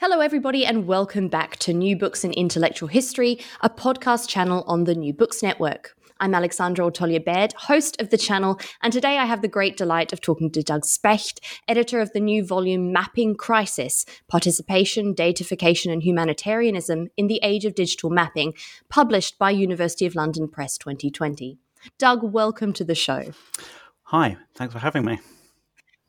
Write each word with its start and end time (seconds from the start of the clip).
Hello, 0.00 0.20
everybody, 0.20 0.64
and 0.64 0.86
welcome 0.86 1.28
back 1.28 1.58
to 1.58 1.74
New 1.74 1.94
Books 1.94 2.24
in 2.24 2.32
Intellectual 2.32 2.88
History, 2.88 3.38
a 3.60 3.68
podcast 3.68 4.30
channel 4.30 4.64
on 4.66 4.84
the 4.84 4.94
New 4.94 5.12
Books 5.12 5.42
Network. 5.42 5.94
I'm 6.20 6.34
Alexandra 6.34 6.86
Ortolja-Baird, 6.86 7.52
host 7.52 8.00
of 8.00 8.08
the 8.08 8.16
channel, 8.16 8.58
and 8.80 8.94
today 8.94 9.18
I 9.18 9.26
have 9.26 9.42
the 9.42 9.46
great 9.46 9.76
delight 9.76 10.14
of 10.14 10.22
talking 10.22 10.50
to 10.52 10.62
Doug 10.62 10.86
Specht, 10.86 11.40
editor 11.68 12.00
of 12.00 12.14
the 12.14 12.20
new 12.20 12.42
volume 12.42 12.94
Mapping 12.94 13.34
Crisis 13.36 14.06
Participation, 14.26 15.12
Datification, 15.12 15.92
and 15.92 16.02
Humanitarianism 16.02 17.08
in 17.18 17.26
the 17.26 17.40
Age 17.42 17.66
of 17.66 17.74
Digital 17.74 18.08
Mapping, 18.08 18.54
published 18.88 19.38
by 19.38 19.50
University 19.50 20.06
of 20.06 20.14
London 20.14 20.48
Press 20.48 20.78
2020. 20.78 21.58
Doug, 21.98 22.22
welcome 22.22 22.72
to 22.72 22.84
the 22.84 22.94
show. 22.94 23.32
Hi, 24.04 24.38
thanks 24.54 24.72
for 24.72 24.80
having 24.80 25.04
me 25.04 25.18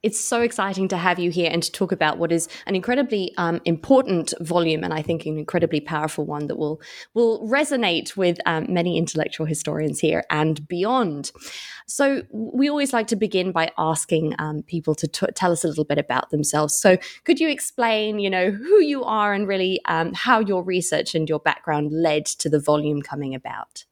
it's 0.03 0.19
so 0.19 0.41
exciting 0.41 0.87
to 0.87 0.97
have 0.97 1.19
you 1.19 1.29
here 1.29 1.49
and 1.51 1.61
to 1.61 1.71
talk 1.71 1.91
about 1.91 2.17
what 2.17 2.31
is 2.31 2.47
an 2.65 2.75
incredibly 2.75 3.33
um, 3.37 3.61
important 3.65 4.33
volume 4.41 4.83
and 4.83 4.93
I 4.93 5.01
think 5.01 5.25
an 5.25 5.37
incredibly 5.37 5.79
powerful 5.79 6.25
one 6.25 6.47
that 6.47 6.57
will 6.57 6.81
will 7.13 7.47
resonate 7.47 8.17
with 8.17 8.39
um, 8.45 8.65
many 8.69 8.97
intellectual 8.97 9.45
historians 9.45 9.99
here 9.99 10.23
and 10.29 10.67
beyond. 10.67 11.31
So 11.87 12.23
we 12.31 12.69
always 12.69 12.93
like 12.93 13.07
to 13.07 13.15
begin 13.15 13.51
by 13.51 13.71
asking 13.77 14.33
um, 14.39 14.63
people 14.63 14.95
to 14.95 15.07
t- 15.07 15.27
tell 15.35 15.51
us 15.51 15.63
a 15.63 15.67
little 15.67 15.83
bit 15.83 15.97
about 15.97 16.29
themselves. 16.29 16.75
So 16.75 16.97
could 17.25 17.39
you 17.39 17.49
explain, 17.49 18.19
you 18.19 18.29
know, 18.29 18.49
who 18.49 18.81
you 18.81 19.03
are 19.03 19.33
and 19.33 19.47
really 19.47 19.81
um, 19.85 20.13
how 20.13 20.39
your 20.39 20.63
research 20.63 21.13
and 21.15 21.27
your 21.27 21.39
background 21.39 21.91
led 21.91 22.25
to 22.25 22.49
the 22.49 22.59
volume 22.59 23.01
coming 23.01 23.35
about? 23.35 23.85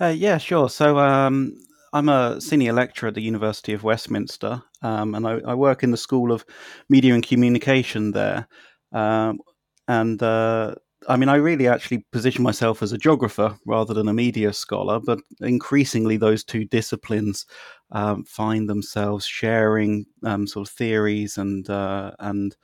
Uh, 0.00 0.06
yeah, 0.06 0.38
sure. 0.38 0.70
So 0.70 0.98
um, 0.98 1.60
I'm 1.92 2.08
a 2.08 2.40
senior 2.40 2.72
lecturer 2.72 3.08
at 3.08 3.14
the 3.14 3.22
University 3.22 3.72
of 3.72 3.82
Westminster, 3.82 4.62
um, 4.82 5.14
and 5.14 5.26
I, 5.26 5.40
I, 5.44 5.54
work 5.54 5.82
in 5.82 5.90
the 5.90 5.96
School 5.96 6.30
of 6.30 6.44
Media 6.88 7.14
and 7.14 7.26
Communication 7.26 8.12
there. 8.12 8.46
Um, 8.92 9.40
and 9.88 10.22
uh, 10.22 10.76
I 11.08 11.16
mean, 11.16 11.28
I 11.28 11.36
really 11.36 11.66
actually 11.66 12.04
position 12.12 12.44
myself 12.44 12.82
as 12.82 12.92
a 12.92 12.98
geographer 12.98 13.56
rather 13.66 13.94
than 13.94 14.08
a 14.08 14.14
media 14.14 14.52
scholar, 14.52 15.00
but 15.00 15.18
increasingly 15.40 16.16
those 16.16 16.44
two 16.44 16.64
disciplines 16.64 17.46
um, 17.90 18.24
find 18.24 18.68
themselves 18.68 19.26
sharing 19.26 20.06
um, 20.24 20.46
sort 20.46 20.68
of 20.68 20.74
theories 20.74 21.38
and 21.38 21.68
uh, 21.70 22.12
and 22.20 22.54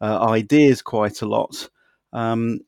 uh, 0.00 0.28
ideas 0.28 0.82
quite 0.82 1.22
a 1.22 1.26
lot. 1.26 1.68
Um, 2.12 2.60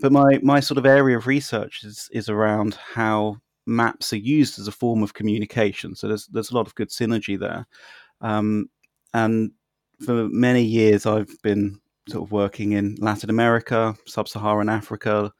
but 0.00 0.12
my, 0.12 0.40
my 0.42 0.60
sort 0.60 0.78
of 0.78 0.86
area 0.86 1.16
of 1.16 1.26
research 1.26 1.84
is, 1.84 2.08
is 2.12 2.28
around 2.28 2.74
how 2.74 3.36
maps 3.66 4.12
are 4.12 4.16
used 4.16 4.58
as 4.58 4.68
a 4.68 4.72
form 4.72 5.02
of 5.02 5.14
communication. 5.14 5.94
So 5.94 6.08
there's 6.08 6.26
there's 6.26 6.50
a 6.50 6.54
lot 6.54 6.66
of 6.66 6.74
good 6.74 6.90
synergy 6.90 7.38
there. 7.38 7.66
Um, 8.20 8.70
and 9.12 9.52
for 10.04 10.28
many 10.28 10.62
years, 10.62 11.06
I've 11.06 11.40
been 11.42 11.80
sort 12.08 12.24
of 12.24 12.32
working 12.32 12.72
in 12.72 12.96
Latin 13.00 13.30
America, 13.30 13.94
Sub-Saharan 14.06 14.68
Africa, 14.68 15.32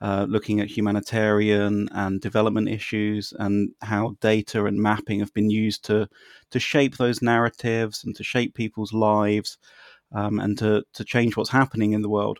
uh, 0.00 0.26
looking 0.28 0.60
at 0.60 0.68
humanitarian 0.68 1.88
and 1.92 2.20
development 2.20 2.68
issues 2.68 3.32
and 3.38 3.70
how 3.82 4.16
data 4.20 4.64
and 4.64 4.78
mapping 4.78 5.20
have 5.20 5.34
been 5.34 5.50
used 5.50 5.84
to 5.84 6.08
to 6.50 6.60
shape 6.60 6.96
those 6.96 7.20
narratives 7.22 8.04
and 8.04 8.14
to 8.16 8.24
shape 8.24 8.54
people's 8.54 8.92
lives 8.92 9.58
um, 10.14 10.38
and 10.38 10.56
to 10.58 10.84
to 10.94 11.04
change 11.04 11.36
what's 11.36 11.50
happening 11.50 11.92
in 11.92 12.02
the 12.02 12.08
world. 12.08 12.38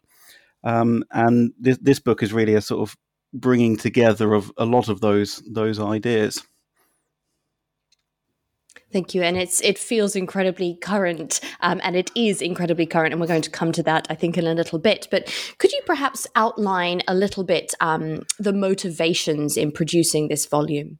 Um, 0.64 1.04
and 1.10 1.52
this, 1.58 1.78
this 1.78 2.00
book 2.00 2.22
is 2.22 2.32
really 2.32 2.54
a 2.54 2.60
sort 2.60 2.80
of 2.88 2.96
bringing 3.32 3.76
together 3.76 4.34
of 4.34 4.52
a 4.56 4.64
lot 4.64 4.88
of 4.88 5.00
those 5.00 5.42
those 5.50 5.80
ideas. 5.80 6.42
Thank 8.90 9.14
you, 9.14 9.22
and 9.22 9.36
it's 9.36 9.60
it 9.60 9.78
feels 9.78 10.16
incredibly 10.16 10.78
current, 10.80 11.40
um, 11.60 11.78
and 11.84 11.94
it 11.94 12.10
is 12.14 12.40
incredibly 12.40 12.86
current, 12.86 13.12
and 13.12 13.20
we're 13.20 13.26
going 13.26 13.42
to 13.42 13.50
come 13.50 13.70
to 13.72 13.82
that, 13.82 14.06
I 14.08 14.14
think, 14.14 14.38
in 14.38 14.46
a 14.46 14.54
little 14.54 14.78
bit. 14.78 15.08
But 15.10 15.30
could 15.58 15.72
you 15.72 15.80
perhaps 15.84 16.26
outline 16.34 17.02
a 17.06 17.14
little 17.14 17.44
bit 17.44 17.74
um, 17.80 18.22
the 18.38 18.52
motivations 18.54 19.58
in 19.58 19.72
producing 19.72 20.28
this 20.28 20.46
volume? 20.46 20.98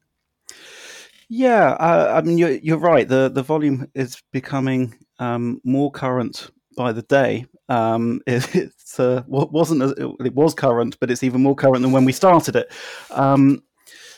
Yeah, 1.31 1.71
uh, 1.72 2.15
I 2.15 2.27
mean, 2.27 2.37
you're, 2.37 2.50
you're 2.50 2.78
right. 2.78 3.09
the 3.09 3.31
The 3.31 3.43
volume 3.43 3.89
is 3.95 4.22
becoming 4.33 4.95
um, 5.19 5.60
more 5.65 5.91
current 5.91 6.50
by 6.77 6.93
the 6.93 7.03
day. 7.03 7.47
Um, 7.69 8.21
it, 8.27 8.55
it's 8.55 8.99
uh, 8.99 9.23
wasn't 9.27 9.83
as, 9.83 9.93
it 9.93 10.34
was 10.34 10.55
current, 10.55 10.97
but 11.01 11.11
it's 11.11 11.23
even 11.23 11.43
more 11.43 11.56
current 11.56 11.83
than 11.83 11.93
when 11.93 12.05
we 12.05 12.12
started 12.12 12.56
it. 12.56 12.73
Um, 13.11 13.62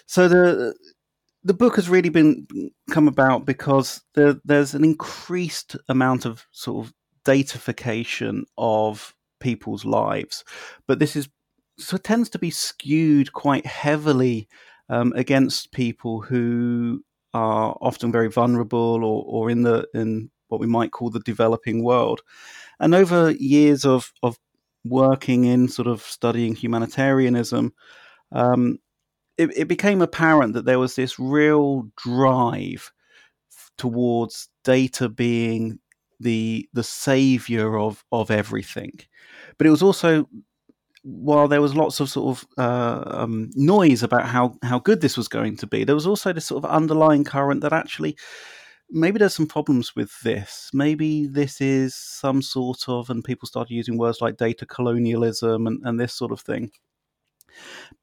so 0.06 0.28
the 0.28 0.74
the 1.42 1.54
book 1.54 1.76
has 1.76 1.88
really 1.88 2.10
been 2.10 2.46
come 2.90 3.08
about 3.08 3.46
because 3.46 4.02
there, 4.14 4.36
there's 4.44 4.74
an 4.74 4.84
increased 4.84 5.74
amount 5.88 6.26
of 6.26 6.46
sort 6.50 6.84
of 6.84 6.92
datafication 7.24 8.42
of 8.58 9.14
people's 9.40 9.84
lives, 9.84 10.44
but 10.86 10.98
this 10.98 11.16
is 11.16 11.28
so 11.78 11.96
it 11.96 12.04
tends 12.04 12.28
to 12.30 12.38
be 12.38 12.50
skewed 12.50 13.32
quite 13.32 13.64
heavily 13.64 14.48
um, 14.90 15.12
against 15.16 15.72
people 15.72 16.20
who 16.20 17.02
are 17.32 17.76
often 17.80 18.12
very 18.12 18.28
vulnerable 18.28 19.04
or, 19.04 19.24
or 19.26 19.50
in 19.50 19.62
the 19.62 19.88
in 19.94 20.30
what 20.48 20.60
we 20.60 20.66
might 20.66 20.90
call 20.92 21.10
the 21.10 21.20
developing 21.20 21.82
world. 21.82 22.20
And 22.80 22.94
over 22.94 23.30
years 23.32 23.84
of, 23.84 24.12
of 24.22 24.38
working 24.84 25.44
in 25.44 25.68
sort 25.68 25.88
of 25.88 26.02
studying 26.02 26.54
humanitarianism, 26.54 27.72
um, 28.32 28.78
it, 29.36 29.56
it 29.56 29.68
became 29.68 30.02
apparent 30.02 30.54
that 30.54 30.64
there 30.64 30.78
was 30.78 30.96
this 30.96 31.18
real 31.18 31.88
drive 31.96 32.90
towards 33.78 34.48
data 34.64 35.08
being 35.08 35.78
the 36.20 36.68
the 36.74 36.82
savior 36.82 37.78
of 37.78 38.04
of 38.12 38.30
everything. 38.30 38.92
But 39.56 39.66
it 39.66 39.70
was 39.70 39.82
also 39.82 40.28
while 41.02 41.48
there 41.48 41.62
was 41.62 41.74
lots 41.74 41.98
of 42.00 42.10
sort 42.10 42.36
of 42.36 42.46
uh, 42.58 43.02
um, 43.06 43.50
noise 43.54 44.02
about 44.02 44.26
how 44.26 44.56
how 44.62 44.78
good 44.78 45.00
this 45.00 45.16
was 45.16 45.28
going 45.28 45.56
to 45.56 45.66
be, 45.66 45.84
there 45.84 45.94
was 45.94 46.06
also 46.06 46.32
this 46.32 46.46
sort 46.46 46.62
of 46.62 46.70
underlying 46.70 47.24
current 47.24 47.62
that 47.62 47.72
actually 47.72 48.16
maybe 48.90 49.18
there's 49.18 49.34
some 49.34 49.46
problems 49.46 49.94
with 49.94 50.18
this. 50.22 50.70
Maybe 50.72 51.26
this 51.26 51.60
is 51.60 51.94
some 51.94 52.42
sort 52.42 52.88
of, 52.88 53.10
and 53.10 53.24
people 53.24 53.46
started 53.46 53.74
using 53.74 53.98
words 53.98 54.20
like 54.20 54.36
data 54.36 54.66
colonialism 54.66 55.66
and, 55.66 55.80
and 55.84 55.98
this 55.98 56.14
sort 56.14 56.32
of 56.32 56.40
thing. 56.40 56.70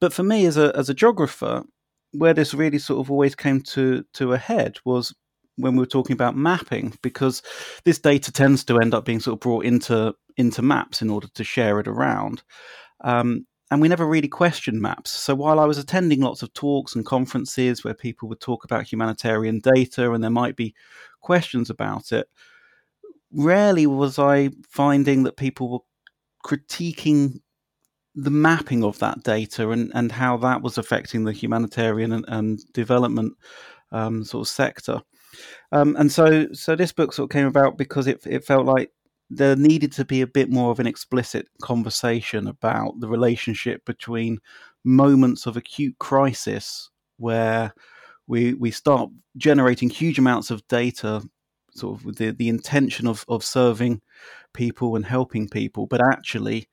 But 0.00 0.12
for 0.12 0.22
me, 0.22 0.46
as 0.46 0.56
a 0.56 0.74
as 0.76 0.88
a 0.88 0.94
geographer, 0.94 1.64
where 2.12 2.34
this 2.34 2.54
really 2.54 2.78
sort 2.78 3.00
of 3.00 3.10
always 3.10 3.34
came 3.34 3.60
to 3.62 4.04
to 4.14 4.32
a 4.32 4.38
head 4.38 4.78
was 4.84 5.14
when 5.56 5.74
we 5.74 5.80
were 5.80 5.86
talking 5.86 6.14
about 6.14 6.36
mapping, 6.36 6.94
because 7.02 7.42
this 7.84 7.98
data 7.98 8.30
tends 8.30 8.64
to 8.64 8.78
end 8.78 8.94
up 8.94 9.04
being 9.04 9.20
sort 9.20 9.34
of 9.34 9.40
brought 9.40 9.64
into 9.64 10.14
into 10.36 10.62
maps 10.62 11.02
in 11.02 11.10
order 11.10 11.28
to 11.34 11.44
share 11.44 11.80
it 11.80 11.88
around. 11.88 12.42
Um, 13.02 13.46
and 13.70 13.80
we 13.80 13.88
never 13.88 14.06
really 14.06 14.28
questioned 14.28 14.80
maps. 14.80 15.10
So 15.10 15.34
while 15.34 15.60
I 15.60 15.66
was 15.66 15.78
attending 15.78 16.20
lots 16.20 16.42
of 16.42 16.52
talks 16.54 16.94
and 16.94 17.04
conferences 17.04 17.84
where 17.84 17.94
people 17.94 18.28
would 18.28 18.40
talk 18.40 18.64
about 18.64 18.90
humanitarian 18.90 19.60
data 19.60 20.12
and 20.12 20.22
there 20.22 20.30
might 20.30 20.56
be 20.56 20.74
questions 21.20 21.68
about 21.68 22.12
it, 22.12 22.28
rarely 23.32 23.86
was 23.86 24.18
I 24.18 24.50
finding 24.68 25.24
that 25.24 25.36
people 25.36 25.70
were 25.70 25.78
critiquing 26.46 27.40
the 28.14 28.30
mapping 28.30 28.82
of 28.82 28.98
that 28.98 29.22
data 29.22 29.70
and, 29.70 29.92
and 29.94 30.10
how 30.10 30.36
that 30.38 30.62
was 30.62 30.78
affecting 30.78 31.24
the 31.24 31.32
humanitarian 31.32 32.12
and, 32.12 32.24
and 32.28 32.72
development 32.72 33.34
um, 33.92 34.24
sort 34.24 34.46
of 34.46 34.50
sector. 34.50 35.00
Um, 35.72 35.94
and 35.96 36.10
so, 36.10 36.48
so 36.52 36.74
this 36.74 36.92
book 36.92 37.12
sort 37.12 37.30
of 37.30 37.32
came 37.32 37.46
about 37.46 37.76
because 37.76 38.06
it, 38.06 38.26
it 38.26 38.44
felt 38.44 38.64
like 38.64 38.90
there 39.30 39.56
needed 39.56 39.92
to 39.92 40.04
be 40.04 40.22
a 40.22 40.26
bit 40.26 40.50
more 40.50 40.70
of 40.70 40.80
an 40.80 40.86
explicit 40.86 41.48
conversation 41.62 42.46
about 42.46 42.98
the 43.00 43.08
relationship 43.08 43.84
between 43.84 44.38
moments 44.84 45.46
of 45.46 45.56
acute 45.56 45.96
crisis 45.98 46.90
where 47.18 47.72
we 48.26 48.54
we 48.54 48.70
start 48.70 49.10
generating 49.36 49.90
huge 49.90 50.18
amounts 50.18 50.50
of 50.50 50.66
data 50.68 51.22
sort 51.74 51.98
of 51.98 52.04
with 52.04 52.16
the, 52.16 52.30
the 52.30 52.48
intention 52.48 53.06
of, 53.06 53.24
of 53.28 53.44
serving 53.44 54.00
people 54.54 54.96
and 54.96 55.04
helping 55.04 55.48
people 55.48 55.86
but 55.86 56.00
actually 56.00 56.68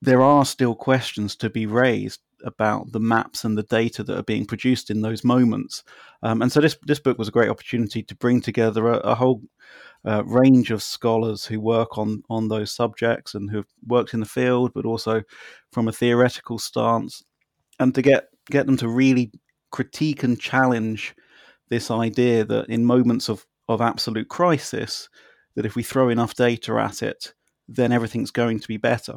there 0.00 0.22
are 0.22 0.44
still 0.44 0.74
questions 0.74 1.36
to 1.36 1.48
be 1.48 1.66
raised 1.66 2.20
about 2.44 2.90
the 2.90 3.00
maps 3.00 3.44
and 3.44 3.56
the 3.56 3.62
data 3.62 4.02
that 4.02 4.18
are 4.18 4.24
being 4.24 4.44
produced 4.44 4.90
in 4.90 5.00
those 5.00 5.22
moments. 5.22 5.84
Um, 6.24 6.42
and 6.42 6.50
so 6.50 6.60
this 6.60 6.76
this 6.82 6.98
book 6.98 7.18
was 7.18 7.28
a 7.28 7.32
great 7.32 7.48
opportunity 7.48 8.02
to 8.02 8.16
bring 8.16 8.40
together 8.40 8.88
a, 8.88 8.96
a 8.98 9.14
whole 9.14 9.42
uh, 10.04 10.24
range 10.24 10.70
of 10.70 10.82
scholars 10.82 11.46
who 11.46 11.60
work 11.60 11.98
on 11.98 12.22
on 12.28 12.48
those 12.48 12.72
subjects 12.72 13.34
and 13.34 13.50
who've 13.50 13.72
worked 13.86 14.14
in 14.14 14.20
the 14.20 14.26
field, 14.26 14.72
but 14.74 14.84
also 14.84 15.22
from 15.70 15.88
a 15.88 15.92
theoretical 15.92 16.58
stance, 16.58 17.22
and 17.78 17.94
to 17.94 18.02
get 18.02 18.28
get 18.50 18.66
them 18.66 18.76
to 18.76 18.88
really 18.88 19.32
critique 19.70 20.22
and 20.22 20.40
challenge 20.40 21.14
this 21.70 21.90
idea 21.90 22.44
that 22.44 22.68
in 22.68 22.84
moments 22.84 23.28
of 23.28 23.46
of 23.68 23.80
absolute 23.80 24.28
crisis, 24.28 25.08
that 25.54 25.66
if 25.66 25.76
we 25.76 25.82
throw 25.82 26.08
enough 26.08 26.34
data 26.34 26.74
at 26.78 27.02
it, 27.02 27.32
then 27.68 27.92
everything's 27.92 28.30
going 28.30 28.60
to 28.60 28.68
be 28.68 28.76
better. 28.76 29.14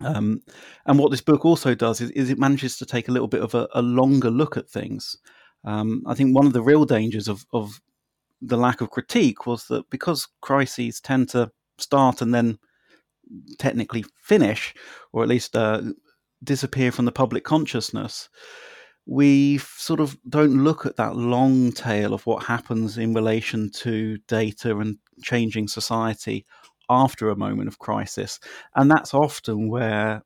Um, 0.00 0.40
and 0.86 0.98
what 0.98 1.10
this 1.10 1.20
book 1.20 1.44
also 1.44 1.74
does 1.74 2.00
is, 2.00 2.10
is, 2.12 2.30
it 2.30 2.38
manages 2.38 2.78
to 2.78 2.86
take 2.86 3.08
a 3.08 3.12
little 3.12 3.28
bit 3.28 3.42
of 3.42 3.54
a, 3.54 3.68
a 3.74 3.82
longer 3.82 4.30
look 4.30 4.56
at 4.56 4.68
things. 4.68 5.16
Um, 5.64 6.02
I 6.06 6.14
think 6.14 6.34
one 6.34 6.46
of 6.46 6.54
the 6.54 6.62
real 6.62 6.86
dangers 6.86 7.28
of, 7.28 7.44
of 7.52 7.80
the 8.40 8.56
lack 8.56 8.80
of 8.80 8.90
critique 8.90 9.46
was 9.46 9.66
that 9.68 9.88
because 9.90 10.28
crises 10.40 11.00
tend 11.00 11.28
to 11.30 11.50
start 11.78 12.22
and 12.22 12.34
then 12.34 12.58
technically 13.58 14.04
finish, 14.22 14.74
or 15.12 15.22
at 15.22 15.28
least 15.28 15.56
uh, 15.56 15.82
disappear 16.42 16.90
from 16.90 17.04
the 17.04 17.12
public 17.12 17.44
consciousness, 17.44 18.28
we 19.06 19.58
sort 19.58 20.00
of 20.00 20.16
don't 20.28 20.62
look 20.62 20.86
at 20.86 20.96
that 20.96 21.16
long 21.16 21.72
tail 21.72 22.14
of 22.14 22.26
what 22.26 22.44
happens 22.44 22.98
in 22.98 23.14
relation 23.14 23.70
to 23.70 24.18
data 24.28 24.78
and 24.78 24.98
changing 25.22 25.68
society 25.68 26.46
after 26.88 27.30
a 27.30 27.36
moment 27.36 27.68
of 27.68 27.78
crisis. 27.78 28.40
And 28.74 28.90
that's 28.90 29.14
often 29.14 29.68
where 29.68 30.22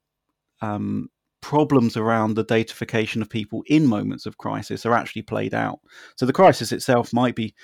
um, 0.61 1.09
problems 1.45 1.95
around 1.95 2.33
the 2.33 2.45
datafication 2.45 3.21
of 3.21 3.29
people 3.29 3.63
in 3.67 3.85
moments 3.85 4.25
of 4.25 4.39
crisis 4.39 4.87
are 4.87 4.95
actually 4.95 5.21
played 5.21 5.53
out. 5.53 5.79
So 6.17 6.25
the 6.25 6.33
crisis 6.33 6.73
itself 6.73 7.13
might 7.13 7.37
be, 7.37 7.55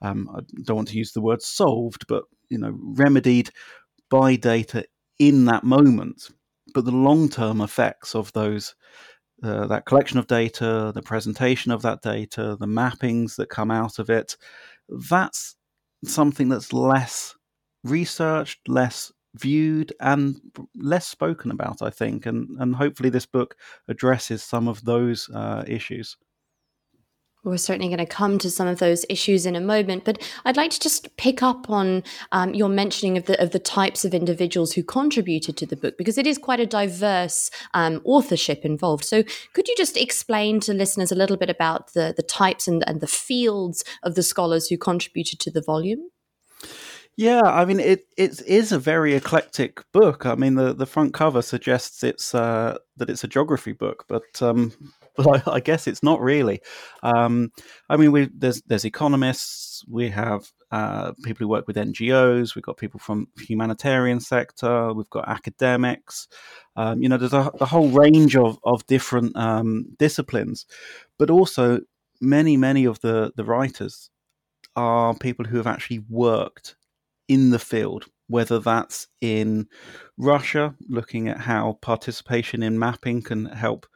um, 0.00 0.30
I 0.34 0.40
don't 0.62 0.76
want 0.76 0.88
to 0.88 0.96
use 0.96 1.12
the 1.12 1.20
word 1.20 1.42
solved, 1.42 2.06
but 2.08 2.24
you 2.48 2.56
know, 2.56 2.74
remedied 2.74 3.50
by 4.08 4.36
data 4.36 4.86
in 5.18 5.44
that 5.44 5.64
moment. 5.64 6.30
But 6.72 6.86
the 6.86 6.92
long-term 6.92 7.60
effects 7.60 8.14
of 8.14 8.32
those, 8.32 8.74
uh, 9.42 9.66
that 9.66 9.84
collection 9.84 10.18
of 10.18 10.26
data, 10.26 10.92
the 10.94 11.02
presentation 11.02 11.72
of 11.72 11.82
that 11.82 12.00
data, 12.00 12.56
the 12.58 12.66
mappings 12.66 13.36
that 13.36 13.50
come 13.50 13.70
out 13.70 13.98
of 13.98 14.08
it, 14.08 14.34
that's 15.10 15.56
something 16.04 16.48
that's 16.48 16.72
less 16.72 17.34
researched, 17.84 18.66
less 18.66 19.12
viewed 19.38 19.92
and 20.00 20.40
less 20.74 21.06
spoken 21.06 21.50
about, 21.50 21.82
I 21.82 21.90
think. 21.90 22.26
And, 22.26 22.48
and 22.58 22.74
hopefully, 22.74 23.10
this 23.10 23.26
book 23.26 23.56
addresses 23.88 24.42
some 24.42 24.68
of 24.68 24.84
those 24.84 25.28
uh, 25.30 25.64
issues. 25.66 26.16
We're 27.46 27.58
certainly 27.58 27.86
going 27.86 28.04
to 28.04 28.06
come 28.06 28.38
to 28.38 28.50
some 28.50 28.66
of 28.66 28.80
those 28.80 29.06
issues 29.08 29.46
in 29.46 29.54
a 29.54 29.60
moment, 29.60 30.04
but 30.04 30.20
I'd 30.44 30.56
like 30.56 30.72
to 30.72 30.80
just 30.80 31.16
pick 31.16 31.44
up 31.44 31.70
on 31.70 32.02
um, 32.32 32.54
your 32.54 32.68
mentioning 32.68 33.16
of 33.16 33.26
the 33.26 33.40
of 33.40 33.52
the 33.52 33.60
types 33.60 34.04
of 34.04 34.12
individuals 34.12 34.72
who 34.72 34.82
contributed 34.82 35.56
to 35.58 35.66
the 35.66 35.76
book 35.76 35.96
because 35.96 36.18
it 36.18 36.26
is 36.26 36.38
quite 36.38 36.58
a 36.58 36.66
diverse 36.66 37.52
um, 37.72 38.00
authorship 38.04 38.64
involved. 38.64 39.04
So, 39.04 39.22
could 39.52 39.68
you 39.68 39.76
just 39.76 39.96
explain 39.96 40.58
to 40.60 40.74
listeners 40.74 41.12
a 41.12 41.14
little 41.14 41.36
bit 41.36 41.48
about 41.48 41.92
the 41.92 42.12
the 42.16 42.24
types 42.24 42.66
and, 42.66 42.82
and 42.88 43.00
the 43.00 43.06
fields 43.06 43.84
of 44.02 44.16
the 44.16 44.24
scholars 44.24 44.66
who 44.66 44.76
contributed 44.76 45.38
to 45.38 45.50
the 45.52 45.62
volume? 45.62 46.10
Yeah, 47.16 47.40
I 47.44 47.64
mean 47.64 47.80
it 47.80 48.04
it 48.18 48.42
is 48.46 48.72
a 48.72 48.78
very 48.78 49.14
eclectic 49.14 49.80
book. 49.92 50.26
I 50.26 50.34
mean 50.34 50.54
the, 50.54 50.74
the 50.74 50.84
front 50.84 51.14
cover 51.14 51.40
suggests 51.40 52.04
it's 52.04 52.34
uh, 52.34 52.76
that 52.98 53.08
it's 53.08 53.24
a 53.24 53.28
geography 53.28 53.72
book, 53.72 54.04
but 54.06 54.42
um, 54.42 54.72
but 55.16 55.48
I, 55.48 55.52
I, 55.54 55.60
guess 55.60 55.86
it's 55.86 56.02
not 56.02 56.20
really. 56.20 56.60
Um, 57.02 57.52
I 57.88 57.96
mean 57.96 58.12
we 58.12 58.28
there's 58.34 58.60
there's 58.66 58.84
economists, 58.84 59.82
we 59.88 60.10
have 60.10 60.52
uh, 60.70 61.12
people 61.24 61.44
who 61.44 61.48
work 61.48 61.66
with 61.66 61.76
NGOs, 61.76 62.54
we've 62.54 62.62
got 62.62 62.76
people 62.76 63.00
from 63.00 63.28
humanitarian 63.38 64.20
sector, 64.20 64.92
we've 64.92 65.08
got 65.08 65.26
academics. 65.26 66.28
Um, 66.76 67.02
you 67.02 67.08
know, 67.08 67.16
there's 67.16 67.32
a, 67.32 67.50
a, 67.60 67.64
whole 67.64 67.88
range 67.88 68.36
of 68.36 68.58
of 68.62 68.86
different 68.86 69.34
um, 69.36 69.86
disciplines, 69.98 70.66
but 71.18 71.30
also 71.30 71.80
many 72.20 72.58
many 72.58 72.84
of 72.84 73.00
the 73.00 73.32
the 73.36 73.44
writers 73.44 74.10
are 74.74 75.14
people 75.14 75.46
who 75.46 75.56
have 75.56 75.66
actually 75.66 76.00
worked 76.10 76.76
in 77.28 77.50
the 77.50 77.58
field, 77.58 78.06
whether 78.28 78.58
that's 78.58 79.08
in 79.20 79.68
Russia, 80.16 80.74
looking 80.88 81.28
at 81.28 81.38
how 81.38 81.78
participation 81.80 82.62
in 82.62 82.78
mapping 82.78 83.22
can 83.22 83.46
help 83.46 83.86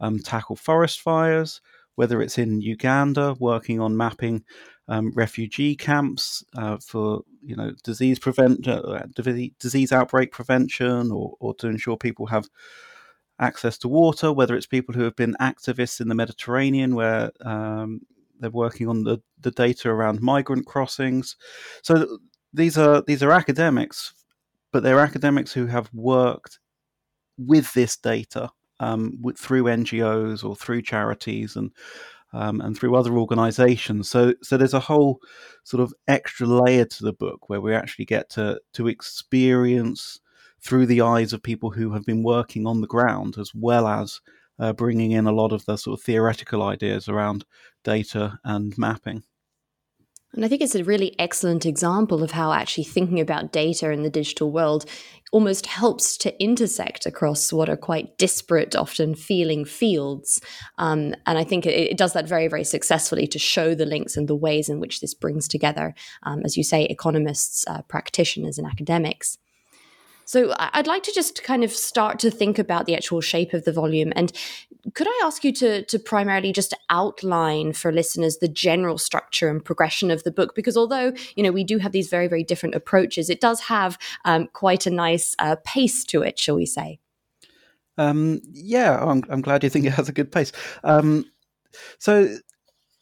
um, 0.00 0.18
tackle 0.18 0.56
forest 0.56 1.00
fires, 1.00 1.60
whether 1.94 2.20
it's 2.20 2.38
in 2.38 2.60
Uganda, 2.60 3.36
working 3.38 3.80
on 3.80 3.96
mapping 3.96 4.44
um, 4.88 5.12
refugee 5.14 5.74
camps 5.74 6.44
uh, 6.56 6.76
for 6.76 7.22
you 7.42 7.56
know 7.56 7.72
disease 7.82 8.18
prevent 8.18 8.68
uh, 8.68 9.02
disease 9.58 9.92
outbreak 9.92 10.30
prevention, 10.30 11.10
or, 11.10 11.34
or 11.40 11.54
to 11.54 11.68
ensure 11.68 11.96
people 11.96 12.26
have 12.26 12.48
access 13.38 13.76
to 13.78 13.88
water, 13.88 14.32
whether 14.32 14.56
it's 14.56 14.66
people 14.66 14.94
who 14.94 15.02
have 15.02 15.16
been 15.16 15.36
activists 15.40 16.00
in 16.00 16.08
the 16.08 16.14
Mediterranean, 16.14 16.94
where 16.94 17.30
um, 17.44 18.00
they're 18.40 18.50
working 18.50 18.88
on 18.88 19.04
the, 19.04 19.18
the 19.40 19.50
data 19.50 19.90
around 19.90 20.20
migrant 20.20 20.66
crossings. 20.66 21.36
So 21.82 22.18
these 22.56 22.78
are 22.78 23.02
these 23.02 23.22
are 23.22 23.32
academics, 23.32 24.14
but 24.72 24.82
they're 24.82 25.00
academics 25.00 25.52
who 25.52 25.66
have 25.66 25.90
worked 25.92 26.58
with 27.38 27.72
this 27.74 27.96
data 27.96 28.50
um, 28.80 29.18
with, 29.20 29.38
through 29.38 29.64
NGOs 29.64 30.42
or 30.42 30.56
through 30.56 30.82
charities 30.82 31.56
and 31.56 31.70
um, 32.32 32.60
and 32.60 32.76
through 32.76 32.96
other 32.96 33.16
organisations. 33.18 34.08
So 34.08 34.34
so 34.42 34.56
there's 34.56 34.74
a 34.74 34.80
whole 34.80 35.20
sort 35.64 35.82
of 35.82 35.94
extra 36.08 36.46
layer 36.46 36.86
to 36.86 37.04
the 37.04 37.12
book 37.12 37.48
where 37.48 37.60
we 37.60 37.74
actually 37.74 38.06
get 38.06 38.30
to 38.30 38.60
to 38.72 38.88
experience 38.88 40.18
through 40.60 40.86
the 40.86 41.02
eyes 41.02 41.32
of 41.32 41.42
people 41.42 41.70
who 41.70 41.92
have 41.92 42.04
been 42.04 42.22
working 42.22 42.66
on 42.66 42.80
the 42.80 42.86
ground, 42.86 43.36
as 43.38 43.52
well 43.54 43.86
as 43.86 44.20
uh, 44.58 44.72
bringing 44.72 45.12
in 45.12 45.26
a 45.26 45.32
lot 45.32 45.52
of 45.52 45.64
the 45.66 45.76
sort 45.76 45.98
of 45.98 46.04
theoretical 46.04 46.62
ideas 46.62 47.08
around 47.08 47.44
data 47.84 48.38
and 48.44 48.76
mapping. 48.78 49.22
And 50.36 50.44
I 50.44 50.48
think 50.48 50.60
it's 50.60 50.74
a 50.74 50.84
really 50.84 51.18
excellent 51.18 51.64
example 51.64 52.22
of 52.22 52.30
how 52.30 52.52
actually 52.52 52.84
thinking 52.84 53.20
about 53.20 53.52
data 53.52 53.90
in 53.90 54.02
the 54.02 54.10
digital 54.10 54.52
world 54.52 54.84
almost 55.32 55.66
helps 55.66 56.16
to 56.18 56.42
intersect 56.42 57.06
across 57.06 57.52
what 57.52 57.68
are 57.68 57.76
quite 57.76 58.16
disparate, 58.18 58.76
often 58.76 59.14
feeling 59.14 59.64
fields. 59.64 60.40
Um, 60.78 61.14
and 61.26 61.38
I 61.38 61.42
think 61.42 61.66
it, 61.66 61.70
it, 61.70 61.96
does 61.96 62.12
that 62.12 62.28
very, 62.28 62.48
very 62.48 62.64
successfully 62.64 63.26
to 63.28 63.38
show 63.38 63.74
the 63.74 63.86
links 63.86 64.16
and 64.16 64.28
the 64.28 64.36
ways 64.36 64.68
in 64.68 64.78
which 64.78 65.00
this 65.00 65.14
brings 65.14 65.48
together, 65.48 65.94
um, 66.22 66.42
as 66.44 66.56
you 66.56 66.62
say, 66.62 66.84
economists, 66.84 67.64
uh, 67.66 67.82
practitioners, 67.82 68.58
and 68.58 68.66
academics. 68.66 69.38
So 70.26 70.52
I'd 70.58 70.88
like 70.88 71.04
to 71.04 71.12
just 71.12 71.44
kind 71.44 71.62
of 71.62 71.70
start 71.70 72.18
to 72.18 72.32
think 72.32 72.58
about 72.58 72.86
the 72.86 72.96
actual 72.96 73.20
shape 73.20 73.54
of 73.54 73.64
the 73.64 73.72
volume. 73.72 74.12
And 74.16 74.32
could 74.94 75.08
I 75.08 75.22
ask 75.24 75.44
you 75.44 75.52
to, 75.54 75.82
to 75.84 75.98
primarily 75.98 76.52
just 76.52 76.74
outline 76.90 77.72
for 77.72 77.92
listeners 77.92 78.38
the 78.38 78.48
general 78.48 78.98
structure 78.98 79.48
and 79.48 79.64
progression 79.64 80.10
of 80.10 80.22
the 80.22 80.30
book? 80.30 80.54
Because 80.54 80.76
although, 80.76 81.12
you 81.34 81.42
know, 81.42 81.52
we 81.52 81.64
do 81.64 81.78
have 81.78 81.92
these 81.92 82.08
very, 82.08 82.28
very 82.28 82.44
different 82.44 82.74
approaches, 82.74 83.28
it 83.28 83.40
does 83.40 83.60
have 83.60 83.98
um, 84.24 84.48
quite 84.52 84.86
a 84.86 84.90
nice 84.90 85.34
uh, 85.38 85.56
pace 85.64 86.04
to 86.04 86.22
it, 86.22 86.38
shall 86.38 86.56
we 86.56 86.66
say? 86.66 86.98
Um, 87.98 88.40
yeah, 88.52 89.02
I'm, 89.02 89.22
I'm, 89.30 89.40
glad 89.40 89.64
you 89.64 89.70
think 89.70 89.86
it 89.86 89.94
has 89.94 90.08
a 90.08 90.12
good 90.12 90.30
pace. 90.30 90.52
Um, 90.84 91.24
so 91.98 92.36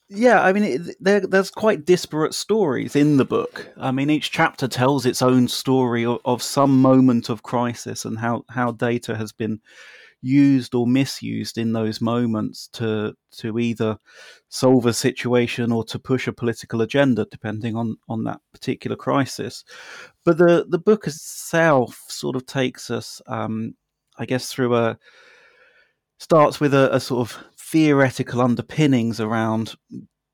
yeah, 0.08 0.42
I 0.42 0.52
mean, 0.52 0.92
there's 1.00 1.50
quite 1.50 1.84
disparate 1.84 2.34
stories 2.34 2.94
in 2.94 3.16
the 3.16 3.24
book. 3.24 3.68
I 3.76 3.90
mean, 3.90 4.10
each 4.10 4.30
chapter 4.30 4.68
tells 4.68 5.06
its 5.06 5.22
own 5.22 5.48
story 5.48 6.04
of, 6.04 6.18
of, 6.24 6.42
some 6.42 6.80
moment 6.80 7.28
of 7.28 7.42
crisis 7.42 8.04
and 8.04 8.18
how, 8.18 8.44
how 8.50 8.70
data 8.70 9.16
has 9.16 9.32
been 9.32 9.60
used 10.24 10.74
or 10.74 10.86
misused 10.86 11.58
in 11.58 11.72
those 11.72 12.00
moments 12.00 12.68
to 12.68 13.14
to 13.30 13.58
either 13.58 13.98
solve 14.48 14.86
a 14.86 14.92
situation 14.92 15.70
or 15.70 15.84
to 15.84 15.98
push 15.98 16.26
a 16.26 16.32
political 16.32 16.80
agenda, 16.80 17.26
depending 17.30 17.76
on, 17.76 17.96
on 18.08 18.24
that 18.24 18.40
particular 18.52 18.96
crisis. 18.96 19.64
But 20.24 20.38
the, 20.38 20.64
the 20.68 20.78
book 20.78 21.06
itself 21.06 22.04
sort 22.08 22.36
of 22.36 22.46
takes 22.46 22.90
us, 22.90 23.20
um, 23.26 23.74
I 24.16 24.24
guess, 24.24 24.50
through 24.50 24.74
a 24.76 24.98
starts 26.18 26.60
with 26.60 26.72
a, 26.72 26.94
a 26.94 27.00
sort 27.00 27.28
of 27.28 27.44
theoretical 27.58 28.40
underpinnings 28.40 29.20
around 29.20 29.74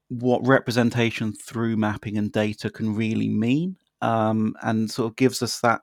what 0.08 0.46
representation 0.46 1.32
through 1.32 1.76
mapping 1.76 2.18
and 2.18 2.30
data 2.30 2.68
can 2.70 2.94
really 2.94 3.28
mean, 3.28 3.76
um, 4.02 4.54
and 4.62 4.90
sort 4.90 5.10
of 5.10 5.16
gives 5.16 5.42
us 5.42 5.60
that 5.60 5.80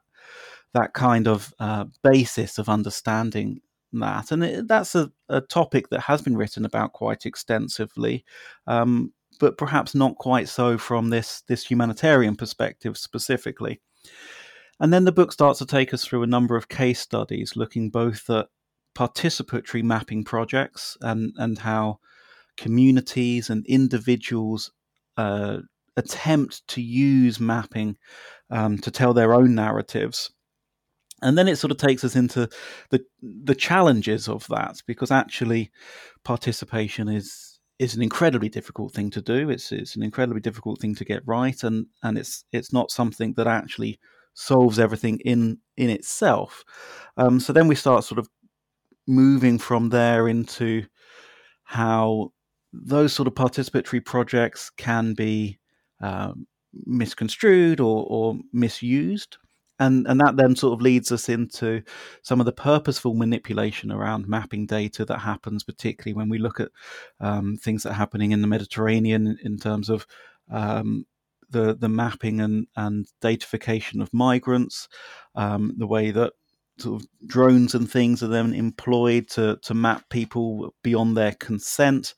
that 0.73 0.93
kind 0.93 1.27
of 1.27 1.53
uh, 1.59 1.85
basis 2.03 2.57
of 2.59 2.69
understanding 2.69 3.61
that. 3.99 4.31
And 4.31 4.43
it, 4.43 4.67
that's 4.67 4.95
a, 4.95 5.11
a, 5.29 5.41
topic 5.41 5.89
that 5.89 6.01
has 6.01 6.21
been 6.21 6.37
written 6.37 6.65
about 6.65 6.93
quite 6.93 7.25
extensively, 7.25 8.25
um, 8.65 9.13
but 9.39 9.57
perhaps 9.57 9.95
not 9.95 10.15
quite 10.15 10.49
so 10.49 10.77
from 10.77 11.09
this 11.09 11.43
this 11.47 11.65
humanitarian 11.65 12.35
perspective 12.35 12.97
specifically. 12.97 13.81
And 14.79 14.93
then 14.93 15.05
the 15.05 15.11
book 15.11 15.31
starts 15.31 15.59
to 15.59 15.65
take 15.65 15.93
us 15.93 16.05
through 16.05 16.23
a 16.23 16.27
number 16.27 16.55
of 16.55 16.69
case 16.69 16.99
studies, 16.99 17.55
looking 17.55 17.89
both 17.89 18.29
at 18.29 18.47
participatory 18.95 19.83
mapping 19.83 20.23
projects 20.23 20.97
and, 21.01 21.31
and 21.37 21.59
how 21.59 21.99
communities 22.57 23.49
and 23.49 23.65
individuals 23.67 24.71
uh, 25.17 25.59
attempt 25.95 26.67
to 26.67 26.81
use 26.81 27.39
mapping 27.39 27.97
um, 28.49 28.77
to 28.79 28.91
tell 28.91 29.13
their 29.13 29.33
own 29.33 29.55
narratives. 29.55 30.31
And 31.21 31.37
then 31.37 31.47
it 31.47 31.57
sort 31.57 31.71
of 31.71 31.77
takes 31.77 32.03
us 32.03 32.15
into 32.15 32.47
the 32.89 33.03
the 33.21 33.55
challenges 33.55 34.27
of 34.27 34.47
that 34.49 34.81
because 34.85 35.11
actually 35.11 35.71
participation 36.23 37.09
is 37.09 37.59
is 37.79 37.95
an 37.95 38.01
incredibly 38.01 38.49
difficult 38.49 38.93
thing 38.93 39.09
to 39.11 39.21
do. 39.21 39.49
It's 39.49 39.71
it's 39.71 39.95
an 39.95 40.03
incredibly 40.03 40.41
difficult 40.41 40.79
thing 40.79 40.95
to 40.95 41.05
get 41.05 41.23
right, 41.25 41.63
and 41.63 41.87
and 42.03 42.17
it's 42.17 42.43
it's 42.51 42.71
not 42.71 42.91
something 42.91 43.33
that 43.33 43.47
actually 43.47 43.99
solves 44.33 44.77
everything 44.77 45.19
in 45.25 45.57
in 45.75 45.89
itself. 45.89 46.63
Um, 47.17 47.39
so 47.39 47.53
then 47.53 47.67
we 47.67 47.75
start 47.75 48.03
sort 48.03 48.19
of 48.19 48.29
moving 49.07 49.57
from 49.57 49.89
there 49.89 50.27
into 50.27 50.85
how 51.63 52.31
those 52.73 53.13
sort 53.13 53.27
of 53.27 53.33
participatory 53.33 54.03
projects 54.03 54.69
can 54.69 55.13
be 55.13 55.59
um, 56.01 56.45
misconstrued 56.85 57.79
or, 57.79 58.05
or 58.09 58.37
misused. 58.53 59.37
And, 59.79 60.07
and 60.07 60.19
that 60.19 60.37
then 60.37 60.55
sort 60.55 60.73
of 60.73 60.81
leads 60.81 61.11
us 61.11 61.29
into 61.29 61.83
some 62.23 62.39
of 62.39 62.45
the 62.45 62.51
purposeful 62.51 63.13
manipulation 63.13 63.91
around 63.91 64.27
mapping 64.27 64.65
data 64.65 65.05
that 65.05 65.19
happens, 65.19 65.63
particularly 65.63 66.15
when 66.15 66.29
we 66.29 66.39
look 66.39 66.59
at 66.59 66.69
um, 67.19 67.57
things 67.57 67.83
that 67.83 67.91
are 67.91 67.93
happening 67.93 68.31
in 68.31 68.41
the 68.41 68.47
Mediterranean 68.47 69.37
in 69.43 69.57
terms 69.57 69.89
of 69.89 70.07
um, 70.51 71.05
the 71.49 71.75
the 71.75 71.89
mapping 71.89 72.41
and 72.41 72.67
and 72.75 73.07
datafication 73.21 74.01
of 74.01 74.13
migrants, 74.13 74.87
um, 75.35 75.73
the 75.77 75.87
way 75.87 76.11
that 76.11 76.33
sort 76.79 77.01
of 77.01 77.07
drones 77.25 77.73
and 77.73 77.89
things 77.89 78.21
are 78.21 78.27
then 78.27 78.53
employed 78.53 79.27
to 79.29 79.57
to 79.61 79.73
map 79.73 80.09
people 80.09 80.73
beyond 80.83 81.15
their 81.15 81.33
consent, 81.33 82.13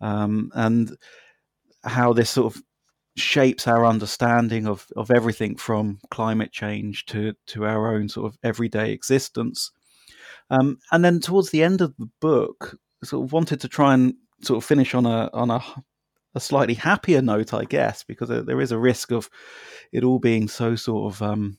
um, 0.00 0.50
and 0.54 0.96
how 1.84 2.12
this 2.12 2.30
sort 2.30 2.54
of 2.54 2.62
shapes 3.20 3.66
our 3.66 3.84
understanding 3.84 4.66
of 4.66 4.86
of 4.96 5.10
everything 5.10 5.56
from 5.56 5.98
climate 6.10 6.52
change 6.52 7.06
to 7.06 7.34
to 7.46 7.64
our 7.64 7.94
own 7.94 8.08
sort 8.08 8.32
of 8.32 8.38
everyday 8.42 8.92
existence. 8.92 9.70
Um, 10.50 10.78
and 10.92 11.04
then 11.04 11.20
towards 11.20 11.50
the 11.50 11.62
end 11.62 11.80
of 11.80 11.94
the 11.98 12.08
book, 12.20 12.78
sort 13.04 13.24
of 13.24 13.32
wanted 13.32 13.60
to 13.60 13.68
try 13.68 13.94
and 13.94 14.14
sort 14.42 14.58
of 14.58 14.64
finish 14.64 14.94
on 14.94 15.06
a 15.06 15.30
on 15.32 15.50
a 15.50 15.60
a 16.34 16.40
slightly 16.40 16.74
happier 16.74 17.22
note, 17.22 17.54
I 17.54 17.64
guess, 17.64 18.04
because 18.04 18.28
there 18.28 18.60
is 18.60 18.72
a 18.72 18.78
risk 18.78 19.12
of 19.12 19.28
it 19.92 20.04
all 20.04 20.18
being 20.18 20.46
so 20.46 20.76
sort 20.76 21.12
of 21.12 21.22
um, 21.22 21.58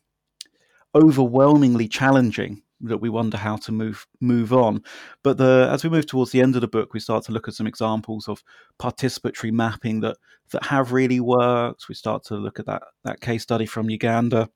overwhelmingly 0.96 1.88
challenging 1.88 2.62
that 2.82 2.98
we 2.98 3.10
wonder 3.10 3.38
how 3.38 3.58
to 3.58 3.72
move 3.72 4.08
move 4.20 4.54
on. 4.54 4.84
But 5.24 5.38
the, 5.38 5.70
as 5.72 5.84
we 5.84 5.90
move 5.90 6.08
towards 6.08 6.32
the 6.32 6.42
end 6.42 6.56
of 6.56 6.62
the 6.62 6.68
book, 6.68 6.94
we 6.94 7.00
start 7.00 7.24
to 7.26 7.32
look 7.32 7.48
at 7.48 7.54
some 7.54 7.68
examples 7.68 8.28
of 8.28 8.44
participatory 8.80 9.52
mapping 9.52 10.02
that 10.02 10.18
that 10.52 10.66
have 10.66 10.92
really 10.92 11.20
worked. 11.20 11.90
We 11.90 11.96
start 11.96 12.24
to 12.26 12.36
look 12.36 12.60
at 12.60 12.66
that 12.66 12.84
that 13.04 13.22
case 13.22 13.44
study 13.44 13.66
from 13.66 13.90
Uganda, 13.90 14.50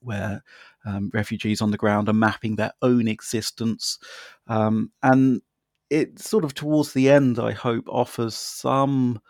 where 0.00 0.42
um, 0.84 1.10
refugees 1.12 1.60
on 1.60 1.70
the 1.70 1.78
ground 1.78 2.08
are 2.08 2.14
mapping 2.14 2.56
their 2.56 2.72
own 2.82 3.08
existence, 3.08 3.98
um, 4.46 4.92
and 5.02 5.42
it 5.88 6.18
sort 6.18 6.44
of 6.44 6.54
towards 6.54 6.92
the 6.92 7.10
end, 7.10 7.38
I 7.38 7.52
hope, 7.52 7.88
offers 7.88 8.34
some 8.34 9.20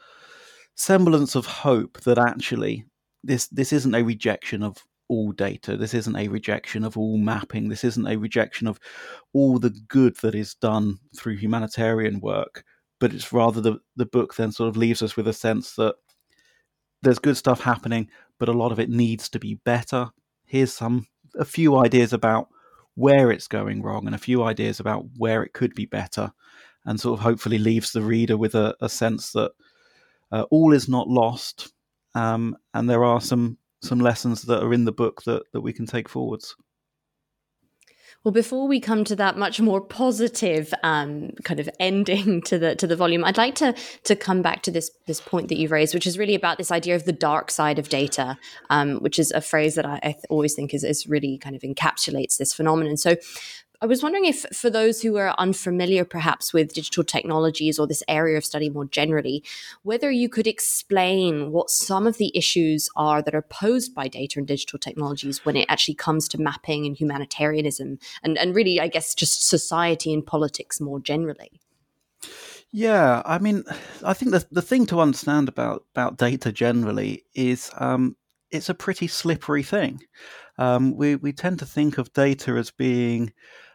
semblance 0.74 1.34
of 1.34 1.46
hope 1.46 2.00
that 2.02 2.18
actually 2.18 2.84
this 3.22 3.48
this 3.48 3.72
isn't 3.72 3.94
a 3.94 4.02
rejection 4.02 4.62
of 4.62 4.84
all 5.10 5.32
data. 5.32 5.76
This 5.76 5.92
isn't 5.92 6.16
a 6.16 6.28
rejection 6.28 6.84
of 6.84 6.96
all 6.96 7.18
mapping. 7.18 7.68
This 7.68 7.84
isn't 7.84 8.06
a 8.06 8.16
rejection 8.16 8.68
of 8.68 8.78
all 9.34 9.58
the 9.58 9.76
good 9.88 10.16
that 10.18 10.34
is 10.34 10.54
done 10.54 10.98
through 11.16 11.36
humanitarian 11.36 12.20
work. 12.20 12.64
But 13.00 13.12
it's 13.12 13.32
rather 13.32 13.60
the 13.60 13.80
the 13.96 14.06
book 14.06 14.36
then 14.36 14.52
sort 14.52 14.68
of 14.68 14.76
leaves 14.76 15.02
us 15.02 15.16
with 15.16 15.26
a 15.26 15.32
sense 15.32 15.74
that 15.74 15.96
there's 17.02 17.18
good 17.18 17.36
stuff 17.36 17.60
happening, 17.60 18.08
but 18.38 18.48
a 18.48 18.52
lot 18.52 18.72
of 18.72 18.78
it 18.78 18.88
needs 18.90 19.28
to 19.30 19.38
be 19.38 19.54
better. 19.64 20.10
Here's 20.46 20.72
some 20.72 21.06
a 21.38 21.44
few 21.44 21.76
ideas 21.76 22.12
about 22.12 22.48
where 22.94 23.30
it's 23.30 23.48
going 23.48 23.82
wrong 23.82 24.06
and 24.06 24.14
a 24.14 24.18
few 24.18 24.42
ideas 24.42 24.80
about 24.80 25.06
where 25.16 25.42
it 25.42 25.54
could 25.54 25.74
be 25.74 25.86
better, 25.86 26.30
and 26.84 27.00
sort 27.00 27.18
of 27.18 27.24
hopefully 27.24 27.58
leaves 27.58 27.92
the 27.92 28.02
reader 28.02 28.36
with 28.36 28.54
a, 28.54 28.76
a 28.80 28.88
sense 28.88 29.32
that 29.32 29.52
uh, 30.30 30.44
all 30.50 30.72
is 30.72 30.88
not 30.88 31.08
lost, 31.08 31.72
um, 32.14 32.56
and 32.74 32.88
there 32.88 33.04
are 33.04 33.20
some 33.20 33.56
some 33.82 34.00
lessons 34.00 34.42
that 34.42 34.62
are 34.62 34.72
in 34.72 34.84
the 34.84 34.92
book 34.92 35.22
that 35.24 35.42
that 35.52 35.60
we 35.60 35.72
can 35.72 35.86
take 35.86 36.08
forwards. 36.08 36.54
Well, 38.22 38.32
before 38.32 38.68
we 38.68 38.80
come 38.80 39.04
to 39.04 39.16
that 39.16 39.38
much 39.38 39.62
more 39.62 39.80
positive 39.80 40.74
um, 40.82 41.30
kind 41.42 41.58
of 41.58 41.70
ending 41.80 42.42
to 42.42 42.58
the 42.58 42.74
to 42.76 42.86
the 42.86 42.96
volume, 42.96 43.24
I'd 43.24 43.38
like 43.38 43.54
to 43.56 43.74
to 44.04 44.14
come 44.14 44.42
back 44.42 44.62
to 44.64 44.70
this 44.70 44.90
this 45.06 45.22
point 45.22 45.48
that 45.48 45.56
you've 45.56 45.70
raised, 45.70 45.94
which 45.94 46.06
is 46.06 46.18
really 46.18 46.34
about 46.34 46.58
this 46.58 46.70
idea 46.70 46.96
of 46.96 47.06
the 47.06 47.12
dark 47.12 47.50
side 47.50 47.78
of 47.78 47.88
data, 47.88 48.36
um, 48.68 48.96
which 48.96 49.18
is 49.18 49.30
a 49.30 49.40
phrase 49.40 49.74
that 49.76 49.86
I, 49.86 50.00
I 50.02 50.16
always 50.28 50.54
think 50.54 50.74
is, 50.74 50.84
is 50.84 51.06
really 51.06 51.38
kind 51.38 51.56
of 51.56 51.62
encapsulates 51.62 52.36
this 52.36 52.52
phenomenon. 52.52 52.98
So, 52.98 53.16
I 53.82 53.86
was 53.86 54.02
wondering 54.02 54.26
if, 54.26 54.44
for 54.52 54.68
those 54.68 55.00
who 55.00 55.16
are 55.16 55.34
unfamiliar 55.38 56.04
perhaps 56.04 56.52
with 56.52 56.74
digital 56.74 57.02
technologies 57.02 57.78
or 57.78 57.86
this 57.86 58.02
area 58.08 58.36
of 58.36 58.44
study 58.44 58.68
more 58.68 58.84
generally, 58.84 59.42
whether 59.84 60.10
you 60.10 60.28
could 60.28 60.46
explain 60.46 61.50
what 61.50 61.70
some 61.70 62.06
of 62.06 62.18
the 62.18 62.30
issues 62.36 62.90
are 62.94 63.22
that 63.22 63.34
are 63.34 63.40
posed 63.40 63.94
by 63.94 64.06
data 64.06 64.38
and 64.38 64.46
digital 64.46 64.78
technologies 64.78 65.46
when 65.46 65.56
it 65.56 65.64
actually 65.70 65.94
comes 65.94 66.28
to 66.28 66.40
mapping 66.40 66.84
and 66.84 66.98
humanitarianism 66.98 67.98
and, 68.22 68.36
and 68.36 68.54
really, 68.54 68.78
I 68.78 68.88
guess, 68.88 69.14
just 69.14 69.48
society 69.48 70.12
and 70.12 70.26
politics 70.26 70.78
more 70.78 71.00
generally. 71.00 71.60
Yeah, 72.72 73.22
I 73.24 73.38
mean, 73.38 73.64
I 74.04 74.12
think 74.12 74.30
the 74.30 74.46
the 74.52 74.62
thing 74.62 74.86
to 74.86 75.00
understand 75.00 75.48
about 75.48 75.86
about 75.92 76.18
data 76.18 76.52
generally 76.52 77.24
is 77.34 77.68
um, 77.76 78.14
it's 78.50 78.68
a 78.68 78.74
pretty 78.74 79.08
slippery 79.08 79.64
thing. 79.64 80.02
Um, 80.56 80.96
we 80.96 81.16
we 81.16 81.32
tend 81.32 81.58
to 81.60 81.66
think 81.66 81.98
of 81.98 82.12
data 82.12 82.52
as 82.52 82.70
being 82.70 83.32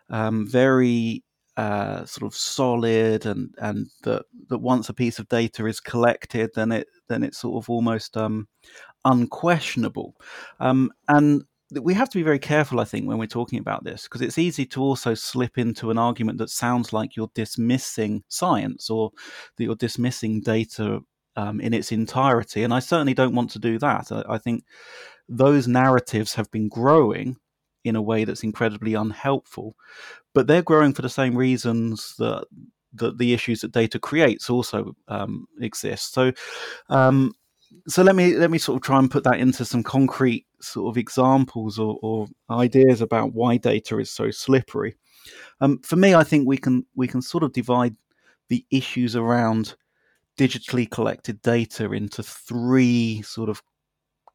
um, 0.09 0.47
very 0.47 1.24
uh, 1.57 2.05
sort 2.05 2.31
of 2.31 2.38
solid 2.38 3.25
and 3.25 3.55
and 3.59 3.88
that 4.03 4.24
that 4.50 4.57
once 4.59 4.89
a 4.89 4.93
piece 4.93 5.19
of 5.19 5.29
data 5.29 5.65
is 5.65 5.79
collected, 5.79 6.50
then 6.55 6.71
it 6.71 6.88
then 7.07 7.24
it's 7.24 7.38
sort 7.38 7.63
of 7.63 7.69
almost 7.69 8.17
um, 8.17 8.47
unquestionable. 9.05 10.15
Um, 10.59 10.91
and 11.07 11.43
we 11.81 11.93
have 11.93 12.09
to 12.09 12.17
be 12.17 12.24
very 12.24 12.39
careful, 12.39 12.79
I 12.79 12.83
think, 12.83 13.07
when 13.07 13.17
we're 13.17 13.25
talking 13.25 13.59
about 13.59 13.83
this, 13.83 14.03
because 14.03 14.21
it's 14.21 14.38
easy 14.38 14.65
to 14.67 14.81
also 14.81 15.13
slip 15.13 15.57
into 15.57 15.91
an 15.91 15.97
argument 15.97 16.38
that 16.38 16.50
sounds 16.50 16.93
like 16.93 17.15
you're 17.15 17.31
dismissing 17.33 18.24
science 18.27 18.89
or 18.89 19.12
that 19.57 19.63
you're 19.63 19.75
dismissing 19.75 20.41
data 20.41 21.00
um, 21.35 21.59
in 21.59 21.74
its 21.74 21.91
entirety. 21.91 22.63
And 22.63 22.74
I 22.74 22.79
certainly 22.79 23.13
don't 23.13 23.35
want 23.35 23.51
to 23.51 23.59
do 23.59 23.79
that. 23.79 24.12
I, 24.12 24.24
I 24.29 24.38
think 24.38 24.63
those 25.27 25.67
narratives 25.67 26.35
have 26.35 26.51
been 26.51 26.69
growing 26.69 27.38
in 27.85 27.95
a 27.95 28.01
way 28.01 28.25
that's 28.25 28.43
incredibly 28.43 28.93
unhelpful. 28.93 29.75
But 30.33 30.47
they're 30.47 30.61
growing 30.61 30.93
for 30.93 31.01
the 31.01 31.09
same 31.09 31.37
reasons 31.37 32.15
that 32.17 32.45
that 32.93 33.17
the 33.17 33.33
issues 33.33 33.61
that 33.61 33.71
data 33.71 33.99
creates 33.99 34.49
also 34.49 34.95
um, 35.07 35.47
exist. 35.59 36.13
So, 36.13 36.31
um, 36.89 37.33
so 37.87 38.03
let 38.03 38.15
me 38.15 38.35
let 38.35 38.51
me 38.51 38.57
sort 38.57 38.77
of 38.77 38.83
try 38.83 38.99
and 38.99 39.11
put 39.11 39.23
that 39.25 39.39
into 39.39 39.65
some 39.65 39.83
concrete 39.83 40.45
sort 40.61 40.89
of 40.89 40.97
examples 40.97 41.77
or, 41.77 41.97
or 42.01 42.27
ideas 42.49 43.01
about 43.01 43.33
why 43.33 43.57
data 43.57 43.99
is 43.99 44.11
so 44.11 44.31
slippery. 44.31 44.95
Um, 45.61 45.79
for 45.83 45.95
me, 45.95 46.15
I 46.15 46.23
think 46.23 46.47
we 46.47 46.57
can 46.57 46.85
we 46.95 47.07
can 47.07 47.21
sort 47.21 47.43
of 47.43 47.53
divide 47.53 47.95
the 48.49 48.65
issues 48.71 49.15
around 49.15 49.75
digitally 50.37 50.89
collected 50.89 51.41
data 51.41 51.91
into 51.91 52.21
three 52.21 53.21
sort 53.21 53.49
of 53.49 53.61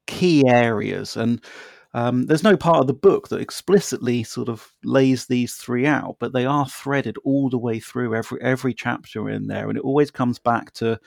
key 0.07 0.42
areas 0.49 1.16
and 1.16 1.45
um, 1.93 2.27
there's 2.27 2.45
no 2.45 2.57
part 2.57 2.79
of 2.79 2.87
the 2.87 2.95
book 2.95 3.29
that 3.29 3.41
explicitly 3.41 4.23
sort 4.23 4.49
of 4.49 4.73
lays 4.85 5.27
these 5.27 5.57
three 5.57 5.87
out, 5.87 6.17
but 6.21 6.33
they 6.33 6.47
are 6.47 6.69
threaded 6.69 7.17
all 7.25 7.51
the 7.51 7.59
way 7.59 7.81
through 7.81 8.15
every 8.15 8.41
every 8.41 8.75
chapter 8.75 9.29
in 9.29 9.49
there, 9.49 9.69
and 9.69 9.77
it 9.77 9.85
always 9.85 10.11
comes 10.11 10.39
back 10.39 10.73
to 10.75 11.01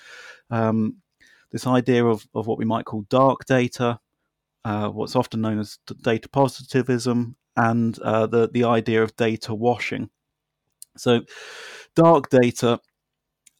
um, 0.50 0.98
this 1.52 1.66
idea 1.68 2.06
of, 2.06 2.28
of 2.36 2.48
what 2.48 2.58
we 2.58 2.66
might 2.66 2.86
call 2.86 3.04
dark 3.10 3.46
data, 3.46 3.98
uh, 4.66 4.90
what's 4.90 5.16
often 5.16 5.40
known 5.40 5.60
as 5.60 5.80
data 6.02 6.28
positivism, 6.28 7.38
and 7.56 7.98
uh, 8.00 8.28
the 8.28 8.50
the 8.50 8.66
idea 8.66 9.02
of 9.02 9.16
data 9.16 9.56
washing. 9.56 10.10
So, 10.98 11.22
dark 11.96 12.30
data 12.30 12.82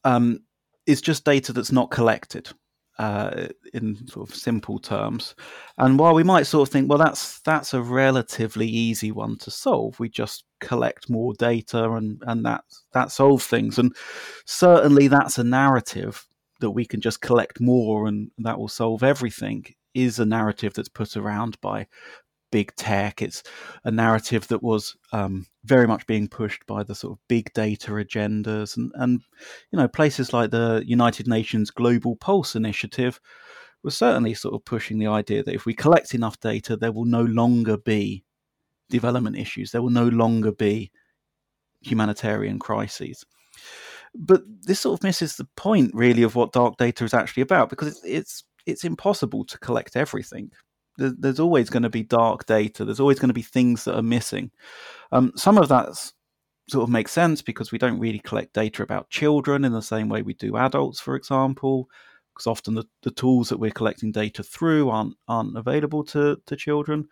um, 0.04 0.40
is 0.86 1.00
just 1.00 1.24
data 1.24 1.54
that's 1.54 1.72
not 1.72 1.90
collected 1.90 2.50
uh, 2.98 3.48
in 3.72 4.06
sort 4.06 4.28
of 4.28 4.34
simple 4.34 4.78
terms. 4.78 5.34
And 5.78 5.98
while 5.98 6.14
we 6.14 6.22
might 6.22 6.46
sort 6.46 6.68
of 6.68 6.72
think, 6.72 6.88
well, 6.88 6.98
that's 6.98 7.40
that's 7.40 7.74
a 7.74 7.82
relatively 7.82 8.66
easy 8.66 9.10
one 9.10 9.36
to 9.38 9.50
solve, 9.50 9.98
we 9.98 10.08
just 10.08 10.44
collect 10.60 11.10
more 11.10 11.34
data 11.34 11.92
and 11.92 12.22
and 12.26 12.44
that 12.44 12.64
that 12.92 13.10
solves 13.10 13.46
things. 13.46 13.78
And 13.78 13.94
certainly, 14.46 15.08
that's 15.08 15.38
a 15.38 15.44
narrative 15.44 16.26
that 16.60 16.70
we 16.70 16.84
can 16.84 17.00
just 17.00 17.20
collect 17.20 17.60
more 17.60 18.06
and 18.06 18.30
that 18.38 18.58
will 18.58 18.68
solve 18.68 19.02
everything. 19.02 19.66
Is 19.94 20.18
a 20.18 20.24
narrative 20.24 20.74
that's 20.74 20.88
put 20.88 21.16
around 21.16 21.60
by 21.60 21.86
big 22.54 22.72
tech. 22.76 23.20
It's 23.20 23.42
a 23.82 23.90
narrative 23.90 24.46
that 24.46 24.62
was 24.62 24.94
um, 25.10 25.44
very 25.64 25.88
much 25.88 26.06
being 26.06 26.28
pushed 26.28 26.64
by 26.66 26.84
the 26.84 26.94
sort 26.94 27.14
of 27.14 27.28
big 27.28 27.52
data 27.52 27.90
agendas, 27.90 28.76
and 28.76 28.92
and 28.94 29.20
you 29.72 29.76
know 29.76 29.88
places 29.88 30.32
like 30.32 30.52
the 30.52 30.84
United 30.86 31.26
Nations 31.26 31.72
Global 31.72 32.14
Pulse 32.14 32.54
Initiative 32.54 33.20
was 33.82 33.98
certainly 33.98 34.34
sort 34.34 34.54
of 34.54 34.64
pushing 34.64 35.00
the 35.00 35.08
idea 35.08 35.42
that 35.42 35.54
if 35.54 35.66
we 35.66 35.74
collect 35.74 36.14
enough 36.14 36.38
data, 36.38 36.76
there 36.76 36.92
will 36.92 37.06
no 37.06 37.22
longer 37.22 37.76
be 37.76 38.24
development 38.88 39.36
issues. 39.36 39.72
There 39.72 39.82
will 39.82 39.90
no 39.90 40.06
longer 40.06 40.52
be 40.52 40.92
humanitarian 41.80 42.60
crises. 42.60 43.26
But 44.14 44.42
this 44.62 44.78
sort 44.78 45.00
of 45.00 45.02
misses 45.02 45.34
the 45.34 45.48
point, 45.56 45.90
really, 45.92 46.22
of 46.22 46.36
what 46.36 46.52
dark 46.52 46.76
data 46.76 47.02
is 47.02 47.14
actually 47.14 47.42
about, 47.42 47.68
because 47.68 47.88
it's 47.88 48.04
it's, 48.04 48.44
it's 48.64 48.84
impossible 48.84 49.44
to 49.46 49.58
collect 49.58 49.96
everything. 49.96 50.52
There's 50.96 51.40
always 51.40 51.70
going 51.70 51.82
to 51.82 51.90
be 51.90 52.02
dark 52.02 52.46
data. 52.46 52.84
There's 52.84 53.00
always 53.00 53.18
going 53.18 53.28
to 53.28 53.34
be 53.34 53.42
things 53.42 53.84
that 53.84 53.96
are 53.96 54.02
missing. 54.02 54.50
Um, 55.12 55.32
some 55.36 55.58
of 55.58 55.68
that 55.68 55.88
sort 56.68 56.82
of 56.84 56.88
makes 56.88 57.12
sense 57.12 57.42
because 57.42 57.72
we 57.72 57.78
don't 57.78 57.98
really 57.98 58.20
collect 58.20 58.52
data 58.52 58.82
about 58.82 59.10
children 59.10 59.64
in 59.64 59.72
the 59.72 59.82
same 59.82 60.08
way 60.08 60.22
we 60.22 60.34
do 60.34 60.56
adults, 60.56 61.00
for 61.00 61.16
example 61.16 61.88
because 62.34 62.46
often 62.46 62.74
the, 62.74 62.84
the 63.02 63.10
tools 63.12 63.48
that 63.48 63.58
we're 63.58 63.70
collecting 63.70 64.10
data 64.10 64.42
through 64.42 64.90
aren't 64.90 65.14
aren't 65.28 65.56
available 65.56 66.04
to, 66.04 66.36
to 66.46 66.56
children. 66.56 67.08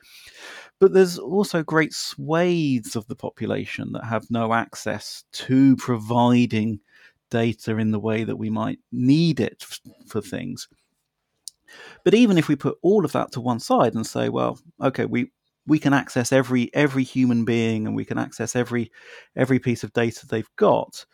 But 0.81 0.93
there's 0.93 1.19
also 1.19 1.63
great 1.63 1.93
swathes 1.93 2.97
of 2.97 3.07
the 3.07 3.15
population 3.15 3.93
that 3.93 4.05
have 4.05 4.31
no 4.31 4.53
access 4.53 5.25
to 5.33 5.77
providing 5.77 6.81
data 7.31 7.77
in 7.79 7.93
the 7.93 8.01
way 8.01 8.25
that 8.25 8.37
we 8.37 8.51
might 8.51 8.79
need 8.91 9.41
it 9.41 9.65
for 10.07 10.21
things. 10.21 10.69
But 12.05 12.15
even 12.15 12.39
if 12.39 12.49
we 12.49 12.57
put 12.57 12.79
all 12.83 13.05
of 13.05 13.13
that 13.13 13.33
to 13.33 13.41
one 13.41 13.61
side 13.61 13.95
and 13.95 14.07
say, 14.07 14.29
well, 14.29 14.59
okay, 14.83 15.05
we 15.05 15.31
we 15.67 15.79
can 15.79 15.95
access 15.95 16.33
every 16.33 16.71
every 16.75 17.05
human 17.05 17.45
being 17.45 17.87
and 17.87 17.95
we 17.95 18.05
can 18.05 18.19
access 18.19 18.57
every 18.57 18.91
every 19.37 19.59
piece 19.59 19.85
of 19.85 19.93
data 19.93 20.27
they've 20.27 20.51
got 20.57 21.07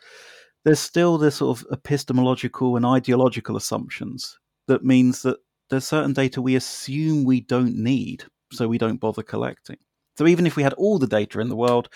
there's 0.65 0.79
still 0.79 1.17
this 1.17 1.35
sort 1.35 1.59
of 1.59 1.67
epistemological 1.71 2.75
and 2.75 2.85
ideological 2.85 3.55
assumptions 3.55 4.39
that 4.67 4.83
means 4.83 5.21
that 5.21 5.37
there's 5.69 5.85
certain 5.85 6.13
data 6.13 6.41
we 6.41 6.55
assume 6.55 7.23
we 7.23 7.41
don't 7.41 7.75
need, 7.75 8.23
so 8.51 8.67
we 8.67 8.77
don't 8.77 8.99
bother 8.99 9.23
collecting. 9.23 9.77
So 10.17 10.27
even 10.27 10.45
if 10.45 10.55
we 10.55 10.63
had 10.63 10.73
all 10.73 10.99
the 10.99 11.07
data 11.07 11.39
in 11.39 11.49
the 11.49 11.55
world, 11.55 11.89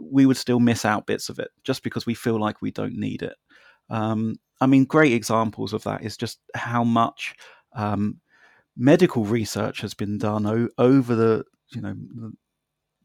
we 0.00 0.26
would 0.26 0.36
still 0.36 0.58
miss 0.58 0.84
out 0.84 1.06
bits 1.06 1.28
of 1.28 1.38
it 1.38 1.50
just 1.62 1.82
because 1.82 2.06
we 2.06 2.14
feel 2.14 2.40
like 2.40 2.60
we 2.60 2.70
don't 2.70 2.96
need 2.96 3.22
it. 3.22 3.36
Um, 3.90 4.36
I 4.60 4.66
mean, 4.66 4.84
great 4.86 5.12
examples 5.12 5.72
of 5.72 5.84
that 5.84 6.02
is 6.02 6.16
just 6.16 6.40
how 6.54 6.82
much 6.82 7.34
um, 7.74 8.20
medical 8.76 9.24
research 9.24 9.80
has 9.80 9.94
been 9.94 10.18
done 10.18 10.46
o- 10.46 10.68
over 10.78 11.14
the 11.14 11.44
you 11.74 11.80
know 11.80 11.94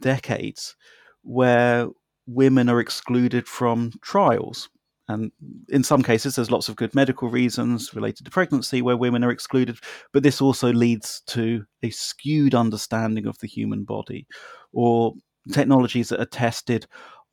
decades 0.01 0.75
where 1.21 1.87
women 2.27 2.69
are 2.69 2.79
excluded 2.79 3.47
from 3.47 3.91
trials 4.01 4.69
and 5.09 5.31
in 5.69 5.83
some 5.83 6.03
cases, 6.03 6.35
there's 6.35 6.51
lots 6.51 6.69
of 6.69 6.75
good 6.75 6.93
medical 6.93 7.29
reasons 7.29 7.95
related 7.95 8.25
to 8.25 8.31
pregnancy 8.31 8.83
where 8.83 8.95
women 8.95 9.23
are 9.23 9.31
excluded, 9.31 9.79
but 10.13 10.21
this 10.21 10.39
also 10.39 10.71
leads 10.71 11.21
to 11.27 11.65
a 11.81 11.89
skewed 11.89 12.53
understanding 12.53 13.25
of 13.25 13.39
the 13.39 13.47
human 13.47 13.85
body 13.85 14.27
or 14.71 15.13
technologies 15.51 16.09
that 16.09 16.19
are 16.19 16.25
tested 16.25 16.85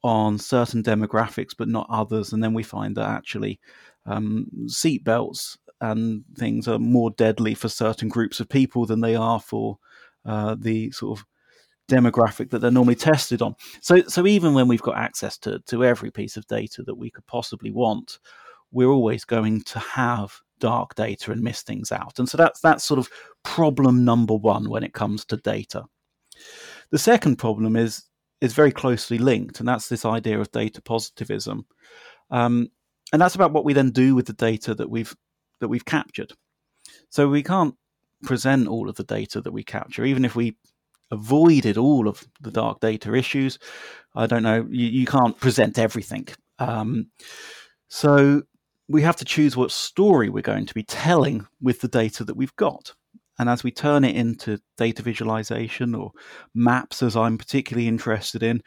on 0.03 0.39
certain 0.39 0.83
demographics 0.83 1.53
but 1.57 1.69
not 1.69 1.87
others. 1.91 2.33
And 2.33 2.43
then 2.43 2.55
we 2.55 2.63
find 2.63 2.97
that 2.97 3.11
actually 3.11 3.61
um, 4.07 4.47
seatbelts 4.69 5.59
and 5.81 6.25
things 6.37 6.69
are 6.69 6.79
more 6.79 7.11
deadly 7.11 7.55
for 7.55 7.69
certain 7.69 8.09
groups 8.09 8.41
of 8.41 8.49
people 8.49 8.87
than 8.87 9.01
they 9.01 9.15
are 9.15 9.41
for 9.41 9.79
uh, 10.25 10.57
the 10.59 10.91
sort 10.91 11.19
of 11.19 11.25
demographic 11.89 12.51
that 12.51 12.59
they're 12.59 12.71
normally 12.71 12.95
tested 12.95 13.43
on. 13.43 13.55
So, 13.81 14.03
so 14.09 14.27
even 14.27 14.55
when 14.55 14.69
we've 14.69 14.83
got 14.83 14.97
access 14.97 15.39
to, 15.39 15.61
to 15.67 15.85
every 15.85 16.11
piece 16.11 16.37
of 16.37 16.47
data 16.47 16.83
that 16.83 16.97
we 16.97 17.11
could 17.11 17.27
possibly 17.27 17.71
want, 17.71 18.19
we're 18.73 18.91
always 18.91 19.25
going 19.25 19.63
to 19.63 19.79
have 19.79 20.41
dark 20.59 20.95
data 20.95 21.33
and 21.33 21.43
miss 21.43 21.63
things 21.63 21.93
out. 21.93 22.19
And 22.19 22.29
so 22.29 22.37
that's 22.37 22.61
that's 22.61 22.85
sort 22.85 22.99
of 22.99 23.09
problem 23.43 24.05
number 24.05 24.35
one 24.35 24.69
when 24.69 24.83
it 24.83 24.95
comes 24.95 25.25
to 25.27 25.37
data. 25.37 25.85
The 26.91 26.99
second 26.99 27.37
problem 27.37 27.77
is 27.77 28.05
is 28.41 28.53
very 28.53 28.73
closely 28.73 29.19
linked, 29.19 29.61
and 29.61 29.69
that's 29.69 29.89
this 29.89 30.05
idea 30.05 30.39
of 30.41 30.51
data 30.53 30.83
positivism. 30.83 31.67
Um, 32.31 32.69
and 33.13 33.23
that's 33.23 33.35
about 33.35 33.53
what 33.53 33.65
we 33.65 33.73
then 33.73 33.91
do 33.91 34.15
with 34.15 34.27
the 34.27 34.33
data 34.33 34.75
that 34.75 34.91
we've 34.91 35.15
that 35.61 35.69
we've 35.69 35.85
captured. 35.85 36.33
So 37.11 37.29
we 37.29 37.43
can't 37.43 37.75
present 38.23 38.69
all 38.69 38.89
of 38.89 38.97
the 38.97 39.05
data 39.05 39.41
that 39.41 39.53
we 39.53 39.63
capture, 39.63 40.05
even 40.05 40.25
if 40.25 40.35
we 40.35 40.57
avoided 41.11 41.79
all 41.79 42.09
of 42.09 42.27
the 42.41 42.51
dark 42.51 42.81
data 42.81 43.15
issues. 43.15 43.59
I 44.15 44.27
don't 44.27 44.43
know, 44.43 44.67
you, 44.71 44.87
you 44.87 45.07
can't 45.07 45.39
present 45.39 45.79
everything. 45.79 46.29
Um, 46.59 47.09
so 47.89 48.43
we 48.89 49.03
have 49.03 49.17
to 49.17 49.25
choose 49.25 49.57
what 49.57 49.71
story 49.71 50.29
we're 50.29 50.43
going 50.43 50.67
to 50.67 50.75
be 50.75 50.83
telling 50.83 51.47
with 51.61 51.81
the 51.81 51.89
data 51.89 52.25
that 52.25 52.37
we've 52.37 52.57
got. 52.57 52.95
And 53.39 53.49
as 53.49 53.63
we 53.63 53.71
turn 53.71 54.05
it 54.05 54.17
into 54.17 54.59
data 54.79 55.03
visualization 55.03 55.95
or 55.95 56.13
maps, 56.55 57.03
as 57.03 57.17
I'm 57.17 57.37
particularly 57.37 57.89
interested 57.89 58.43
in, 58.43 58.63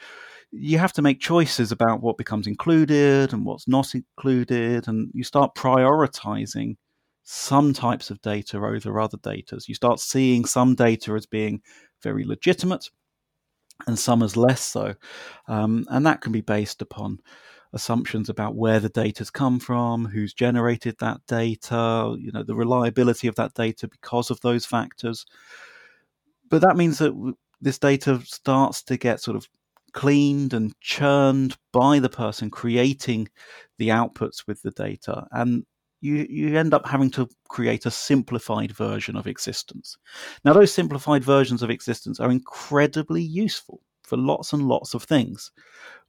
you 0.52 0.78
have 0.80 0.94
to 0.94 1.02
make 1.02 1.20
choices 1.20 1.72
about 1.72 2.02
what 2.02 2.18
becomes 2.18 2.48
included 2.48 3.34
and 3.34 3.46
what's 3.46 3.68
not 3.68 3.94
included. 3.94 4.88
And 4.88 5.12
you 5.14 5.24
start 5.24 5.56
prioritizing 5.56 6.76
some 7.24 7.74
types 7.74 8.10
of 8.10 8.22
data 8.22 8.58
over 8.58 9.00
other 9.00 9.20
data. 9.22 9.60
You 9.68 9.76
start 9.76 10.00
seeing 10.00 10.46
some 10.46 10.76
data 10.76 11.14
as 11.14 11.26
being 11.26 11.62
very 12.02 12.24
legitimate 12.24 12.90
and 13.88 13.98
some 13.98 14.24
as 14.24 14.36
less 14.36 14.62
so. 14.62 14.96
Um, 15.48 15.86
and 15.90 16.06
that 16.06 16.22
can 16.22 16.32
be 16.32 16.42
based 16.42 16.82
upon 16.82 17.20
assumptions 17.74 18.30
about 18.30 18.56
where 18.56 18.80
the 18.80 18.90
data's 18.90 19.30
come 19.30 19.60
from, 19.60 20.06
who's 20.06 20.34
generated 20.34 20.96
that 21.00 21.22
data, 21.28 22.16
you 22.20 22.32
know, 22.32 22.44
the 22.44 22.56
reliability 22.56 23.28
of 23.28 23.36
that 23.36 23.54
data 23.54 23.88
because 23.88 24.32
of 24.32 24.42
those 24.42 24.66
factors. 24.66 25.26
But 26.50 26.62
that 26.62 26.78
means 26.78 26.98
that 26.98 27.36
this 27.62 27.78
data 27.78 28.22
starts 28.26 28.82
to 28.84 28.98
get 28.98 29.22
sort 29.22 29.38
of 29.38 29.48
cleaned 29.94 30.54
and 30.54 30.74
churned 30.80 31.58
by 31.72 32.00
the 32.00 32.10
person 32.10 32.50
creating 32.50 33.30
the 33.78 33.90
outputs 33.90 34.48
with 34.48 34.62
the 34.62 34.72
data. 34.72 35.28
And 35.32 35.66
you, 36.02 36.26
you 36.30 36.58
end 36.58 36.74
up 36.74 36.88
having 36.88 37.12
to 37.12 37.28
create 37.50 37.86
a 37.86 37.92
simplified 37.92 38.72
version 38.72 39.16
of 39.16 39.28
existence. 39.28 39.98
Now, 40.46 40.54
those 40.54 40.74
simplified 40.74 41.24
versions 41.24 41.62
of 41.62 41.70
existence 41.70 42.20
are 42.20 42.32
incredibly 42.32 43.22
useful 43.22 43.82
for 44.04 44.18
lots 44.18 44.54
and 44.54 44.68
lots 44.68 44.94
of 44.94 45.04
things, 45.04 45.52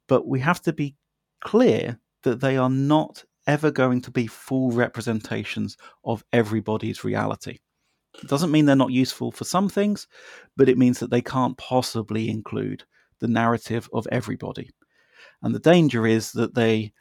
but 0.09 0.27
we 0.27 0.41
have 0.41 0.63
to 0.63 0.73
be 0.73 0.97
clear 1.41 1.99
that 2.23 2.41
they 2.41 2.57
are 2.57 2.71
not 2.71 3.25
ever 3.47 3.71
going 3.71 4.01
to 4.03 4.11
be 4.11 4.27
full 4.27 4.71
representations 4.71 5.77
of 6.05 6.25
everybody's 6.33 7.03
reality. 7.03 7.59
It 8.23 8.29
doesn't 8.29 8.51
mean 8.51 8.65
they're 8.65 8.77
not 8.77 8.93
useful 8.93 9.33
for 9.33 9.45
some 9.45 9.69
things, 9.69 10.07
but 10.57 10.69
it 10.69 10.79
means 10.79 10.99
that 10.99 11.11
they 11.11 11.23
can't 11.23 11.57
possibly 11.57 12.29
include 12.29 12.85
the 13.21 13.29
narrative 13.29 13.89
of 13.93 14.07
everybody. 14.11 14.71
And 15.43 15.55
the 15.55 15.61
danger 15.61 16.07
is 16.07 16.33
that 16.33 16.55
they 16.55 16.93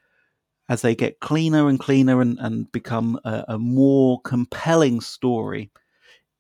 as 0.70 0.84
they 0.84 0.96
get 0.96 1.20
cleaner 1.20 1.68
and 1.68 1.80
cleaner 1.80 2.22
and, 2.22 2.38
and 2.40 2.72
become 2.72 3.20
a, 3.26 3.44
a 3.50 3.58
more 3.58 4.22
compelling 4.22 5.02
story, 5.02 5.72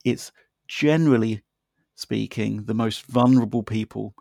it's 0.05 0.31
generally 0.67 1.41
speaking 1.95 2.63
the 2.65 2.73
most 2.75 3.05
vulnerable 3.07 3.63
people 3.63 4.13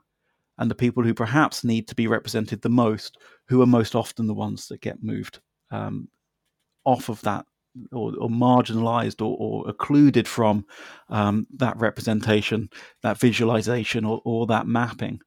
and 0.57 0.71
the 0.71 0.75
people 0.75 1.05
who 1.05 1.15
perhaps 1.15 1.63
need 1.63 1.87
to 1.87 1.95
be 1.95 2.07
represented 2.07 2.63
the 2.63 2.71
most, 2.71 3.19
who 3.49 3.61
are 3.61 3.67
most 3.67 3.95
often 3.95 4.27
the 4.27 4.35
ones 4.35 4.67
that 4.69 4.81
get 4.81 5.03
moved 5.03 5.41
um, 5.71 6.09
off 6.85 7.11
of 7.11 7.21
that 7.21 7.45
or, 7.93 8.13
or 8.19 8.29
marginalized 8.29 9.21
or, 9.21 9.37
or, 9.39 9.69
occluded 9.69 10.27
from 10.27 10.67
um, 11.11 11.47
that 11.55 11.77
representation, 11.77 12.69
that 13.03 13.19
visualization, 13.19 14.05
or, 14.05 14.21
or 14.25 14.47
that 14.47 14.67
mapping. 14.67 15.21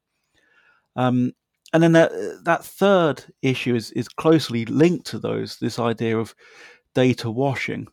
Um, 0.96 1.32
and 1.72 1.82
then 1.82 1.92
that 1.92 2.12
that 2.44 2.64
third 2.64 3.24
issue 3.40 3.74
is 3.74 3.90
is 3.92 4.08
closely 4.08 4.64
linked 4.66 5.06
to 5.06 5.18
those. 5.18 5.58
This 5.58 5.78
idea 5.78 6.18
of 6.18 6.34
data 6.94 7.30
washing. 7.30 7.88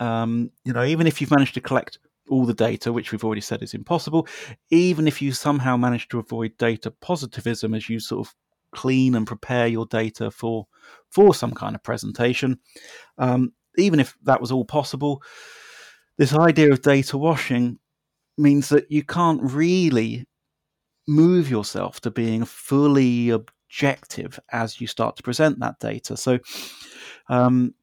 Um, 0.00 0.50
you 0.64 0.72
know, 0.72 0.84
even 0.84 1.06
if 1.06 1.20
you've 1.20 1.32
managed 1.32 1.54
to 1.54 1.60
collect 1.60 1.98
all 2.30 2.46
the 2.46 2.54
data, 2.54 2.92
which 2.92 3.10
we've 3.10 3.24
already 3.24 3.40
said 3.40 3.62
is 3.62 3.74
impossible, 3.74 4.28
even 4.70 5.08
if 5.08 5.20
you 5.20 5.32
somehow 5.32 5.76
manage 5.76 6.08
to 6.08 6.18
avoid 6.18 6.56
data 6.58 6.90
positivism 6.90 7.74
as 7.74 7.88
you 7.88 7.98
sort 7.98 8.26
of 8.26 8.34
clean 8.70 9.14
and 9.14 9.26
prepare 9.26 9.66
your 9.66 9.86
data 9.86 10.30
for 10.30 10.66
for 11.10 11.34
some 11.34 11.52
kind 11.52 11.74
of 11.74 11.82
presentation, 11.82 12.58
um, 13.16 13.52
even 13.76 13.98
if 13.98 14.16
that 14.22 14.40
was 14.40 14.52
all 14.52 14.64
possible, 14.64 15.22
this 16.18 16.34
idea 16.34 16.70
of 16.70 16.82
data 16.82 17.18
washing 17.18 17.78
means 18.36 18.68
that 18.68 18.90
you 18.90 19.02
can't 19.02 19.40
really 19.42 20.26
move 21.08 21.50
yourself 21.50 22.00
to 22.02 22.10
being 22.10 22.44
fully 22.44 23.30
objective 23.30 24.38
as 24.52 24.80
you 24.80 24.86
start 24.86 25.16
to 25.16 25.22
present 25.22 25.58
that 25.58 25.80
data. 25.80 26.16
So, 26.16 26.38
um, 27.28 27.74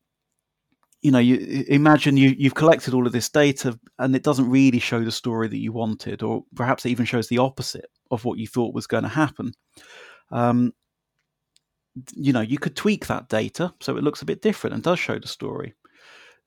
you 1.01 1.11
know, 1.11 1.19
you 1.19 1.65
imagine 1.67 2.17
you 2.17 2.33
you've 2.37 2.55
collected 2.55 2.93
all 2.93 3.05
of 3.05 3.13
this 3.13 3.29
data 3.29 3.77
and 3.99 4.15
it 4.15 4.23
doesn't 4.23 4.49
really 4.49 4.79
show 4.79 5.03
the 5.03 5.11
story 5.11 5.47
that 5.47 5.57
you 5.57 5.71
wanted, 5.71 6.23
or 6.23 6.43
perhaps 6.55 6.85
it 6.85 6.89
even 6.89 7.05
shows 7.05 7.27
the 7.27 7.39
opposite 7.39 7.89
of 8.11 8.25
what 8.25 8.37
you 8.37 8.47
thought 8.47 8.73
was 8.73 8.87
going 8.87 9.03
to 9.03 9.09
happen. 9.09 9.51
Um, 10.31 10.73
you 12.13 12.33
know, 12.33 12.41
you 12.41 12.57
could 12.57 12.75
tweak 12.75 13.07
that 13.07 13.29
data 13.29 13.73
so 13.79 13.97
it 13.97 14.03
looks 14.03 14.21
a 14.21 14.25
bit 14.25 14.41
different 14.41 14.73
and 14.73 14.83
does 14.83 14.99
show 14.99 15.19
the 15.19 15.27
story. 15.27 15.73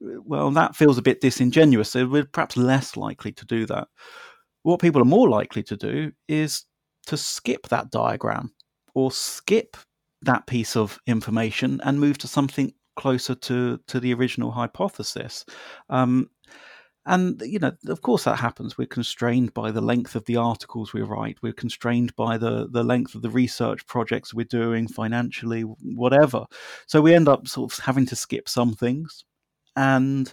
Well, 0.01 0.51
that 0.53 0.77
feels 0.77 0.99
a 0.99 1.03
bit 1.03 1.21
disingenuous. 1.21 1.91
So 1.91 2.07
we're 2.07 2.25
perhaps 2.25 2.57
less 2.57 2.97
likely 2.97 3.33
to 3.33 3.47
do 3.47 3.67
that. 3.67 3.89
What 4.63 4.81
people 4.81 5.01
are 5.01 5.07
more 5.07 5.29
likely 5.29 5.63
to 5.65 5.77
do 5.77 6.13
is 6.29 6.65
to 7.09 7.17
skip 7.17 7.69
that 7.69 7.91
diagram 7.91 8.53
or 8.95 9.11
skip 9.11 9.77
that 10.23 10.47
piece 10.47 10.77
of 10.77 10.99
information 11.07 11.81
and 11.85 12.01
move 12.01 12.19
to 12.19 12.29
something 12.29 12.73
closer 12.97 13.35
to 13.35 13.79
to 13.87 14.01
the 14.01 14.13
original 14.15 14.51
hypothesis. 14.51 15.45
Um, 15.89 16.31
and 17.07 17.41
you 17.41 17.59
know, 17.59 17.73
of 17.87 18.03
course, 18.03 18.25
that 18.25 18.37
happens. 18.37 18.77
We're 18.77 18.87
constrained 18.87 19.55
by 19.55 19.71
the 19.71 19.81
length 19.81 20.15
of 20.15 20.25
the 20.27 20.37
articles 20.37 20.93
we 20.93 21.01
write. 21.01 21.39
We're 21.43 21.55
constrained 21.55 22.15
by 22.17 22.37
the 22.37 22.69
the 22.71 22.85
length 22.85 23.15
of 23.15 23.23
the 23.23 23.31
research 23.31 23.87
projects 23.87 24.35
we're 24.35 24.45
doing, 24.45 24.89
financially, 24.89 25.63
whatever. 25.63 26.45
So 26.87 27.01
we 27.01 27.15
end 27.15 27.29
up 27.29 27.49
sort 27.49 27.73
of 27.73 27.79
having 27.85 28.05
to 28.07 28.17
skip 28.17 28.49
some 28.49 28.75
things, 28.75 29.25
and 29.77 30.33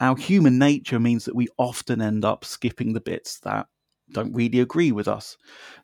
our 0.00 0.16
human 0.16 0.58
nature 0.58 1.00
means 1.00 1.24
that 1.24 1.34
we 1.34 1.48
often 1.58 2.00
end 2.00 2.24
up 2.24 2.44
skipping 2.44 2.92
the 2.92 3.00
bits 3.00 3.40
that 3.40 3.66
don't 4.12 4.32
really 4.32 4.60
agree 4.60 4.92
with 4.92 5.08
us. 5.08 5.36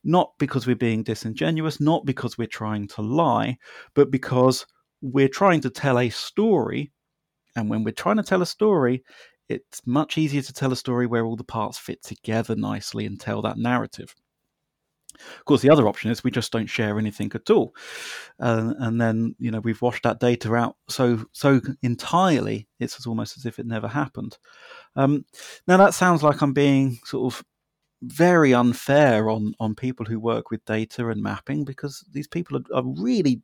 Not 0.05 0.33
because 0.39 0.67
we're 0.67 0.77
being 0.77 1.03
disingenuous, 1.03 1.81
not 1.81 2.05
because 2.05 2.39
we're 2.39 2.47
trying 2.47 2.89
to 2.89 3.03
lie, 3.03 3.59
but 3.95 4.11
because 4.11 4.67
we're 5.01 5.29
trying 5.29 5.61
to 5.63 5.71
tell 5.71 5.99
a 5.99 6.09
story. 6.11 6.93
And 7.55 7.71
when 7.71 7.85
we're 7.85 7.93
trying 7.93 8.17
to 8.17 8.23
tell 8.23 8.43
a 8.43 8.47
story, 8.47 9.03
it's 9.49 9.87
much 9.87 10.19
easier 10.19 10.43
to 10.43 10.53
tell 10.53 10.73
a 10.73 10.77
story 10.77 11.07
where 11.07 11.25
all 11.25 11.37
the 11.37 11.45
parts 11.45 11.79
fit 11.79 12.03
together 12.03 12.57
nicely 12.57 13.07
and 13.07 13.19
tell 13.19 13.43
that 13.43 13.59
narrative. 13.59 14.15
Of 15.39 15.45
course, 15.45 15.63
the 15.63 15.71
other 15.71 15.89
option 15.89 16.11
is 16.11 16.23
we 16.23 16.31
just 16.31 16.53
don't 16.53 16.67
share 16.67 16.99
anything 16.99 17.31
at 17.35 17.51
all, 17.51 17.75
uh, 18.41 18.75
and 18.79 19.01
then 19.01 19.35
you 19.39 19.51
know 19.51 19.61
we've 19.61 19.81
washed 19.81 20.03
that 20.03 20.21
data 20.21 20.55
out 20.55 20.77
so 20.89 21.25
so 21.33 21.61
entirely 21.83 22.69
it's 22.81 23.07
almost 23.07 23.39
as 23.39 23.47
if 23.47 23.59
it 23.59 23.67
never 23.67 23.89
happened. 23.89 24.37
Um, 24.95 25.25
now 25.67 25.79
that 25.79 25.95
sounds 25.95 26.23
like 26.23 26.43
I'm 26.43 26.53
being 26.53 26.99
sort 27.05 27.33
of 27.33 27.45
very 28.07 28.55
unfair 28.55 29.29
on 29.31 29.55
on 29.61 29.75
people 29.75 30.07
who 30.07 30.19
work 30.21 30.51
with 30.51 30.65
data 30.65 31.09
and 31.09 31.23
mapping 31.23 31.65
because 31.65 32.05
these 32.13 32.29
people 32.29 32.59
are, 32.59 32.77
are 32.79 32.85
really 32.85 33.43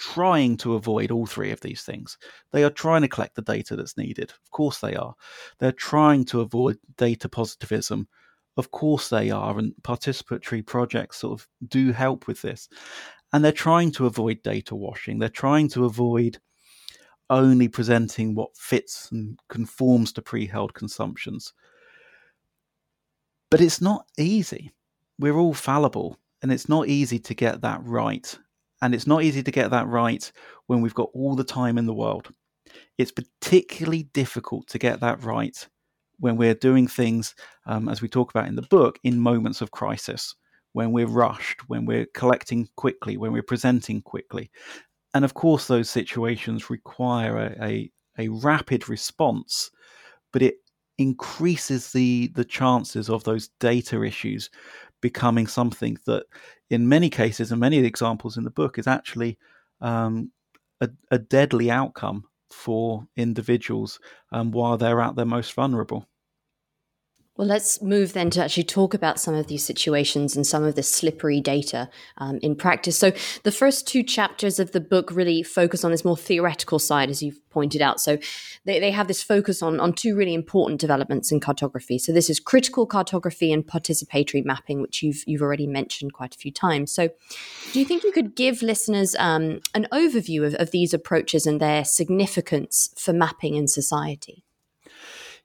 trying 0.00 0.56
to 0.56 0.74
avoid 0.74 1.10
all 1.10 1.26
three 1.26 1.50
of 1.50 1.60
these 1.60 1.82
things. 1.82 2.16
They 2.52 2.64
are 2.64 2.70
trying 2.70 3.02
to 3.02 3.08
collect 3.08 3.34
the 3.34 3.42
data 3.42 3.76
that's 3.76 3.98
needed. 3.98 4.30
Of 4.30 4.50
course, 4.50 4.80
they 4.80 4.94
are. 4.94 5.14
They're 5.58 5.72
trying 5.72 6.24
to 6.26 6.40
avoid 6.40 6.78
data 6.96 7.28
positivism. 7.28 8.08
Of 8.56 8.70
course, 8.70 9.10
they 9.10 9.30
are. 9.30 9.58
And 9.58 9.74
participatory 9.82 10.66
projects 10.66 11.18
sort 11.18 11.38
of 11.38 11.48
do 11.68 11.92
help 11.92 12.26
with 12.26 12.40
this. 12.40 12.68
And 13.32 13.44
they're 13.44 13.52
trying 13.52 13.92
to 13.92 14.06
avoid 14.06 14.42
data 14.42 14.74
washing. 14.74 15.18
They're 15.18 15.28
trying 15.28 15.68
to 15.70 15.84
avoid 15.84 16.38
only 17.28 17.68
presenting 17.68 18.34
what 18.34 18.56
fits 18.56 19.10
and 19.12 19.38
conforms 19.50 20.12
to 20.14 20.22
pre 20.22 20.46
held 20.46 20.72
consumptions. 20.72 21.52
But 23.50 23.60
it's 23.60 23.80
not 23.80 24.06
easy. 24.18 24.72
We're 25.18 25.36
all 25.36 25.54
fallible, 25.54 26.16
and 26.42 26.52
it's 26.52 26.68
not 26.68 26.88
easy 26.88 27.18
to 27.18 27.34
get 27.34 27.60
that 27.62 27.80
right. 27.84 28.38
And 28.80 28.94
it's 28.94 29.06
not 29.06 29.22
easy 29.22 29.42
to 29.42 29.50
get 29.50 29.70
that 29.70 29.88
right 29.88 30.30
when 30.66 30.80
we've 30.80 30.94
got 30.94 31.10
all 31.12 31.36
the 31.36 31.44
time 31.44 31.76
in 31.76 31.86
the 31.86 31.94
world. 31.94 32.32
It's 32.96 33.12
particularly 33.12 34.04
difficult 34.14 34.68
to 34.68 34.78
get 34.78 35.00
that 35.00 35.22
right 35.22 35.68
when 36.20 36.36
we're 36.36 36.54
doing 36.54 36.86
things, 36.86 37.34
um, 37.66 37.88
as 37.88 38.00
we 38.00 38.08
talk 38.08 38.30
about 38.30 38.46
in 38.46 38.54
the 38.54 38.62
book, 38.62 38.98
in 39.02 39.18
moments 39.18 39.60
of 39.60 39.70
crisis, 39.70 40.34
when 40.72 40.92
we're 40.92 41.06
rushed, 41.06 41.68
when 41.68 41.86
we're 41.86 42.06
collecting 42.14 42.68
quickly, 42.76 43.16
when 43.16 43.32
we're 43.32 43.42
presenting 43.42 44.00
quickly. 44.02 44.50
And 45.14 45.24
of 45.24 45.34
course, 45.34 45.66
those 45.66 45.90
situations 45.90 46.70
require 46.70 47.36
a, 47.36 47.64
a, 47.64 47.90
a 48.18 48.28
rapid 48.28 48.88
response, 48.88 49.70
but 50.32 50.42
it 50.42 50.56
increases 51.00 51.92
the 51.92 52.30
the 52.34 52.44
chances 52.44 53.08
of 53.08 53.24
those 53.24 53.48
data 53.58 54.02
issues 54.02 54.50
becoming 55.00 55.46
something 55.46 55.96
that, 56.04 56.24
in 56.68 56.88
many 56.88 57.08
cases 57.08 57.50
and 57.50 57.58
many 57.58 57.78
of 57.78 57.82
the 57.82 57.88
examples 57.88 58.36
in 58.36 58.44
the 58.44 58.50
book, 58.50 58.78
is 58.78 58.86
actually 58.86 59.38
um, 59.80 60.30
a, 60.82 60.90
a, 61.10 61.18
deadly 61.18 61.70
outcome 61.70 62.22
for 62.50 63.06
individuals 63.16 63.98
um, 64.32 64.50
while 64.50 64.76
they're 64.76 65.00
at 65.00 65.16
their 65.16 65.24
most 65.24 65.54
vulnerable. 65.54 66.06
Well, 67.40 67.48
let's 67.48 67.80
move 67.80 68.12
then 68.12 68.28
to 68.32 68.44
actually 68.44 68.64
talk 68.64 68.92
about 68.92 69.18
some 69.18 69.32
of 69.34 69.46
these 69.46 69.64
situations 69.64 70.36
and 70.36 70.46
some 70.46 70.62
of 70.62 70.74
the 70.74 70.82
slippery 70.82 71.40
data 71.40 71.88
um, 72.18 72.38
in 72.42 72.54
practice. 72.54 72.98
So, 72.98 73.12
the 73.44 73.50
first 73.50 73.88
two 73.88 74.02
chapters 74.02 74.58
of 74.58 74.72
the 74.72 74.80
book 74.82 75.10
really 75.10 75.42
focus 75.42 75.82
on 75.82 75.90
this 75.90 76.04
more 76.04 76.18
theoretical 76.18 76.78
side, 76.78 77.08
as 77.08 77.22
you've 77.22 77.40
pointed 77.48 77.80
out. 77.80 77.98
So, 77.98 78.18
they, 78.66 78.78
they 78.78 78.90
have 78.90 79.08
this 79.08 79.22
focus 79.22 79.62
on, 79.62 79.80
on 79.80 79.94
two 79.94 80.14
really 80.14 80.34
important 80.34 80.82
developments 80.82 81.32
in 81.32 81.40
cartography. 81.40 81.98
So, 81.98 82.12
this 82.12 82.28
is 82.28 82.38
critical 82.38 82.84
cartography 82.84 83.54
and 83.54 83.66
participatory 83.66 84.44
mapping, 84.44 84.82
which 84.82 85.02
you've 85.02 85.24
you've 85.26 85.40
already 85.40 85.66
mentioned 85.66 86.12
quite 86.12 86.34
a 86.34 86.38
few 86.38 86.52
times. 86.52 86.92
So, 86.92 87.08
do 87.72 87.78
you 87.78 87.86
think 87.86 88.04
you 88.04 88.12
could 88.12 88.36
give 88.36 88.60
listeners 88.60 89.16
um, 89.18 89.60
an 89.72 89.86
overview 89.92 90.46
of, 90.46 90.56
of 90.56 90.72
these 90.72 90.92
approaches 90.92 91.46
and 91.46 91.58
their 91.58 91.86
significance 91.86 92.92
for 92.98 93.14
mapping 93.14 93.54
in 93.54 93.66
society? 93.66 94.44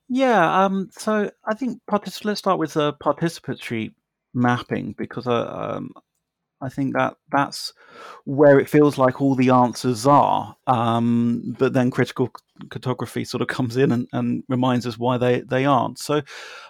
Yeah, 0.08 0.64
um, 0.66 0.90
so 0.92 1.32
I 1.46 1.54
think 1.56 1.82
let's 2.24 2.40
start 2.40 2.60
with 2.60 2.74
the 2.74 2.94
participatory 2.94 3.94
mapping 4.34 4.94
because 4.98 5.26
uh, 5.28 5.48
um, 5.78 5.92
I 6.62 6.70
think 6.70 6.96
that 6.96 7.16
that's 7.32 7.74
where 8.26 8.60
it 8.60 8.70
feels 8.70 8.98
like 8.98 9.22
all 9.22 9.36
the 9.36 9.50
answers 9.52 10.08
are. 10.08 10.56
Um, 10.68 11.56
but 11.60 11.74
then 11.74 11.92
critical 11.92 12.32
cartography 12.70 13.26
sort 13.26 13.42
of 13.42 13.48
comes 13.48 13.78
in 13.78 13.92
and, 13.92 14.08
and 14.14 14.44
reminds 14.50 14.88
us 14.88 14.98
why 14.98 15.18
they, 15.18 15.42
they 15.42 15.66
aren't. 15.66 16.00
So, 16.00 16.22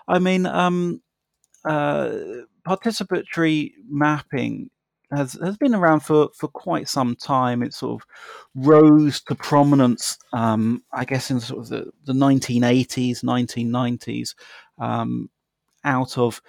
I 0.07 0.19
mean, 0.19 0.45
um, 0.45 1.01
uh, 1.65 2.11
participatory 2.67 3.73
mapping 3.89 4.69
has 5.11 5.33
has 5.33 5.57
been 5.57 5.75
around 5.75 6.01
for, 6.01 6.29
for 6.35 6.47
quite 6.47 6.89
some 6.89 7.15
time. 7.15 7.63
It 7.63 7.73
sort 7.73 8.01
of 8.01 8.07
rose 8.55 9.21
to 9.21 9.35
prominence, 9.35 10.17
um, 10.33 10.83
I 10.91 11.05
guess, 11.05 11.31
in 11.31 11.39
sort 11.39 11.61
of 11.61 11.69
the, 11.69 11.91
the 12.05 12.13
1980s, 12.13 13.23
1990s, 13.23 14.35
um, 14.77 15.29
out 15.83 16.17
of 16.17 16.41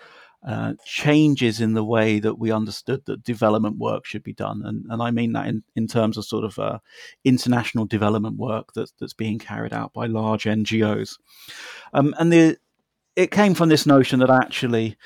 uh, 0.47 0.75
changes 0.85 1.61
in 1.61 1.75
the 1.75 1.85
way 1.85 2.21
that 2.21 2.39
we 2.39 2.53
understood 2.53 3.05
that 3.07 3.25
development 3.25 3.79
work 3.79 4.07
should 4.07 4.23
be 4.23 4.33
done. 4.33 4.63
And, 4.65 4.87
and 4.89 5.03
I 5.03 5.11
mean 5.11 5.33
that 5.33 5.49
in, 5.49 5.65
in 5.75 5.89
terms 5.89 6.17
of 6.17 6.25
sort 6.25 6.45
of 6.45 6.59
uh, 6.59 6.79
international 7.25 7.85
development 7.85 8.37
work 8.37 8.73
that's, 8.73 8.93
that's 9.01 9.13
being 9.13 9.41
carried 9.41 9.73
out 9.73 9.93
by 9.93 10.07
large 10.07 10.45
NGOs. 10.45 11.19
Um, 11.93 12.15
and 12.19 12.33
the, 12.33 12.59
it 13.17 13.33
came 13.33 13.55
from 13.55 13.71
this 13.71 13.87
notion 13.87 14.21
that 14.21 14.31
actually 14.31 14.97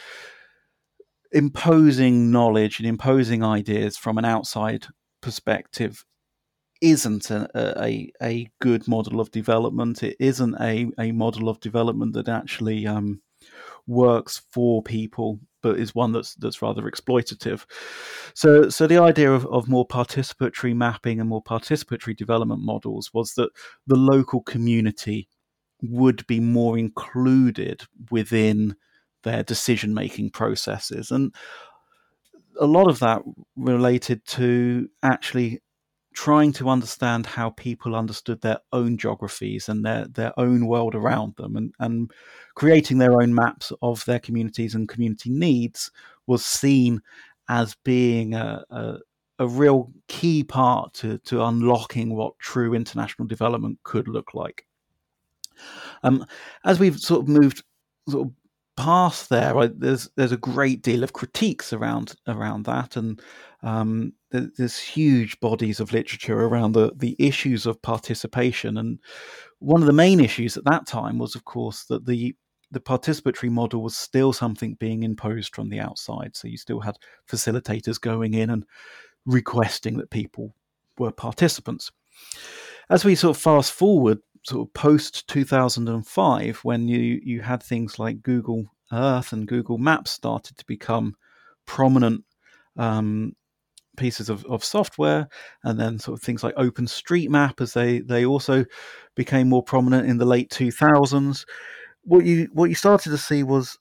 imposing 1.33 2.31
knowledge 2.31 2.79
and 2.79 2.89
imposing 2.89 3.43
ideas 3.43 3.97
from 3.97 4.19
an 4.19 4.25
outside 4.25 4.87
perspective 5.21 6.05
isn't 6.81 7.31
a, 7.31 7.49
a, 7.55 8.11
a 8.23 8.49
good 8.61 8.89
model 8.89 9.21
of 9.21 9.31
development. 9.31 10.03
It 10.03 10.17
isn't 10.19 10.57
a, 10.61 10.89
a 10.99 11.13
model 11.13 11.49
of 11.49 11.61
development 11.61 12.15
that 12.15 12.29
actually 12.29 12.87
um, 12.87 13.21
works 13.87 14.43
for 14.51 14.83
people, 14.83 15.41
but 15.63 15.79
is 15.79 15.95
one 15.95 16.13
that's 16.13 16.35
that's 16.37 16.63
rather 16.63 16.83
exploitative. 16.83 17.67
So, 18.35 18.71
so 18.71 18.87
the 18.87 18.99
idea 18.99 19.31
of, 19.31 19.47
of 19.47 19.69
more 19.69 19.87
participatory 19.87 20.75
mapping 20.75 21.21
and 21.21 21.29
more 21.29 21.43
participatory 21.43 22.17
development 22.17 22.63
models 22.63 23.11
was 23.13 23.35
that 23.35 23.51
the 23.87 23.97
local 23.97 24.43
community 24.43 25.29
would 25.83 26.27
be 26.27 26.41
more 26.41 26.79
included 26.79 27.83
within 28.11 28.77
their 29.23 29.43
decision 29.43 29.95
making 29.95 30.31
processes. 30.31 31.11
And 31.11 31.35
a 32.59 32.67
lot 32.67 32.89
of 32.89 32.99
that 33.01 33.23
related 33.57 34.25
to 34.27 34.89
actually 35.03 35.63
trying 36.13 36.53
to 36.53 36.69
understand 36.69 37.25
how 37.25 37.51
people 37.51 37.95
understood 37.95 38.41
their 38.41 38.59
own 38.73 38.99
geographies 38.99 39.69
and 39.69 39.85
their, 39.85 40.07
their 40.09 40.39
own 40.39 40.67
world 40.67 40.95
around 40.95 41.35
them 41.37 41.57
and, 41.57 41.73
and 41.79 42.11
creating 42.55 42.99
their 42.99 43.23
own 43.23 43.35
maps 43.35 43.73
of 43.81 44.05
their 44.05 44.19
communities 44.19 44.75
and 44.75 44.89
community 44.89 45.31
needs 45.31 45.91
was 46.27 46.45
seen 46.45 47.01
as 47.49 47.77
being 47.85 48.35
a, 48.35 48.65
a, 48.71 48.97
a 49.39 49.47
real 49.47 49.93
key 50.09 50.43
part 50.43 50.93
to, 50.95 51.19
to 51.19 51.43
unlocking 51.45 52.15
what 52.15 52.39
true 52.39 52.75
international 52.75 53.27
development 53.27 53.79
could 53.85 54.09
look 54.09 54.35
like. 54.35 54.67
Um, 56.03 56.27
as 56.65 56.81
we've 56.81 56.99
sort 56.99 57.23
of 57.23 57.29
moved 57.29 57.63
sort 58.09 58.27
of 58.27 58.33
past 58.81 59.29
there, 59.29 59.69
there's 59.69 60.09
there's 60.17 60.33
a 60.33 60.37
great 60.37 60.83
deal 60.83 61.03
of 61.03 61.13
critiques 61.13 61.73
around 61.73 62.15
around 62.27 62.65
that, 62.67 62.97
and 62.97 63.21
um, 63.63 64.13
there's 64.31 64.79
huge 64.79 65.39
bodies 65.41 65.81
of 65.81 65.93
literature 65.93 66.41
around 66.41 66.73
the 66.73 66.93
the 66.97 67.17
issues 67.19 67.67
of 67.67 67.83
participation. 67.83 68.77
And 68.77 68.99
one 69.59 69.81
of 69.81 69.87
the 69.87 69.93
main 69.93 70.21
issues 70.21 70.57
at 70.57 70.65
that 70.65 70.87
time 70.87 71.19
was, 71.19 71.35
of 71.35 71.45
course, 71.45 71.85
that 71.85 72.07
the 72.07 72.35
the 72.71 72.81
participatory 72.81 73.51
model 73.51 73.83
was 73.83 73.97
still 73.97 74.33
something 74.33 74.75
being 74.75 75.03
imposed 75.03 75.55
from 75.55 75.69
the 75.69 75.81
outside. 75.81 76.37
So 76.37 76.49
you 76.49 76.57
still 76.57 76.81
had 76.81 76.97
facilitators 77.29 78.01
going 78.01 78.35
in 78.35 78.51
and 78.51 78.65
requesting 79.27 79.99
that 79.99 80.11
people 80.11 80.55
were 80.99 81.11
participants. 81.11 81.91
As 82.89 83.05
we 83.05 83.15
sort 83.15 83.37
of 83.37 83.43
fast 83.43 83.73
forward, 83.73 84.19
sort 84.43 84.69
of 84.69 84.75
post 84.75 85.27
2005, 85.29 86.61
when 86.63 86.89
you, 86.89 87.21
you 87.23 87.41
had 87.43 87.63
things 87.63 87.99
like 87.99 88.23
Google 88.23 88.67
Earth 88.93 89.33
and 89.33 89.47
Google 89.47 89.79
Maps 89.79 90.11
started 90.11 90.57
to 90.57 90.65
become 90.67 91.15
prominent 91.67 92.25
um, 92.77 93.35
pieces 93.97 94.29
of, 94.29 94.45
of 94.47 94.65
software, 94.65 95.29
and 95.65 95.79
then 95.79 95.99
sort 95.99 96.19
of 96.19 96.23
things 96.25 96.43
like 96.43 96.55
OpenStreetMap 96.57 97.61
as 97.61 97.75
they, 97.75 98.01
they 98.01 98.25
also 98.25 98.65
became 99.15 99.49
more 99.49 99.63
prominent 99.63 100.09
in 100.09 100.19
the 100.19 100.25
late 100.25 100.51
2000s. 100.51 101.45
What 102.03 102.25
you 102.25 102.49
what 102.53 102.71
you 102.71 102.75
started 102.75 103.11
to 103.11 103.19
see 103.19 103.43
was 103.43 103.79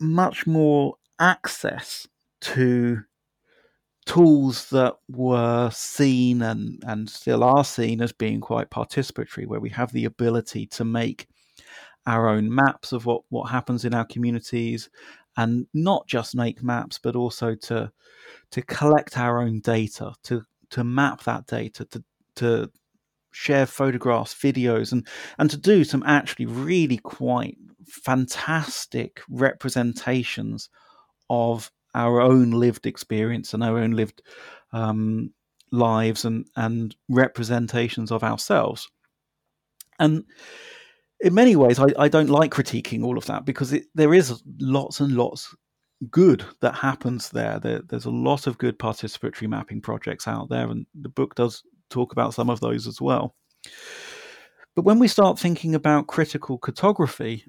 much 0.00 0.44
more 0.46 0.96
access 1.20 2.06
to 2.40 3.02
tools 4.06 4.68
that 4.70 4.94
were 5.08 5.70
seen 5.70 6.42
and, 6.42 6.82
and 6.86 7.08
still 7.08 7.44
are 7.44 7.64
seen 7.64 8.00
as 8.00 8.12
being 8.12 8.40
quite 8.40 8.70
participatory, 8.70 9.46
where 9.46 9.60
we 9.60 9.70
have 9.70 9.92
the 9.92 10.04
ability 10.04 10.66
to 10.66 10.84
make 10.84 11.28
our 12.06 12.28
own 12.28 12.52
maps 12.52 12.92
of 12.92 13.06
what, 13.06 13.22
what 13.28 13.50
happens 13.50 13.84
in 13.84 13.94
our 13.94 14.04
communities 14.04 14.90
and 15.36 15.66
not 15.72 16.06
just 16.06 16.34
make 16.34 16.62
maps, 16.62 16.98
but 16.98 17.16
also 17.16 17.54
to 17.54 17.90
to 18.50 18.62
collect 18.62 19.18
our 19.18 19.40
own 19.40 19.60
data, 19.60 20.12
to 20.24 20.42
to 20.70 20.84
map 20.84 21.22
that 21.24 21.46
data, 21.46 21.84
to 21.86 22.04
to 22.36 22.70
share 23.30 23.66
photographs, 23.66 24.34
videos, 24.34 24.92
and 24.92 25.06
and 25.38 25.50
to 25.50 25.56
do 25.56 25.84
some 25.84 26.02
actually 26.04 26.46
really 26.46 26.98
quite 26.98 27.56
fantastic 27.86 29.22
representations 29.28 30.68
of 31.30 31.70
our 31.94 32.20
own 32.20 32.50
lived 32.50 32.86
experience 32.86 33.54
and 33.54 33.62
our 33.62 33.78
own 33.78 33.92
lived 33.92 34.22
um, 34.72 35.32
lives 35.70 36.24
and 36.24 36.46
and 36.56 36.94
representations 37.08 38.10
of 38.10 38.22
ourselves. 38.22 38.88
And 39.98 40.24
in 41.20 41.34
many 41.34 41.54
ways, 41.54 41.78
I, 41.78 41.88
I 41.98 42.08
don't 42.08 42.30
like 42.30 42.50
critiquing 42.52 43.04
all 43.04 43.16
of 43.16 43.26
that 43.26 43.44
because 43.44 43.72
it, 43.72 43.84
there 43.94 44.12
is 44.12 44.42
lots 44.58 45.00
and 45.00 45.12
lots 45.12 45.54
good 46.10 46.44
that 46.60 46.74
happens 46.74 47.30
there. 47.30 47.60
there. 47.60 47.82
There's 47.88 48.06
a 48.06 48.10
lot 48.10 48.46
of 48.46 48.58
good 48.58 48.78
participatory 48.78 49.48
mapping 49.48 49.80
projects 49.80 50.26
out 50.26 50.48
there, 50.48 50.68
and 50.68 50.86
the 51.00 51.08
book 51.08 51.34
does 51.34 51.62
talk 51.90 52.12
about 52.12 52.34
some 52.34 52.50
of 52.50 52.60
those 52.60 52.86
as 52.86 53.00
well. 53.00 53.36
But 54.74 54.84
when 54.84 54.98
we 54.98 55.08
start 55.08 55.38
thinking 55.38 55.74
about 55.74 56.06
critical 56.06 56.58
cartography, 56.58 57.44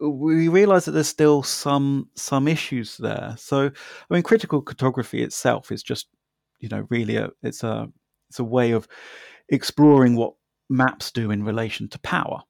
we 0.00 0.48
realize 0.48 0.84
that 0.84 0.92
there's 0.92 1.08
still 1.08 1.42
some 1.42 2.08
some 2.16 2.48
issues 2.48 2.96
there. 2.96 3.34
So, 3.38 3.66
I 3.66 4.14
mean, 4.14 4.22
critical 4.22 4.62
cartography 4.62 5.22
itself 5.22 5.70
is 5.72 5.82
just, 5.82 6.08
you 6.60 6.68
know, 6.68 6.86
really 6.90 7.16
a 7.16 7.30
it's 7.42 7.62
a 7.62 7.88
it's 8.28 8.38
a 8.38 8.44
way 8.44 8.72
of 8.72 8.88
exploring 9.48 10.16
what 10.16 10.34
maps 10.70 11.10
do 11.12 11.30
in 11.30 11.44
relation 11.44 11.88
to 11.90 11.98
power, 12.00 12.40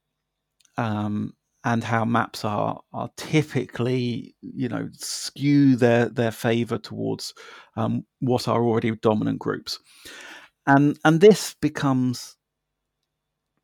um, 0.79 1.35
and 1.65 1.85
how 1.85 2.05
maps 2.05 2.45
are 2.45 2.81
are 2.93 3.11
typically, 3.17 4.35
you 4.41 4.69
know, 4.69 4.89
skew 4.93 5.77
their 5.77 6.09
their 6.09 6.33
favor 6.33 6.79
towards 6.79 7.35
um, 7.77 8.05
what 8.21 8.49
are 8.49 8.63
already 8.63 8.93
dominant 8.97 9.39
groups, 9.39 9.79
and 10.67 10.99
and 11.05 11.21
this 11.21 11.55
becomes 11.61 12.37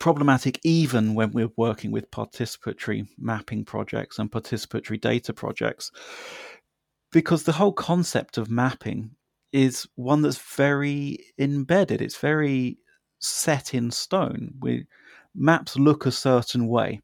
problematic 0.01 0.59
even 0.65 1.15
when 1.15 1.31
we're 1.31 1.53
working 1.57 1.93
with 1.93 2.11
participatory 2.11 3.07
mapping 3.19 3.65
projects 3.65 4.19
and 4.19 4.33
participatory 4.33 5.01
data 5.01 5.33
projects 5.33 5.93
because 7.13 7.45
the 7.45 7.53
whole 7.53 7.73
concept 7.73 8.39
of 8.39 8.51
mapping 8.51 9.11
is 9.53 9.87
one 9.97 10.23
that's 10.23 10.39
very 10.39 11.19
embedded. 11.39 12.01
It's 12.01 12.17
very 12.17 12.79
set 13.19 13.75
in 13.75 13.91
stone. 13.91 14.55
We 14.61 14.87
maps 15.35 15.77
look 15.77 16.07
a 16.07 16.13
certain 16.13 16.67
way 16.67 17.01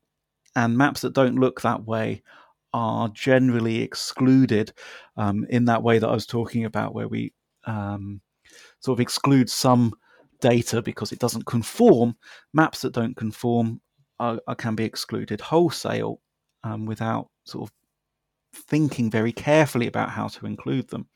and 0.54 0.76
maps 0.76 1.02
that 1.02 1.12
don't 1.12 1.38
look 1.38 1.60
that 1.60 1.84
way 1.84 2.22
are 2.72 3.08
generally 3.08 3.82
excluded 3.82 4.72
um, 5.16 5.46
in 5.50 5.66
that 5.66 5.82
way 5.82 5.98
that 5.98 6.08
I 6.08 6.14
was 6.14 6.26
talking 6.26 6.64
about, 6.64 6.94
where 6.94 7.08
we 7.08 7.32
um, 7.64 8.20
sort 8.80 8.96
of 8.96 9.00
exclude 9.00 9.48
some 9.48 9.94
data 10.40 10.82
because 10.82 11.12
it 11.12 11.18
doesn't 11.18 11.46
conform. 11.46 12.16
Maps 12.52 12.82
that 12.82 12.92
don't 12.92 13.16
conform 13.16 13.80
are, 14.18 14.40
are, 14.46 14.54
can 14.54 14.74
be 14.74 14.84
excluded 14.84 15.40
wholesale 15.40 16.20
um, 16.64 16.86
without 16.86 17.28
sort 17.44 17.68
of 17.68 17.74
thinking 18.54 19.10
very 19.10 19.32
carefully 19.32 19.86
about 19.86 20.10
how 20.10 20.28
to 20.28 20.46
include 20.46 20.88
them. 20.88 21.06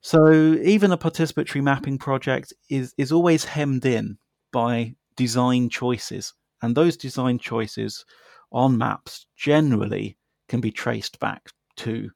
So 0.00 0.32
even 0.32 0.92
a 0.92 0.98
participatory 0.98 1.62
mapping 1.62 1.98
project 1.98 2.52
is 2.70 2.94
is 2.96 3.12
always 3.12 3.44
hemmed 3.44 3.84
in 3.84 4.18
by 4.50 4.94
design 5.16 5.68
choices, 5.68 6.32
and 6.62 6.74
those 6.74 6.96
design 6.96 7.38
choices 7.38 8.04
on 8.50 8.78
maps 8.78 9.26
generally 9.36 10.16
can 10.48 10.60
be 10.60 10.72
traced 10.72 11.20
back 11.20 11.50
to 11.76 12.10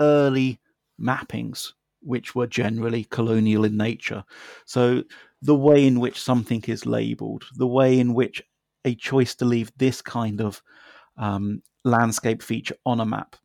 early 0.00 0.60
mappings 1.00 1.72
which 2.04 2.34
were 2.34 2.46
generally 2.46 3.04
colonial 3.04 3.64
in 3.64 3.76
nature. 3.76 4.22
So 4.66 5.02
the 5.44 5.54
way 5.54 5.86
in 5.86 6.00
which 6.00 6.20
something 6.20 6.64
is 6.66 6.86
labeled, 6.86 7.44
the 7.54 7.66
way 7.66 8.00
in 8.00 8.14
which 8.14 8.42
a 8.86 8.94
choice 8.94 9.34
to 9.34 9.44
leave 9.44 9.70
this 9.76 10.00
kind 10.00 10.40
of 10.40 10.62
um, 11.18 11.62
landscape 11.84 12.42
feature 12.42 12.76
on 12.86 12.98
a 12.98 13.06
map 13.06 13.36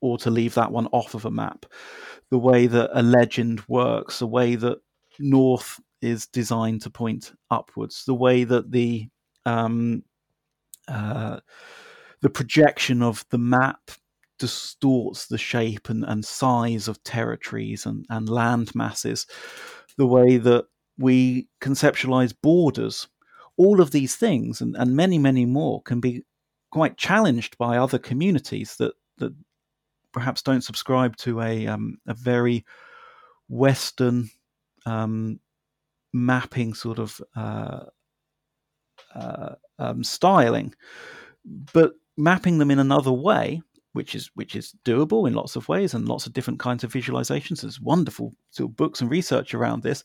or 0.00 0.16
to 0.16 0.30
leave 0.30 0.54
that 0.54 0.72
one 0.72 0.86
off 0.86 1.14
of 1.14 1.26
a 1.26 1.30
map, 1.30 1.66
the 2.30 2.38
way 2.38 2.66
that 2.66 2.90
a 2.94 3.02
legend 3.02 3.62
works, 3.68 4.20
the 4.20 4.26
way 4.26 4.54
that 4.54 4.78
north 5.18 5.78
is 6.00 6.26
designed 6.28 6.80
to 6.80 6.90
point 6.90 7.32
upwards, 7.50 8.04
the 8.06 8.14
way 8.14 8.44
that 8.44 8.70
the 8.70 9.06
um, 9.44 10.02
uh, 10.86 11.40
the 12.22 12.30
projection 12.30 13.02
of 13.02 13.24
the 13.30 13.38
map 13.38 13.90
distorts 14.38 15.26
the 15.26 15.36
shape 15.36 15.90
and, 15.90 16.04
and 16.04 16.24
size 16.24 16.88
of 16.88 17.02
territories 17.04 17.84
and, 17.84 18.06
and 18.08 18.30
land 18.30 18.74
masses, 18.74 19.26
the 19.98 20.06
way 20.06 20.38
that 20.38 20.64
we 20.98 21.48
conceptualize 21.60 22.34
borders. 22.42 23.08
All 23.56 23.80
of 23.80 23.90
these 23.90 24.16
things 24.16 24.60
and, 24.60 24.76
and 24.76 24.94
many, 24.94 25.18
many 25.18 25.44
more 25.46 25.82
can 25.82 26.00
be 26.00 26.24
quite 26.70 26.96
challenged 26.96 27.56
by 27.58 27.78
other 27.78 27.98
communities 27.98 28.76
that, 28.76 28.92
that 29.18 29.34
perhaps 30.12 30.42
don't 30.42 30.62
subscribe 30.62 31.16
to 31.16 31.40
a, 31.40 31.66
um, 31.66 31.98
a 32.06 32.14
very 32.14 32.64
Western 33.48 34.30
um, 34.86 35.40
mapping 36.12 36.74
sort 36.74 36.98
of 36.98 37.20
uh, 37.36 37.84
uh, 39.14 39.54
um, 39.78 40.04
styling, 40.04 40.74
but 41.72 41.92
mapping 42.16 42.58
them 42.58 42.70
in 42.70 42.78
another 42.78 43.12
way 43.12 43.62
which 43.92 44.14
is 44.14 44.30
which 44.34 44.54
is 44.54 44.74
doable 44.84 45.26
in 45.26 45.34
lots 45.34 45.56
of 45.56 45.68
ways 45.68 45.94
and 45.94 46.08
lots 46.08 46.26
of 46.26 46.32
different 46.32 46.60
kinds 46.60 46.84
of 46.84 46.92
visualizations. 46.92 47.62
There's 47.62 47.80
wonderful 47.80 48.32
sort 48.50 48.70
of 48.70 48.76
books 48.76 49.00
and 49.00 49.10
research 49.10 49.54
around 49.54 49.82
this, 49.82 50.04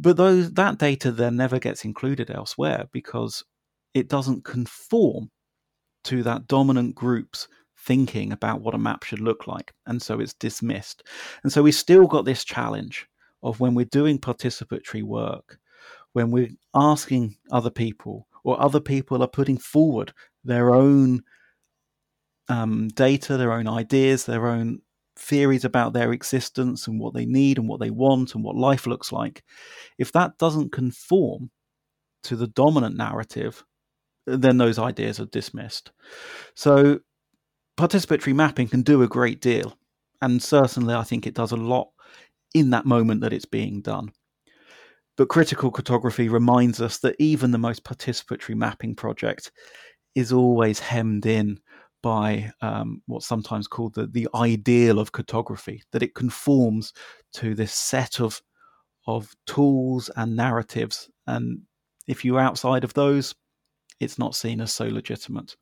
but 0.00 0.16
those 0.16 0.52
that 0.52 0.78
data 0.78 1.12
then 1.12 1.36
never 1.36 1.58
gets 1.58 1.84
included 1.84 2.30
elsewhere 2.30 2.86
because 2.92 3.44
it 3.92 4.08
doesn't 4.08 4.44
conform 4.44 5.30
to 6.04 6.22
that 6.22 6.46
dominant 6.46 6.94
group's 6.94 7.48
thinking 7.78 8.32
about 8.32 8.60
what 8.60 8.74
a 8.74 8.78
map 8.78 9.04
should 9.04 9.20
look 9.20 9.46
like, 9.46 9.74
and 9.86 10.00
so 10.00 10.20
it's 10.20 10.34
dismissed. 10.34 11.02
And 11.42 11.52
so 11.52 11.62
we 11.62 11.72
still 11.72 12.06
got 12.06 12.24
this 12.24 12.44
challenge 12.44 13.06
of 13.42 13.60
when 13.60 13.74
we're 13.74 13.86
doing 13.86 14.18
participatory 14.18 15.02
work, 15.02 15.58
when 16.12 16.30
we're 16.30 16.50
asking 16.74 17.36
other 17.50 17.70
people 17.70 18.26
or 18.44 18.60
other 18.60 18.80
people 18.80 19.22
are 19.22 19.28
putting 19.28 19.58
forward 19.58 20.12
their 20.44 20.74
own 20.74 21.22
um, 22.48 22.88
data, 22.88 23.36
their 23.36 23.52
own 23.52 23.68
ideas, 23.68 24.24
their 24.24 24.46
own 24.46 24.80
theories 25.20 25.64
about 25.64 25.92
their 25.92 26.12
existence 26.12 26.86
and 26.86 26.98
what 26.98 27.14
they 27.14 27.26
need 27.26 27.58
and 27.58 27.68
what 27.68 27.80
they 27.80 27.90
want 27.90 28.34
and 28.34 28.42
what 28.42 28.56
life 28.56 28.86
looks 28.86 29.12
like, 29.12 29.44
if 29.98 30.12
that 30.12 30.38
doesn't 30.38 30.72
conform 30.72 31.50
to 32.24 32.36
the 32.36 32.48
dominant 32.48 32.96
narrative, 32.96 33.64
then 34.26 34.56
those 34.56 34.78
ideas 34.78 35.20
are 35.20 35.26
dismissed. 35.26 35.92
So, 36.54 37.00
participatory 37.78 38.34
mapping 38.34 38.68
can 38.68 38.82
do 38.82 39.02
a 39.02 39.08
great 39.08 39.40
deal. 39.40 39.76
And 40.22 40.42
certainly, 40.42 40.94
I 40.94 41.02
think 41.02 41.26
it 41.26 41.34
does 41.34 41.52
a 41.52 41.56
lot 41.56 41.88
in 42.54 42.70
that 42.70 42.86
moment 42.86 43.22
that 43.22 43.32
it's 43.32 43.46
being 43.46 43.80
done. 43.80 44.10
But 45.16 45.28
critical 45.28 45.70
cartography 45.70 46.28
reminds 46.28 46.80
us 46.80 46.98
that 46.98 47.16
even 47.18 47.50
the 47.50 47.58
most 47.58 47.84
participatory 47.84 48.54
mapping 48.54 48.94
project 48.94 49.50
is 50.14 50.32
always 50.32 50.78
hemmed 50.78 51.26
in 51.26 51.60
by 52.02 52.52
um, 52.60 53.02
what's 53.06 53.26
sometimes 53.26 53.66
called 53.66 53.94
the, 53.94 54.06
the 54.06 54.28
ideal 54.34 54.98
of 54.98 55.12
cartography, 55.12 55.82
that 55.92 56.02
it 56.02 56.14
conforms 56.14 56.92
to 57.34 57.54
this 57.54 57.72
set 57.72 58.20
of 58.20 58.42
of 59.06 59.34
tools 59.46 60.10
and 60.16 60.36
narratives. 60.36 61.10
And 61.26 61.62
if 62.06 62.24
you're 62.24 62.40
outside 62.40 62.84
of 62.84 62.94
those, 62.94 63.34
it's 63.98 64.18
not 64.18 64.34
seen 64.34 64.60
as 64.60 64.72
so 64.72 64.86
legitimate. 64.86 65.56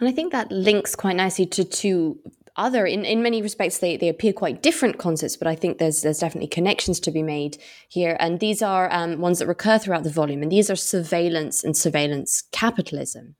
And 0.00 0.08
I 0.08 0.12
think 0.12 0.32
that 0.32 0.50
links 0.50 0.96
quite 0.96 1.16
nicely 1.16 1.46
to 1.46 1.64
two 1.64 2.18
other 2.58 2.84
in, 2.84 3.04
in 3.04 3.22
many 3.22 3.40
respects 3.40 3.78
they, 3.78 3.96
they 3.96 4.08
appear 4.08 4.32
quite 4.32 4.62
different 4.62 4.98
concepts 4.98 5.36
but 5.36 5.46
i 5.46 5.54
think 5.54 5.78
there's 5.78 6.02
there's 6.02 6.18
definitely 6.18 6.48
connections 6.48 6.98
to 6.98 7.12
be 7.12 7.22
made 7.22 7.56
here 7.88 8.16
and 8.18 8.40
these 8.40 8.60
are 8.60 8.92
um, 8.92 9.20
ones 9.20 9.38
that 9.38 9.46
recur 9.46 9.78
throughout 9.78 10.02
the 10.02 10.10
volume 10.10 10.42
and 10.42 10.50
these 10.50 10.68
are 10.68 10.74
surveillance 10.74 11.62
and 11.62 11.76
surveillance 11.76 12.42
capitalism 12.50 13.36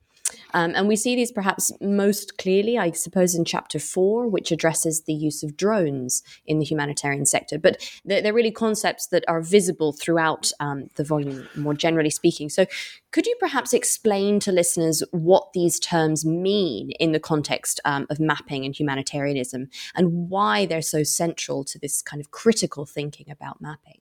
um, 0.55 0.73
and 0.75 0.89
we 0.89 0.97
see 0.97 1.15
these 1.17 1.33
perhaps 1.33 1.73
most 1.81 2.39
clearly, 2.39 2.79
I 2.79 2.91
suppose, 2.93 3.35
in 3.35 3.45
chapter 3.45 3.79
four, 3.79 4.29
which 4.29 4.51
addresses 4.53 5.03
the 5.03 5.15
use 5.15 5.43
of 5.43 5.57
drones 5.57 6.23
in 6.47 6.59
the 6.59 6.65
humanitarian 6.65 7.27
sector. 7.27 7.59
But 7.59 7.83
they're, 8.05 8.23
they're 8.23 8.35
really 8.35 8.51
concepts 8.51 9.07
that 9.09 9.25
are 9.29 9.41
visible 9.41 9.93
throughout 9.93 10.51
um, 10.61 10.89
the 10.97 11.05
volume, 11.05 11.49
more 11.57 11.75
generally 11.75 12.11
speaking. 12.11 12.49
So, 12.49 12.67
could 13.11 13.27
you 13.27 13.37
perhaps 13.41 13.73
explain 13.73 14.39
to 14.41 14.53
listeners 14.53 15.03
what 15.13 15.53
these 15.55 15.81
terms 15.81 16.27
mean 16.27 16.91
in 16.93 17.13
the 17.13 17.21
context 17.21 17.81
um, 17.85 18.07
of 18.11 18.21
mapping 18.21 18.65
and 18.67 18.79
humanitarianism 18.79 19.69
and 19.95 20.29
why 20.29 20.67
they're 20.67 20.83
so 20.83 21.03
central 21.03 21.65
to 21.65 21.79
this 21.79 22.03
kind 22.03 22.21
of 22.21 22.31
critical 22.31 22.85
thinking 22.85 23.31
about 23.31 23.61
mapping? 23.61 24.01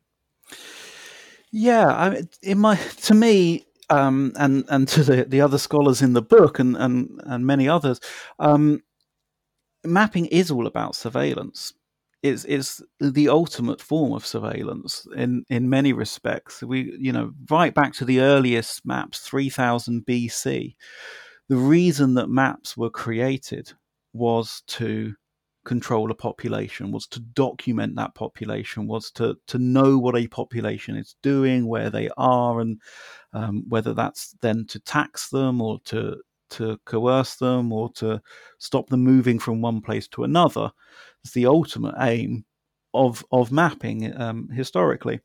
Yeah, 1.52 1.88
I 1.88 2.24
in 2.44 2.60
my 2.60 2.76
to 2.76 3.14
me, 3.14 3.67
um, 3.90 4.34
and 4.38 4.66
and 4.70 4.88
to 4.90 5.04
the, 5.04 5.24
the 5.26 5.42
other 5.42 5.58
scholars 5.58 6.02
in 6.02 6.14
the 6.14 6.22
book 6.22 6.60
and 6.60 6.76
and, 6.76 7.22
and 7.26 7.46
many 7.46 7.68
others, 7.70 8.00
um, 8.40 8.82
mapping 9.84 10.26
is 10.28 10.52
all 10.52 10.68
about 10.68 10.96
surveillance. 10.96 11.74
It's, 12.24 12.46
it's 12.46 12.82
the 13.00 13.30
ultimate 13.30 13.80
form 13.80 14.12
of 14.12 14.26
surveillance 14.26 15.08
in, 15.16 15.46
in 15.50 15.70
many 15.70 15.94
respects. 15.94 16.64
We 16.64 16.96
you 17.00 17.12
know 17.12 17.32
right 17.50 17.74
back 17.74 17.94
to 17.94 18.06
the 18.06 18.22
earliest 18.22 18.86
maps, 18.86 19.20
three 19.20 19.50
thousand 19.50 20.06
BC. 20.06 20.76
The 21.50 21.56
reason 21.58 22.16
that 22.16 22.30
maps 22.30 22.76
were 22.76 22.90
created 22.90 23.72
was 24.14 24.64
to 24.68 25.16
control 25.68 26.10
a 26.10 26.16
population, 26.16 26.94
was 26.94 27.06
to 27.08 27.20
document 27.20 27.98
that 27.98 28.16
population, 28.16 28.88
was 28.88 29.12
to 29.12 29.36
to 29.48 29.60
know 29.60 29.98
what 30.00 30.16
a 30.16 30.26
population 30.28 30.96
is 30.96 31.16
doing, 31.22 31.68
where 31.68 31.90
they 31.90 32.10
are, 32.18 32.62
and 32.62 32.82
um, 33.34 33.66
whether 33.68 33.94
that's 33.94 34.34
then 34.42 34.66
to 34.68 34.80
tax 34.80 35.30
them 35.30 35.62
or 35.62 35.80
to 35.84 36.16
to 36.50 36.80
coerce 36.86 37.36
them 37.36 37.74
or 37.74 37.92
to 37.92 38.22
stop 38.60 38.88
them 38.88 39.02
moving 39.02 39.38
from 39.38 39.62
one 39.62 39.82
place 39.82 40.08
to 40.08 40.24
another. 40.24 40.72
It's 41.24 41.34
the 41.34 41.46
ultimate 41.48 41.96
aim 42.00 42.46
of 42.94 43.26
of 43.32 43.52
mapping 43.52 44.20
um, 44.20 44.50
historically. 44.50 45.20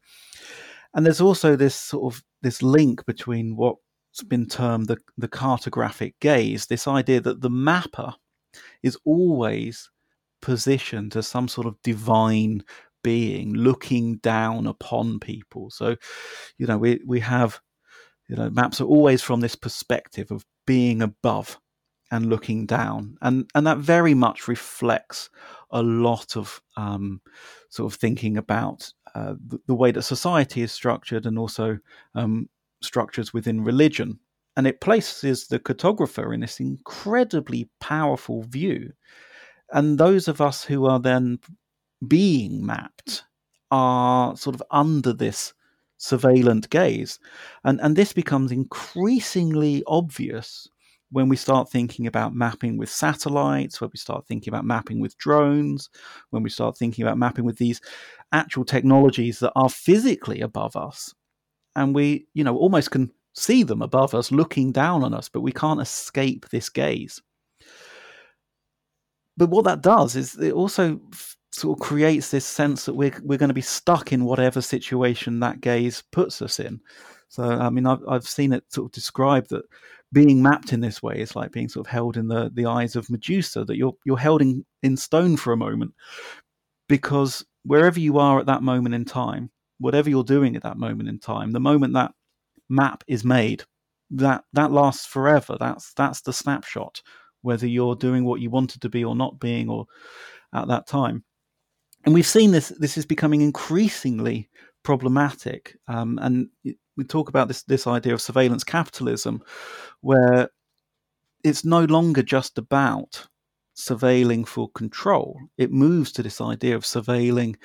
And 0.93 1.07
there's 1.07 1.21
also 1.21 1.55
this 1.55 1.77
sort 1.77 2.13
of 2.13 2.23
this 2.43 2.63
link 2.63 3.07
between 3.07 3.55
what's 3.55 4.25
been 4.27 4.49
termed 4.49 4.89
the, 4.89 4.99
the 5.17 5.29
cartographic 5.29 6.15
gaze, 6.21 6.67
this 6.67 6.89
idea 6.89 7.21
that 7.21 7.41
the 7.41 7.51
mapper 7.51 8.13
is 8.83 8.99
always 9.05 9.89
positioned 10.43 11.17
as 11.17 11.27
some 11.27 11.49
sort 11.49 11.67
of 11.67 11.81
divine 11.83 12.63
being 13.03 13.55
looking 13.55 14.17
down 14.17 14.67
upon 14.67 15.19
people. 15.19 15.71
So, 15.71 15.97
you 16.59 16.67
know, 16.67 16.79
we, 16.79 17.01
we 17.07 17.21
have, 17.21 17.61
you 18.29 18.37
know, 18.37 18.51
maps 18.51 18.81
are 18.81 18.87
always 18.87 19.23
from 19.23 19.41
this 19.41 19.57
perspective 19.57 20.31
of 20.31 20.45
being 20.67 21.03
above 21.03 21.59
and 22.11 22.27
looking 22.27 22.67
down. 22.67 23.17
And, 23.23 23.51
and 23.55 23.67
that 23.67 23.79
very 23.79 24.15
much 24.15 24.47
reflects 24.47 25.31
a 25.71 25.83
lot 25.83 26.37
of 26.37 26.61
um, 26.77 27.21
sort 27.71 27.93
of 27.93 27.99
thinking 27.99 28.37
about 28.37 28.93
uh, 29.15 29.35
the, 29.47 29.59
the, 29.67 29.75
way 29.75 29.91
that 29.91 30.03
society 30.03 30.63
is 30.63 30.73
structured 30.73 31.25
and 31.27 31.39
also 31.39 31.79
um, 32.15 32.49
structures 32.83 33.33
within 33.33 33.65
religion. 33.65 34.19
And 34.57 34.67
it 34.67 34.83
places 34.83 35.47
the 35.47 35.59
cartographer 35.59 36.35
in 36.35 36.41
this 36.41 36.61
incredibly 36.61 37.71
powerful 37.81 38.43
view 38.43 38.93
and 39.73 39.99
those 39.99 40.29
of 40.29 40.41
us 40.41 40.65
who 40.65 40.87
are 40.87 41.01
then 41.01 41.39
being 42.07 42.65
mapped 42.65 43.25
are 43.71 44.37
sort 44.37 44.55
of 44.55 44.63
under 44.71 45.13
this 45.13 45.55
surveillant 45.99 46.69
gaze. 46.69 47.19
And, 47.65 47.81
and 47.81 47.97
this 47.97 48.13
becomes 48.13 48.53
increasingly 48.53 49.83
obvious 49.87 50.69
when 51.11 51.29
we 51.29 51.37
start 51.37 51.71
thinking 51.71 52.07
about 52.07 52.35
mapping 52.35 52.77
with 52.77 52.89
satellites, 52.89 53.81
when 53.81 53.91
we 53.93 53.99
start 53.99 54.27
thinking 54.27 54.53
about 54.53 54.65
mapping 54.65 55.01
with 55.01 55.17
drones, 55.19 55.91
when 56.31 56.43
we 56.43 56.51
start 56.51 56.77
thinking 56.77 57.05
about 57.05 57.19
mapping 57.19 57.45
with 57.45 57.59
these 57.59 57.81
actual 58.33 58.65
technologies 58.65 59.39
that 59.39 59.53
are 59.55 59.69
physically 59.69 60.41
above 60.41 60.75
us. 60.75 61.15
And 61.77 61.95
we, 61.95 62.27
you 62.35 62.45
know, 62.45 62.57
almost 62.57 62.91
can 62.91 63.11
see 63.35 63.63
them 63.63 63.83
above 63.83 64.15
us 64.15 64.33
looking 64.33 64.73
down 64.73 65.05
on 65.05 65.15
us, 65.15 65.29
but 65.29 65.41
we 65.41 65.53
can't 65.53 65.81
escape 65.81 66.49
this 66.49 66.69
gaze 66.69 67.23
but 69.37 69.51
what 69.51 69.65
that 69.65 69.83
does 69.83 70.17
is 70.17 70.37
it 70.39 70.53
also 70.53 71.01
sort 71.53 71.79
of 71.79 71.85
creates 71.85 72.31
this 72.31 72.47
sense 72.47 72.85
that 72.85 72.95
we're 72.95 73.19
we're 73.23 73.39
going 73.39 73.49
to 73.49 73.55
be 73.55 73.61
stuck 73.61 74.13
in 74.13 74.25
whatever 74.25 74.61
situation 74.61 75.41
that 75.41 75.61
gaze 75.61 76.03
puts 76.13 76.43
us 76.43 76.59
in. 76.59 76.81
So 77.29 77.45
I 77.45 77.71
mean, 77.71 77.87
I've 77.87 78.03
I've 78.09 78.29
seen 78.29 78.53
it 78.53 78.65
sort 78.69 78.87
of 78.87 78.93
described 78.93 79.51
that 79.51 79.65
being 80.13 80.43
mapped 80.43 80.73
in 80.73 80.81
this 80.81 81.03
way 81.03 81.19
is 81.19 81.35
like 81.35 81.53
being 81.53 81.69
sort 81.69 81.87
of 81.87 81.91
held 81.91 82.17
in 82.17 82.29
the 82.29 82.51
the 82.53 82.67
eyes 82.67 82.97
of 82.97 83.11
Medusa. 83.11 83.65
That 83.65 83.77
you're 83.77 83.97
you're 84.05 84.19
held 84.19 84.43
in, 84.43 84.65
in 84.83 84.97
stone 84.97 85.37
for 85.37 85.53
a 85.53 85.57
moment 85.57 85.95
because 86.89 87.45
wherever 87.65 88.01
you 88.01 88.19
are 88.19 88.39
at 88.39 88.47
that 88.47 88.63
moment 88.63 88.95
in 88.95 89.05
time, 89.05 89.51
whatever 89.79 90.11
you're 90.11 90.25
doing 90.25 90.57
at 90.57 90.63
that 90.63 90.77
moment 90.77 91.09
in 91.09 91.19
time, 91.19 91.53
the 91.53 91.61
moment 91.61 91.95
that 91.95 92.13
map 92.69 93.05
is 93.07 93.25
made, 93.25 93.65
that 94.11 94.45
that 94.53 94.73
lasts 94.73 95.07
forever. 95.07 95.57
That's 95.59 95.93
that's 95.95 96.21
the 96.23 96.33
snapshot 96.33 97.03
whether 97.43 97.67
you're 97.67 97.97
doing 97.97 98.25
what 98.25 98.41
you 98.41 98.51
wanted 98.51 98.81
to 98.83 98.89
be 98.89 99.05
or 99.05 99.15
not 99.15 99.39
being 99.39 99.69
or 99.69 99.87
at 100.55 100.69
that 100.69 100.87
time. 100.87 101.25
And 102.05 102.15
we've 102.15 102.27
seen 102.27 102.51
this, 102.51 102.71
this 102.79 102.99
is 102.99 103.07
becoming 103.07 103.43
increasingly 103.43 104.49
problematic. 104.83 105.77
Um, 105.87 106.19
and 106.21 106.49
we 106.97 107.05
talk 107.05 107.29
about 107.29 107.49
this, 107.49 107.63
this 107.63 107.87
idea 107.87 108.15
of 108.15 108.21
surveillance 108.21 108.65
capitalism, 108.65 109.43
where 110.01 110.49
it's 111.45 111.65
no 111.65 111.85
longer 111.85 112.23
just 112.23 112.59
about 112.59 113.27
surveilling 113.77 114.47
for 114.47 114.71
control. 114.71 115.41
It 115.57 115.73
moves 115.73 116.13
to 116.13 116.23
this 116.23 116.41
idea 116.41 116.77
of 116.77 116.83
surveilling 116.83 117.57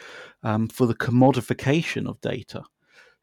um, 0.43 0.67
for 0.67 0.85
the 0.85 0.95
commodification 0.95 2.07
of 2.07 2.21
data. 2.21 2.63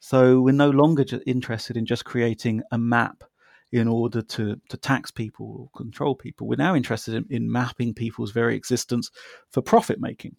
So 0.01 0.41
we're 0.41 0.53
no 0.53 0.71
longer 0.71 1.05
interested 1.27 1.77
in 1.77 1.87
just 1.87 2.05
creating 2.05 2.63
a 2.73 2.79
map 2.79 3.25
in 3.73 3.89
order 3.89 4.23
to, 4.23 4.61
to 4.69 4.77
tax 4.77 5.11
people 5.11 5.57
or 5.59 5.79
control 5.79 6.15
people. 6.15 6.47
We're 6.47 6.57
now 6.57 6.75
interested 6.75 7.15
in, 7.15 7.27
in 7.29 7.51
mapping 7.51 7.95
people's 7.95 8.31
very 8.31 8.55
existence 8.55 9.11
for 9.51 9.63
profit 9.63 10.01
making. 10.01 10.37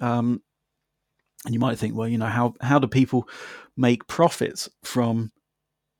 Um, 0.00 0.42
and 1.44 1.54
you 1.54 1.60
might 1.60 1.78
think, 1.78 1.94
well, 1.94 2.08
you 2.08 2.18
know, 2.18 2.26
how, 2.26 2.54
how 2.60 2.78
do 2.78 2.88
people 2.88 3.28
make 3.76 4.06
profits 4.06 4.68
from 4.82 5.30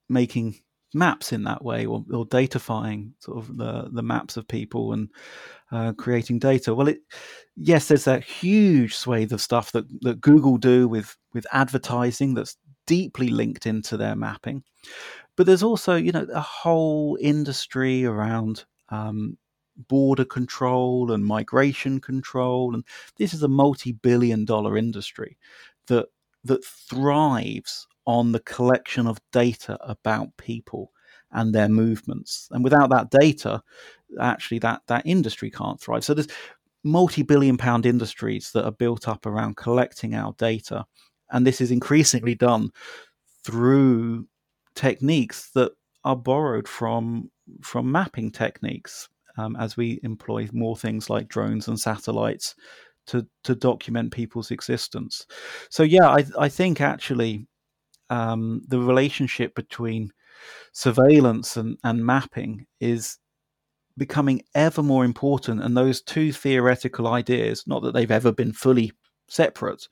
making 0.08 0.56
maps 0.94 1.32
in 1.32 1.44
that 1.44 1.62
way 1.62 1.86
or, 1.86 2.04
or 2.12 2.24
datafying 2.26 3.12
sort 3.18 3.38
of 3.38 3.56
the, 3.56 3.90
the 3.92 4.02
maps 4.02 4.36
of 4.36 4.48
people 4.48 4.92
and 4.92 5.10
uh, 5.70 5.92
creating 5.92 6.38
data? 6.38 6.74
Well, 6.74 6.88
it, 6.88 7.00
yes, 7.56 7.88
there's 7.88 8.04
that 8.04 8.24
huge 8.24 8.96
swathe 8.96 9.32
of 9.32 9.40
stuff 9.40 9.72
that, 9.72 9.84
that 10.00 10.20
Google 10.20 10.56
do 10.56 10.88
with, 10.88 11.16
with 11.34 11.46
advertising 11.52 12.34
that's 12.34 12.56
deeply 12.86 13.28
linked 13.28 13.66
into 13.66 13.96
their 13.96 14.16
mapping. 14.16 14.62
But 15.36 15.46
there's 15.46 15.62
also, 15.62 15.96
you 15.96 16.12
know, 16.12 16.26
a 16.32 16.40
whole 16.40 17.18
industry 17.20 18.04
around 18.04 18.64
um, 18.90 19.36
border 19.88 20.24
control 20.24 21.10
and 21.12 21.24
migration 21.24 22.00
control, 22.00 22.74
and 22.74 22.84
this 23.16 23.34
is 23.34 23.42
a 23.42 23.48
multi-billion-dollar 23.48 24.76
industry 24.76 25.36
that 25.88 26.06
that 26.44 26.64
thrives 26.64 27.86
on 28.06 28.32
the 28.32 28.40
collection 28.40 29.06
of 29.06 29.18
data 29.32 29.78
about 29.80 30.36
people 30.36 30.92
and 31.32 31.54
their 31.54 31.68
movements. 31.70 32.48
And 32.52 32.62
without 32.62 32.90
that 32.90 33.10
data, 33.10 33.62
actually, 34.20 34.58
that 34.60 34.82
that 34.88 35.06
industry 35.06 35.50
can't 35.50 35.80
thrive. 35.80 36.04
So 36.04 36.14
there's 36.14 36.28
multi-billion 36.84 37.56
pound 37.56 37.86
industries 37.86 38.52
that 38.52 38.64
are 38.64 38.72
built 38.72 39.08
up 39.08 39.26
around 39.26 39.56
collecting 39.56 40.14
our 40.14 40.34
data 40.34 40.84
and 41.30 41.46
this 41.46 41.60
is 41.60 41.70
increasingly 41.70 42.34
done 42.34 42.70
through 43.44 44.26
techniques 44.74 45.50
that 45.54 45.72
are 46.04 46.16
borrowed 46.16 46.68
from 46.68 47.30
from 47.62 47.90
mapping 47.90 48.30
techniques 48.30 49.08
um, 49.36 49.56
as 49.56 49.76
we 49.76 50.00
employ 50.02 50.48
more 50.52 50.76
things 50.76 51.10
like 51.10 51.28
drones 51.28 51.68
and 51.68 51.78
satellites 51.78 52.54
to 53.06 53.26
to 53.42 53.54
document 53.54 54.12
people's 54.12 54.50
existence. 54.50 55.26
So 55.70 55.82
yeah, 55.82 56.08
I 56.08 56.24
I 56.38 56.48
think 56.48 56.80
actually 56.80 57.46
um, 58.10 58.62
the 58.68 58.78
relationship 58.78 59.54
between 59.54 60.12
surveillance 60.72 61.56
and, 61.56 61.78
and 61.84 62.04
mapping 62.04 62.66
is 62.80 63.18
becoming 63.96 64.42
ever 64.54 64.82
more 64.82 65.04
important. 65.04 65.62
And 65.62 65.76
those 65.76 66.02
two 66.02 66.32
theoretical 66.32 67.06
ideas, 67.06 67.64
not 67.66 67.82
that 67.82 67.94
they've 67.94 68.10
ever 68.10 68.32
been 68.32 68.52
fully 68.52 68.92
separate, 69.28 69.88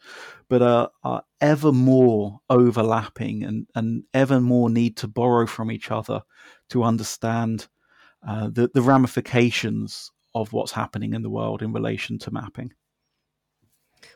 but 0.49 0.62
are, 0.62 0.91
are 1.05 1.22
ever 1.41 1.72
more 1.72 2.41
overlapping 2.51 3.45
and, 3.45 3.66
and 3.74 4.05
ever 4.14 4.41
more 4.41 4.70
need 4.70 4.97
to 4.99 5.09
borrow 5.09 5.47
from 5.47 5.70
each 5.70 5.91
other 5.91 6.22
to 6.70 6.83
understand 6.83 7.68
uh, 8.26 8.49
the, 8.49 8.70
the 8.72 8.83
ramifications 8.83 10.11
of 10.35 10.53
what's 10.53 10.72
happening 10.72 11.14
in 11.14 11.22
the 11.22 11.30
world 11.30 11.62
in 11.62 11.72
relation 11.72 12.18
to 12.18 12.30
mapping. 12.30 12.72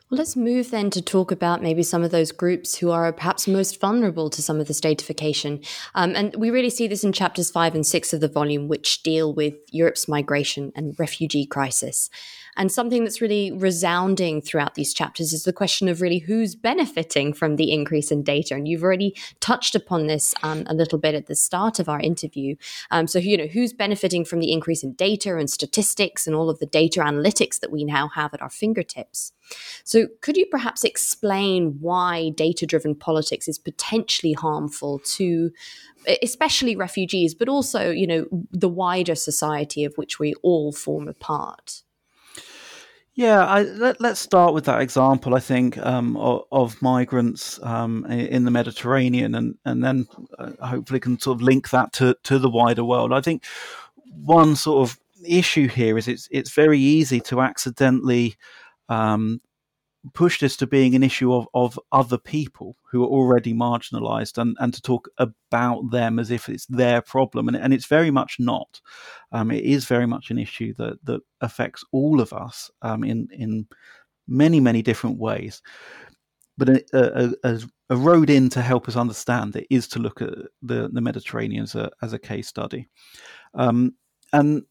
Well, 0.09 0.17
let's 0.17 0.35
move 0.35 0.71
then 0.71 0.89
to 0.91 1.01
talk 1.01 1.31
about 1.31 1.61
maybe 1.61 1.83
some 1.83 2.03
of 2.03 2.11
those 2.11 2.31
groups 2.31 2.77
who 2.77 2.91
are 2.91 3.11
perhaps 3.11 3.47
most 3.47 3.79
vulnerable 3.79 4.29
to 4.29 4.41
some 4.41 4.59
of 4.59 4.67
the 4.67 4.73
datification. 4.73 5.61
Um, 5.95 6.15
and 6.15 6.35
we 6.35 6.49
really 6.49 6.69
see 6.69 6.87
this 6.87 7.03
in 7.03 7.11
chapters 7.11 7.51
five 7.51 7.75
and 7.75 7.85
six 7.85 8.13
of 8.13 8.21
the 8.21 8.29
volume, 8.29 8.67
which 8.67 9.03
deal 9.03 9.33
with 9.33 9.55
Europe's 9.71 10.07
migration 10.07 10.71
and 10.75 10.97
refugee 10.97 11.45
crisis. 11.45 12.09
And 12.57 12.71
something 12.71 13.03
that's 13.03 13.21
really 13.21 13.51
resounding 13.51 14.41
throughout 14.41 14.75
these 14.75 14.93
chapters 14.93 15.31
is 15.31 15.43
the 15.43 15.53
question 15.53 15.87
of 15.87 16.01
really 16.01 16.17
who's 16.17 16.55
benefiting 16.55 17.31
from 17.31 17.55
the 17.55 17.71
increase 17.71 18.11
in 18.11 18.23
data. 18.23 18.55
And 18.55 18.67
you've 18.67 18.83
already 18.83 19.15
touched 19.39 19.75
upon 19.75 20.07
this 20.07 20.33
um, 20.43 20.63
a 20.65 20.73
little 20.73 20.97
bit 20.97 21.15
at 21.15 21.27
the 21.27 21.35
start 21.35 21.79
of 21.79 21.87
our 21.87 21.99
interview. 21.99 22.55
Um, 22.91 23.07
so, 23.07 23.19
you 23.19 23.37
know, 23.37 23.47
who's 23.47 23.73
benefiting 23.73 24.25
from 24.25 24.39
the 24.39 24.51
increase 24.51 24.83
in 24.83 24.93
data 24.93 25.37
and 25.37 25.49
statistics 25.49 26.25
and 26.25 26.35
all 26.35 26.49
of 26.49 26.59
the 26.59 26.65
data 26.65 26.99
analytics 26.99 27.59
that 27.59 27.71
we 27.71 27.85
now 27.85 28.09
have 28.09 28.33
at 28.33 28.41
our 28.41 28.49
fingertips? 28.49 29.31
So, 29.83 30.07
could 30.21 30.35
you 30.35 30.45
perhaps 30.47 30.83
explain 30.83 31.77
why 31.79 32.31
data 32.31 32.65
driven 32.65 32.95
politics 32.95 33.47
is 33.47 33.59
potentially 33.59 34.33
harmful 34.33 34.99
to 34.99 35.51
especially 36.21 36.75
refugees, 36.75 37.33
but 37.33 37.49
also, 37.49 37.91
you 37.91 38.07
know, 38.07 38.25
the 38.51 38.69
wider 38.69 39.15
society 39.15 39.83
of 39.83 39.93
which 39.95 40.19
we 40.19 40.33
all 40.41 40.71
form 40.71 41.07
a 41.07 41.13
part? 41.13 41.83
Yeah, 43.17 43.43
I, 43.47 43.63
let, 43.63 43.99
us 43.99 44.19
start 44.19 44.53
with 44.53 44.65
that 44.65 44.79
example. 44.79 45.33
I 45.33 45.39
think 45.39 45.75
um, 45.79 46.15
of, 46.17 46.43
of, 46.51 46.79
migrants 46.83 47.59
um, 47.63 48.05
in 48.05 48.45
the 48.45 48.51
Mediterranean, 48.51 49.33
and 49.33 49.55
and 49.65 49.83
then 49.83 50.07
uh, 50.37 50.51
hopefully 50.63 50.99
can 50.99 51.19
sort 51.19 51.37
of 51.37 51.41
link 51.41 51.71
that 51.71 51.93
to 51.93 52.15
to 52.25 52.37
the 52.37 52.49
wider 52.49 52.83
world. 52.83 53.11
I 53.11 53.21
think 53.21 53.43
one 54.23 54.55
sort 54.55 54.87
of 54.87 54.99
issue 55.25 55.67
here 55.67 55.97
is 55.97 56.07
it's 56.07 56.27
it's 56.29 56.53
very 56.53 56.79
easy 56.79 57.19
to 57.21 57.41
accidentally 57.41 58.35
um, 58.87 59.41
push 60.13 60.39
this 60.39 60.57
to 60.57 60.67
being 60.67 60.95
an 60.95 61.03
issue 61.03 61.33
of, 61.33 61.47
of 61.53 61.79
other 61.91 62.17
people 62.17 62.75
who 62.83 63.03
are 63.03 63.07
already 63.07 63.53
marginalized 63.53 64.37
and, 64.37 64.55
and 64.59 64.73
to 64.73 64.81
talk 64.81 65.09
about 65.17 65.89
them 65.91 66.19
as 66.19 66.31
if 66.31 66.49
it's 66.49 66.65
their 66.67 67.01
problem. 67.01 67.47
And, 67.47 67.57
and 67.57 67.73
it's 67.73 67.85
very 67.85 68.11
much 68.11 68.37
not. 68.39 68.81
Um, 69.31 69.51
it 69.51 69.63
is 69.63 69.85
very 69.85 70.05
much 70.05 70.31
an 70.31 70.37
issue 70.37 70.73
that, 70.75 71.03
that 71.05 71.21
affects 71.41 71.83
all 71.91 72.21
of 72.21 72.33
us 72.33 72.69
um, 72.81 73.03
in, 73.03 73.27
in 73.31 73.67
many, 74.27 74.59
many 74.59 74.81
different 74.81 75.17
ways. 75.17 75.61
But 76.57 76.69
a, 76.69 76.83
a, 76.93 77.33
a, 77.43 77.59
a, 77.91 77.95
road 77.95 78.29
in 78.29 78.49
to 78.49 78.61
help 78.63 78.87
us 78.87 78.95
understand 78.95 79.55
it 79.55 79.67
is 79.69 79.87
to 79.89 79.99
look 79.99 80.21
at 80.23 80.33
the, 80.63 80.89
the 80.91 81.01
Mediterranean 81.01 81.63
as 81.63 81.75
a, 81.75 81.91
as 82.01 82.13
a 82.13 82.19
case 82.19 82.47
study. 82.47 82.87
Um, 83.53 83.93
and 84.33 84.63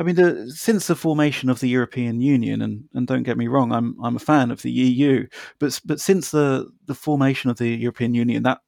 I 0.00 0.02
mean, 0.02 0.14
the, 0.14 0.50
since 0.50 0.86
the 0.86 0.96
formation 0.96 1.50
of 1.50 1.60
the 1.60 1.68
European 1.68 2.22
Union, 2.22 2.62
and, 2.62 2.84
and 2.94 3.06
don't 3.06 3.22
get 3.22 3.36
me 3.36 3.48
wrong, 3.48 3.70
I'm 3.70 3.94
I'm 4.02 4.16
a 4.16 4.20
fan 4.20 4.50
of 4.50 4.62
the 4.62 4.70
EU, 4.70 5.26
but 5.58 5.78
but 5.84 6.00
since 6.00 6.30
the 6.30 6.70
the 6.86 6.94
formation 6.94 7.50
of 7.50 7.58
the 7.58 7.68
European 7.68 8.14
Union, 8.14 8.42
that 8.44 8.60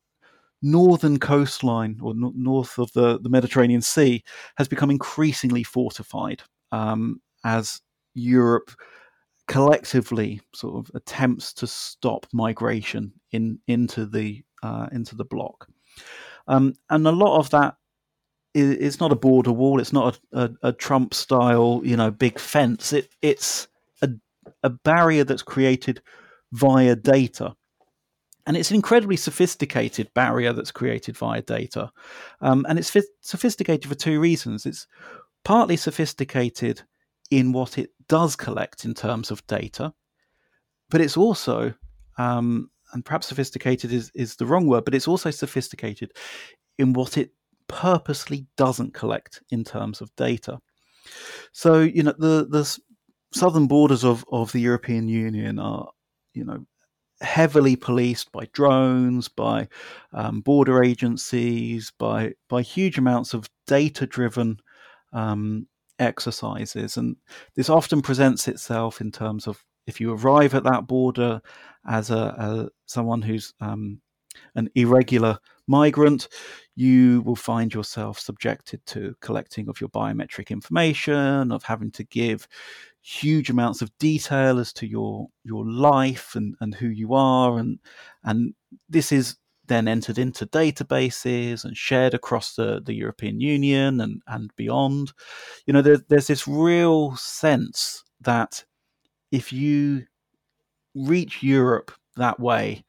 northern 0.61 1.19
coastline 1.19 1.99
or 2.03 2.15
no, 2.15 2.35
north 2.37 2.79
of 2.79 2.93
the, 2.93 3.19
the 3.19 3.31
Mediterranean 3.31 3.81
Sea 3.81 4.23
has 4.59 4.69
become 4.69 4.91
increasingly 4.91 5.63
fortified 5.63 6.43
um, 6.71 7.23
as 7.45 7.81
Europe 8.13 8.71
collectively 9.49 10.39
sort 10.55 10.87
of 10.87 10.95
attempts 10.95 11.55
to 11.55 11.67
stop 11.67 12.27
migration 12.35 13.11
in 13.31 13.59
into 13.67 14.05
the 14.05 14.45
uh, 14.63 14.87
into 14.93 15.17
the 15.17 15.25
bloc. 15.25 15.67
Um, 16.47 16.75
and 16.91 17.07
a 17.07 17.11
lot 17.11 17.39
of 17.39 17.49
that 17.51 17.77
it's 18.55 19.01
not 19.01 19.13
a 19.13 19.17
border 19.17 19.53
wall. 19.53 19.81
It's 19.81 19.93
not 19.93 20.19
a, 20.33 20.41
a, 20.43 20.69
a 20.69 20.73
Trump 20.73 21.15
style, 21.15 21.81
you 21.85 21.97
know, 21.97 22.11
big 22.11 22.39
fence. 22.39 22.93
It 22.93 23.09
it's 23.23 23.69
a 24.03 24.11
a 24.63 24.71
barrier 24.71 25.25
that's 25.25 25.43
created 25.43 26.03
via 26.53 26.97
data. 26.97 27.55
And 28.47 28.57
it's 28.57 28.71
an 28.71 28.77
incredibly 28.77 29.17
sophisticated 29.17 30.13
barrier 30.15 30.53
that's 30.53 30.73
created 30.73 31.17
via 31.17 31.43
data. 31.43 31.93
Um, 32.41 32.67
and 32.69 32.79
it's 32.79 32.91
fi- 32.91 33.03
sophisticated 33.21 33.89
for 33.89 33.95
two 33.95 34.19
reasons. 34.21 34.67
It's 34.67 34.87
partly 35.45 35.77
sophisticated 35.77 36.83
in 37.31 37.53
what 37.53 37.79
it 37.79 37.91
does 38.09 38.37
collect 38.37 38.85
in 38.85 38.95
terms 38.95 39.31
of 39.31 39.47
data, 39.47 39.95
but 40.91 41.01
it's 41.01 41.17
also, 41.17 41.73
um, 42.19 42.71
and 42.93 43.05
perhaps 43.05 43.29
sophisticated 43.29 43.93
is, 43.93 44.11
is 44.15 44.37
the 44.37 44.45
wrong 44.45 44.67
word, 44.67 44.85
but 44.85 44.95
it's 44.95 45.09
also 45.09 45.31
sophisticated 45.31 46.13
in 46.79 46.93
what 46.93 47.17
it 47.17 47.31
purposely 47.69 48.47
doesn't 48.57 48.95
collect 48.95 49.43
in 49.51 49.65
terms 49.65 50.01
of 50.01 50.15
data. 50.17 50.59
So, 51.53 51.81
you 51.81 52.03
know, 52.03 52.15
the, 52.19 52.47
the 52.49 52.79
southern 53.33 53.67
borders 53.67 54.05
of, 54.05 54.25
of 54.31 54.53
the 54.53 54.61
European 54.61 55.09
Union 55.09 55.59
are, 55.59 55.91
you 56.35 56.45
know, 56.45 56.67
heavily 57.21 57.77
policed 57.77 58.33
by 58.33 58.49
drones, 58.53 59.29
by 59.29 59.69
um, 60.13 60.41
border 60.41 60.83
agencies, 60.83 61.93
by 61.99 62.35
by 62.49 62.63
huge 62.63 62.99
amounts 62.99 63.35
of 63.35 63.49
data-driven 63.67 64.59
um, 65.13 65.69
exercises, 65.99 66.97
and 66.97 67.17
this 67.55 67.69
often 67.69 68.03
presents 68.03 68.49
itself 68.49 69.01
in 69.01 69.13
terms 69.13 69.47
of 69.47 69.65
if 69.87 70.01
you 70.01 70.13
arrive 70.13 70.55
at 70.55 70.65
that 70.65 70.87
border 70.87 71.41
as 71.87 72.11
a, 72.11 72.17
a 72.17 72.69
someone 72.87 73.23
who's 73.23 73.55
um, 73.61 74.01
an 74.55 74.69
irregular 74.75 75.39
migrant, 75.67 76.29
you 76.75 77.23
will 77.23 77.37
find 77.37 77.73
yourself 77.73 78.19
subjected 78.19 78.85
to 78.87 79.15
collecting 79.21 79.69
of 79.69 79.81
your 79.81 79.91
biometric 79.91 80.51
information, 80.51 81.53
of 81.53 81.63
having 81.63 81.91
to 81.93 82.05
give 82.05 82.49
huge 83.01 83.51
amounts 83.51 83.83
of 83.83 83.97
detail 83.99 84.59
as 84.59 84.73
to 84.73 84.87
your 84.87 85.27
your 85.43 85.67
life 85.69 86.37
and, 86.37 86.55
and 86.61 86.73
who 86.75 86.87
you 86.87 87.15
are 87.15 87.59
and 87.59 87.81
and 88.23 88.55
this 88.89 89.11
is 89.11 89.37
then 89.67 89.89
entered 89.89 90.19
into 90.19 90.47
databases 90.47 91.65
and 91.65 91.77
shared 91.77 92.15
across 92.15 92.57
the, 92.57 92.81
the 92.85 92.95
European 92.95 93.41
Union 93.41 94.01
and, 94.01 94.21
and 94.27 94.55
beyond. 94.57 95.13
You 95.67 95.73
know, 95.73 95.83
there, 95.83 95.99
there's 96.09 96.27
this 96.27 96.49
real 96.49 97.17
sense 97.17 98.05
that 98.21 98.65
if 99.31 99.53
you 99.53 100.05
reach 100.95 101.43
Europe 101.43 101.93
that 102.17 102.39
way, 102.41 102.85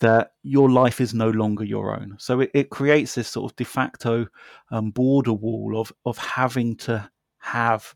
that 0.00 0.32
your 0.42 0.70
life 0.70 1.00
is 1.00 1.14
no 1.14 1.30
longer 1.30 1.64
your 1.64 1.94
own. 1.94 2.16
So 2.18 2.40
it, 2.40 2.50
it 2.54 2.70
creates 2.70 3.14
this 3.14 3.28
sort 3.28 3.52
of 3.52 3.56
de 3.56 3.64
facto 3.64 4.26
um, 4.70 4.90
border 4.90 5.32
wall 5.32 5.78
of 5.78 5.92
of 6.04 6.18
having 6.18 6.76
to 6.76 7.08
have 7.38 7.94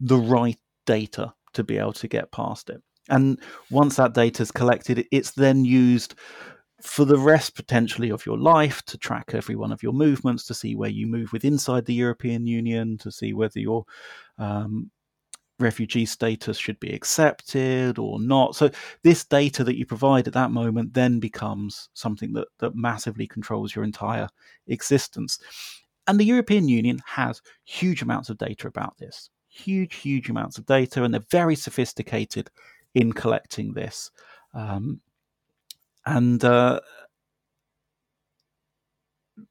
the 0.00 0.16
right 0.16 0.58
data 0.86 1.34
to 1.54 1.64
be 1.64 1.78
able 1.78 1.92
to 1.94 2.08
get 2.08 2.32
past 2.32 2.70
it. 2.70 2.82
And 3.08 3.40
once 3.70 3.96
that 3.96 4.14
data 4.14 4.42
is 4.42 4.50
collected, 4.50 5.06
it's 5.10 5.32
then 5.32 5.64
used 5.64 6.14
for 6.82 7.04
the 7.04 7.18
rest 7.18 7.56
potentially 7.56 8.10
of 8.10 8.24
your 8.24 8.38
life 8.38 8.82
to 8.84 8.98
track 8.98 9.30
every 9.32 9.56
one 9.56 9.72
of 9.72 9.82
your 9.82 9.92
movements, 9.92 10.44
to 10.46 10.54
see 10.54 10.76
where 10.76 10.90
you 10.90 11.06
move 11.06 11.32
with 11.32 11.44
inside 11.44 11.86
the 11.86 11.94
European 11.94 12.46
Union, 12.46 12.96
to 12.98 13.10
see 13.10 13.32
whether 13.32 13.58
you're 13.58 13.84
um, 14.38 14.90
refugee 15.58 16.06
status 16.06 16.56
should 16.56 16.78
be 16.80 16.92
accepted 16.92 17.98
or 17.98 18.20
not. 18.20 18.54
So 18.54 18.70
this 19.02 19.24
data 19.24 19.64
that 19.64 19.76
you 19.76 19.84
provide 19.86 20.26
at 20.26 20.34
that 20.34 20.50
moment 20.50 20.94
then 20.94 21.18
becomes 21.18 21.88
something 21.94 22.32
that, 22.34 22.48
that 22.58 22.74
massively 22.74 23.26
controls 23.26 23.74
your 23.74 23.84
entire 23.84 24.28
existence. 24.68 25.38
And 26.06 26.18
the 26.18 26.24
European 26.24 26.68
Union 26.68 27.00
has 27.06 27.42
huge 27.64 28.02
amounts 28.02 28.30
of 28.30 28.38
data 28.38 28.68
about 28.68 28.96
this. 28.98 29.30
Huge, 29.48 29.96
huge 29.96 30.30
amounts 30.30 30.58
of 30.58 30.66
data, 30.66 31.02
and 31.02 31.12
they're 31.12 31.24
very 31.30 31.56
sophisticated 31.56 32.50
in 32.94 33.12
collecting 33.12 33.74
this. 33.74 34.10
Um, 34.54 35.00
and 36.06 36.42
uh, 36.44 36.80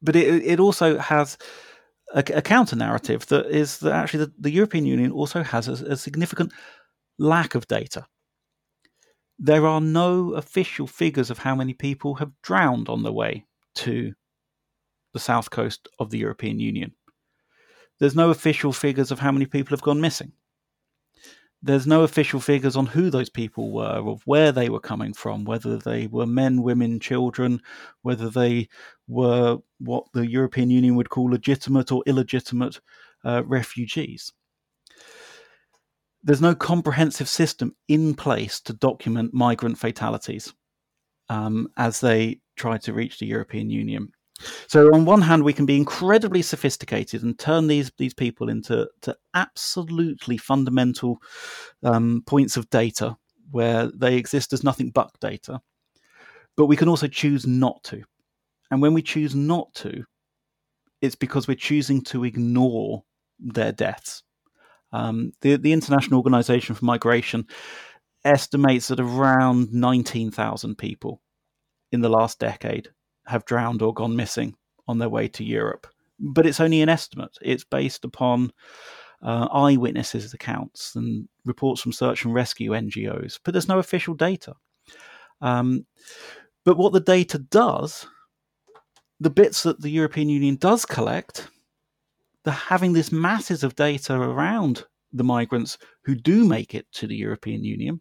but 0.02 0.16
it, 0.16 0.42
it 0.44 0.60
also 0.60 0.98
has 0.98 1.38
a, 2.14 2.24
a 2.34 2.42
counter 2.42 2.76
narrative 2.76 3.26
that 3.26 3.46
is 3.46 3.78
that 3.78 3.92
actually 3.92 4.26
the, 4.26 4.32
the 4.38 4.50
European 4.50 4.86
Union 4.86 5.12
also 5.12 5.42
has 5.42 5.68
a, 5.68 5.92
a 5.92 5.96
significant 5.96 6.52
lack 7.18 7.54
of 7.54 7.66
data. 7.68 8.06
There 9.38 9.66
are 9.66 9.80
no 9.80 10.34
official 10.34 10.86
figures 10.86 11.30
of 11.30 11.38
how 11.38 11.54
many 11.54 11.74
people 11.74 12.14
have 12.16 12.32
drowned 12.42 12.88
on 12.88 13.02
the 13.02 13.12
way 13.12 13.44
to 13.76 14.12
the 15.12 15.20
south 15.20 15.50
coast 15.50 15.88
of 15.98 16.10
the 16.10 16.18
European 16.18 16.58
Union. 16.58 16.92
There's 18.00 18.16
no 18.16 18.30
official 18.30 18.72
figures 18.72 19.10
of 19.10 19.18
how 19.18 19.32
many 19.32 19.46
people 19.46 19.70
have 19.70 19.82
gone 19.82 20.00
missing 20.00 20.32
there's 21.62 21.86
no 21.86 22.02
official 22.02 22.40
figures 22.40 22.76
on 22.76 22.86
who 22.86 23.10
those 23.10 23.30
people 23.30 23.72
were, 23.72 23.84
of 23.84 24.22
where 24.24 24.52
they 24.52 24.68
were 24.68 24.80
coming 24.80 25.12
from, 25.12 25.44
whether 25.44 25.76
they 25.76 26.06
were 26.06 26.26
men, 26.26 26.62
women, 26.62 27.00
children, 27.00 27.60
whether 28.02 28.30
they 28.30 28.68
were 29.08 29.58
what 29.78 30.04
the 30.12 30.28
European 30.28 30.70
Union 30.70 30.94
would 30.94 31.10
call 31.10 31.24
legitimate 31.24 31.90
or 31.90 32.02
illegitimate 32.06 32.80
uh, 33.24 33.42
refugees. 33.44 34.32
There's 36.22 36.40
no 36.40 36.54
comprehensive 36.54 37.28
system 37.28 37.74
in 37.88 38.14
place 38.14 38.60
to 38.62 38.72
document 38.72 39.34
migrant 39.34 39.78
fatalities 39.78 40.52
um, 41.28 41.68
as 41.76 42.00
they 42.00 42.40
try 42.56 42.78
to 42.78 42.92
reach 42.92 43.18
the 43.18 43.26
European 43.26 43.70
Union. 43.70 44.12
So 44.68 44.94
on 44.94 45.04
one 45.04 45.22
hand, 45.22 45.42
we 45.42 45.52
can 45.52 45.66
be 45.66 45.76
incredibly 45.76 46.42
sophisticated 46.42 47.22
and 47.22 47.38
turn 47.38 47.66
these 47.66 47.90
these 47.98 48.14
people 48.14 48.48
into 48.48 48.88
to 49.02 49.16
absolutely 49.34 50.36
fundamental 50.36 51.18
um, 51.82 52.22
points 52.26 52.56
of 52.56 52.70
data 52.70 53.16
where 53.50 53.90
they 53.94 54.16
exist 54.16 54.52
as 54.52 54.62
nothing 54.62 54.90
but 54.90 55.10
data. 55.20 55.60
But 56.56 56.66
we 56.66 56.76
can 56.76 56.88
also 56.88 57.06
choose 57.06 57.46
not 57.46 57.82
to, 57.84 58.02
and 58.70 58.82
when 58.82 58.94
we 58.94 59.02
choose 59.02 59.34
not 59.34 59.72
to, 59.74 60.04
it's 61.00 61.14
because 61.14 61.48
we're 61.48 61.54
choosing 61.54 62.02
to 62.04 62.24
ignore 62.24 63.04
their 63.38 63.72
deaths. 63.72 64.22
Um, 64.92 65.32
the 65.40 65.56
the 65.56 65.72
International 65.72 66.18
Organization 66.18 66.74
for 66.74 66.84
Migration 66.84 67.46
estimates 68.24 68.88
that 68.88 69.00
around 69.00 69.72
nineteen 69.72 70.30
thousand 70.30 70.78
people 70.78 71.20
in 71.90 72.00
the 72.02 72.08
last 72.08 72.38
decade 72.38 72.90
have 73.28 73.44
drowned 73.44 73.82
or 73.82 73.94
gone 73.94 74.16
missing 74.16 74.54
on 74.86 74.98
their 74.98 75.08
way 75.08 75.28
to 75.28 75.44
Europe. 75.44 75.86
But 76.18 76.46
it's 76.46 76.60
only 76.60 76.82
an 76.82 76.88
estimate. 76.88 77.36
It's 77.42 77.64
based 77.64 78.04
upon 78.04 78.52
uh, 79.22 79.48
eyewitnesses' 79.52 80.34
accounts 80.34 80.96
and 80.96 81.28
reports 81.44 81.80
from 81.80 81.92
search 81.92 82.24
and 82.24 82.34
rescue 82.34 82.70
NGOs, 82.70 83.38
but 83.44 83.52
there's 83.52 83.68
no 83.68 83.78
official 83.78 84.14
data. 84.14 84.54
Um, 85.40 85.86
but 86.64 86.76
what 86.76 86.92
the 86.92 87.00
data 87.00 87.38
does, 87.38 88.06
the 89.20 89.30
bits 89.30 89.62
that 89.62 89.80
the 89.80 89.90
European 89.90 90.28
Union 90.28 90.56
does 90.56 90.84
collect, 90.84 91.48
they're 92.44 92.54
having 92.54 92.92
this 92.92 93.12
masses 93.12 93.64
of 93.64 93.74
data 93.74 94.14
around 94.14 94.84
the 95.12 95.24
migrants 95.24 95.78
who 96.04 96.14
do 96.14 96.44
make 96.44 96.74
it 96.74 96.86
to 96.92 97.06
the 97.06 97.16
European 97.16 97.64
Union. 97.64 98.00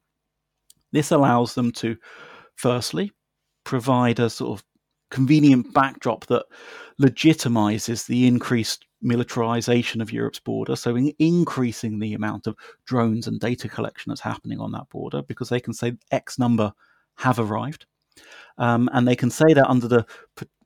This 0.91 1.11
allows 1.11 1.53
them 1.53 1.71
to, 1.73 1.97
firstly, 2.55 3.11
provide 3.63 4.19
a 4.19 4.29
sort 4.29 4.59
of 4.59 4.65
convenient 5.09 5.73
backdrop 5.73 6.25
that 6.27 6.45
legitimizes 7.01 8.05
the 8.07 8.27
increased 8.27 8.85
militarization 9.01 10.01
of 10.01 10.11
Europe's 10.11 10.39
border, 10.39 10.75
so 10.75 10.95
in 10.95 11.13
increasing 11.19 11.99
the 11.99 12.13
amount 12.13 12.47
of 12.47 12.55
drones 12.85 13.27
and 13.27 13.39
data 13.39 13.69
collection 13.69 14.09
that's 14.09 14.21
happening 14.21 14.59
on 14.59 14.71
that 14.71 14.89
border, 14.89 15.21
because 15.21 15.49
they 15.49 15.59
can 15.59 15.73
say 15.73 15.93
X 16.11 16.39
number 16.39 16.73
have 17.15 17.39
arrived, 17.39 17.85
um, 18.57 18.89
and 18.93 19.07
they 19.07 19.15
can 19.15 19.29
say 19.29 19.53
that 19.53 19.69
under 19.69 19.87
the 19.87 20.05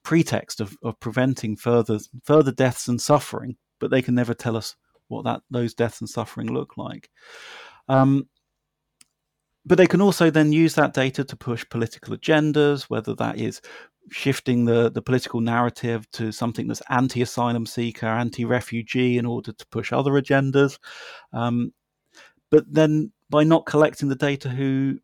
pretext 0.03 0.61
of, 0.61 0.77
of 0.81 0.99
preventing 0.99 1.55
further 1.55 1.99
further 2.23 2.51
deaths 2.51 2.87
and 2.87 3.01
suffering, 3.01 3.55
but 3.79 3.91
they 3.91 4.01
can 4.01 4.15
never 4.15 4.33
tell 4.33 4.55
us 4.55 4.75
what 5.09 5.25
that 5.25 5.41
those 5.49 5.73
deaths 5.73 5.99
and 5.99 6.09
suffering 6.09 6.51
look 6.51 6.77
like. 6.77 7.09
Um, 7.89 8.27
but 9.65 9.77
they 9.77 9.87
can 9.87 10.01
also 10.01 10.31
then 10.31 10.51
use 10.51 10.73
that 10.75 10.93
data 10.93 11.23
to 11.23 11.35
push 11.35 11.63
political 11.69 12.15
agendas, 12.17 12.83
whether 12.83 13.13
that 13.15 13.37
is 13.37 13.61
shifting 14.09 14.65
the, 14.65 14.89
the 14.89 15.01
political 15.01 15.41
narrative 15.41 16.09
to 16.11 16.31
something 16.31 16.67
that's 16.67 16.81
anti 16.89 17.21
asylum 17.21 17.65
seeker, 17.65 18.07
anti 18.07 18.45
refugee, 18.45 19.17
in 19.17 19.25
order 19.25 19.51
to 19.51 19.67
push 19.67 19.93
other 19.93 20.11
agendas. 20.11 20.79
Um, 21.33 21.73
but 22.49 22.65
then 22.71 23.11
by 23.29 23.43
not 23.43 23.65
collecting 23.65 24.09
the 24.09 24.15
data 24.15 24.49
who 24.49 24.99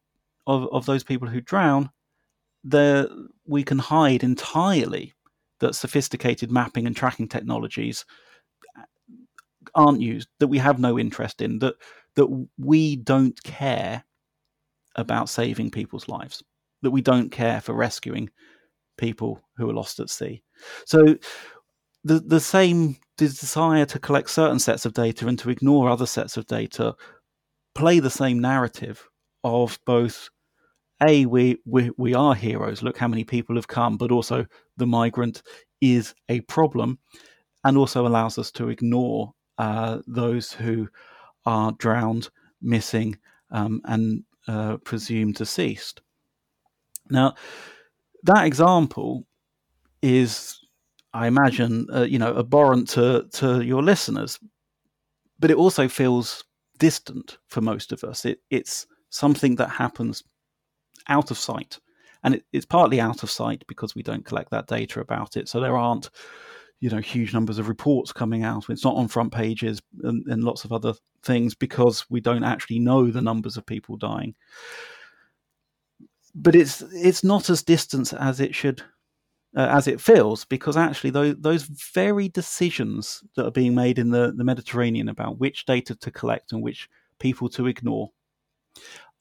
of, 0.45 0.67
of 0.71 0.85
those 0.85 1.03
people 1.03 1.27
who 1.27 1.41
drown, 1.41 1.89
there 2.63 3.07
we 3.45 3.63
can 3.63 3.79
hide 3.79 4.23
entirely 4.23 5.13
that 5.59 5.75
sophisticated 5.75 6.51
mapping 6.51 6.85
and 6.85 6.95
tracking 6.95 7.27
technologies 7.27 8.05
aren't 9.75 10.01
used, 10.01 10.27
that 10.39 10.47
we 10.47 10.57
have 10.57 10.79
no 10.79 10.97
interest 10.97 11.41
in, 11.41 11.59
that 11.59 11.75
that 12.15 12.47
we 12.57 12.95
don't 12.95 13.41
care 13.43 14.03
about 14.95 15.29
saving 15.29 15.69
people's 15.69 16.09
lives, 16.09 16.43
that 16.81 16.91
we 16.91 17.01
don't 17.01 17.29
care 17.29 17.61
for 17.61 17.73
rescuing 17.73 18.29
people 18.97 19.41
who 19.57 19.69
are 19.69 19.73
lost 19.73 19.99
at 19.99 20.09
sea. 20.09 20.43
So 20.85 21.17
the 22.03 22.19
the 22.19 22.39
same 22.39 22.97
desire 23.17 23.85
to 23.85 23.99
collect 23.99 24.29
certain 24.29 24.59
sets 24.59 24.85
of 24.85 24.93
data 24.93 25.27
and 25.27 25.39
to 25.39 25.49
ignore 25.49 25.89
other 25.89 26.05
sets 26.05 26.37
of 26.37 26.45
data 26.45 26.95
play 27.75 27.99
the 27.99 28.09
same 28.09 28.39
narrative 28.39 29.07
of 29.43 29.79
both 29.85 30.29
a 31.07 31.25
we, 31.25 31.57
we 31.65 31.91
we 31.97 32.13
are 32.13 32.33
heroes 32.33 32.81
look 32.81 32.97
how 32.97 33.07
many 33.07 33.23
people 33.23 33.55
have 33.55 33.67
come 33.67 33.97
but 33.97 34.11
also 34.11 34.45
the 34.77 34.87
migrant 34.87 35.43
is 35.81 36.13
a 36.29 36.41
problem 36.41 36.97
and 37.63 37.77
also 37.77 38.07
allows 38.07 38.37
us 38.37 38.51
to 38.51 38.69
ignore 38.69 39.33
uh, 39.57 39.99
those 40.07 40.51
who 40.51 40.87
are 41.45 41.71
drowned 41.73 42.29
missing 42.61 43.17
um, 43.51 43.81
and 43.85 44.23
uh, 44.47 44.77
presumed 44.77 45.35
deceased 45.35 46.01
now 47.09 47.33
that 48.27 48.45
example 48.45 49.25
is, 50.01 50.59
I 51.13 51.27
imagine, 51.27 51.87
uh, 51.93 52.03
you 52.03 52.19
know, 52.19 52.37
abhorrent 52.37 52.89
to 52.89 53.27
to 53.33 53.61
your 53.61 53.81
listeners, 53.81 54.39
but 55.39 55.49
it 55.49 55.57
also 55.57 55.87
feels 55.87 56.43
distant 56.77 57.39
for 57.47 57.61
most 57.61 57.91
of 57.91 58.03
us. 58.03 58.25
It, 58.25 58.39
it's 58.49 58.85
something 59.09 59.55
that 59.55 59.69
happens 59.69 60.23
out 61.07 61.31
of 61.31 61.37
sight, 61.37 61.79
and 62.23 62.35
it, 62.35 62.43
it's 62.53 62.65
partly 62.65 62.99
out 62.99 63.23
of 63.23 63.31
sight 63.31 63.63
because 63.67 63.95
we 63.95 64.03
don't 64.03 64.25
collect 64.25 64.51
that 64.51 64.67
data 64.67 64.99
about 64.99 65.37
it. 65.37 65.47
So 65.47 65.59
there 65.59 65.77
aren't, 65.77 66.09
you 66.81 66.89
know, 66.89 66.99
huge 66.99 67.33
numbers 67.33 67.59
of 67.59 67.69
reports 67.69 68.11
coming 68.11 68.43
out. 68.43 68.69
It's 68.69 68.83
not 68.83 68.97
on 68.97 69.07
front 69.07 69.31
pages 69.33 69.81
and, 70.03 70.27
and 70.27 70.43
lots 70.43 70.65
of 70.65 70.73
other 70.73 70.93
things 71.23 71.55
because 71.55 72.05
we 72.09 72.19
don't 72.19 72.43
actually 72.43 72.79
know 72.79 73.09
the 73.09 73.21
numbers 73.21 73.57
of 73.57 73.65
people 73.65 73.95
dying 73.95 74.35
but 76.37 76.55
it's 76.55 76.81
it's 76.93 77.23
not 77.23 77.49
as 77.49 77.63
distant 77.63 78.13
as 78.13 78.39
it 78.39 78.53
should 78.53 78.81
uh, 79.57 79.67
as 79.71 79.87
it 79.87 79.99
feels 79.99 80.45
because 80.45 80.77
actually 80.77 81.09
those 81.09 81.35
those 81.39 81.63
very 81.63 82.29
decisions 82.29 83.23
that 83.35 83.45
are 83.45 83.51
being 83.51 83.73
made 83.73 83.97
in 83.97 84.11
the, 84.11 84.33
the 84.37 84.43
Mediterranean 84.43 85.09
about 85.09 85.39
which 85.39 85.65
data 85.65 85.95
to 85.95 86.11
collect 86.11 86.53
and 86.53 86.61
which 86.61 86.87
people 87.19 87.49
to 87.49 87.65
ignore 87.65 88.09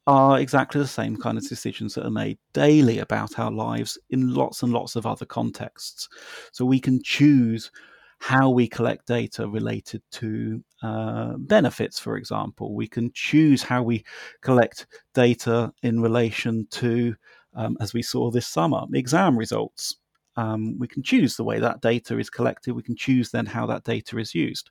are 0.07 0.39
exactly 0.39 0.81
the 0.81 0.87
same 0.87 1.17
kind 1.17 1.37
of 1.37 1.49
decisions 1.49 1.95
that 1.95 2.07
are 2.07 2.11
made 2.11 2.39
daily 2.53 2.99
about 2.99 3.39
our 3.39 3.51
lives 3.51 3.99
in 4.11 4.35
lots 4.35 4.63
and 4.63 4.73
lots 4.73 4.95
of 4.95 5.05
other 5.05 5.27
contexts. 5.27 6.09
So 6.53 6.65
we 6.65 6.79
can 6.79 7.03
choose 7.03 7.73
how 8.19 8.51
we 8.51 8.69
collect 8.69 9.07
data 9.07 9.49
related 9.49 10.03
to 10.11 10.63
uh, 10.83 11.35
benefits, 11.39 11.99
for 11.99 12.17
example. 12.17 12.75
We 12.75 12.89
can 12.89 13.11
choose 13.15 13.63
how 13.63 13.83
we 13.83 14.05
collect 14.41 14.87
data 15.15 15.73
in 15.83 16.01
relation 16.01 16.67
to, 16.73 17.15
um, 17.55 17.77
as 17.81 17.93
we 17.93 18.03
saw 18.03 18.31
this 18.31 18.47
summer, 18.47 18.83
exam 18.95 19.39
results. 19.39 19.97
Um, 20.37 20.79
we 20.79 20.89
can 20.89 21.03
choose 21.03 21.37
the 21.37 21.45
way 21.45 21.61
that 21.61 21.81
data 21.81 22.19
is 22.19 22.31
collected. 22.31 22.75
We 22.75 22.83
can 22.83 22.97
choose 22.97 23.31
then 23.31 23.47
how 23.47 23.67
that 23.67 23.85
data 23.85 24.19
is 24.19 24.35
used. 24.35 24.71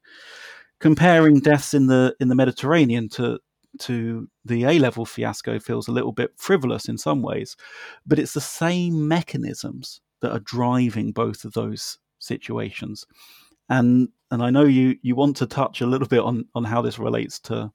Comparing 0.80 1.40
deaths 1.40 1.74
in 1.74 1.88
the 1.88 2.16
in 2.20 2.28
the 2.28 2.36
Mediterranean 2.36 3.10
to 3.10 3.40
to 3.80 4.30
the 4.44 4.66
A 4.66 4.80
level 4.80 5.06
fiasco 5.06 5.60
feels 5.60 5.88
a 5.88 5.92
little 5.92 6.12
bit 6.12 6.32
frivolous 6.38 6.88
in 6.88 6.98
some 6.98 7.22
ways, 7.22 7.56
but 8.06 8.20
it's 8.20 8.34
the 8.34 8.42
same 8.42 9.08
mechanisms 9.08 10.02
that 10.22 10.32
are 10.32 10.40
driving 10.40 11.12
both 11.12 11.46
of 11.46 11.54
those 11.54 11.98
situations. 12.26 13.06
And 13.70 14.10
and 14.32 14.44
I 14.44 14.50
know 14.50 14.64
you 14.64 14.98
you 15.02 15.16
want 15.16 15.38
to 15.38 15.48
touch 15.48 15.82
a 15.82 15.88
little 15.88 16.08
bit 16.08 16.20
on 16.20 16.46
on 16.56 16.64
how 16.64 16.82
this 16.82 17.00
relates 17.00 17.40
to 17.42 17.72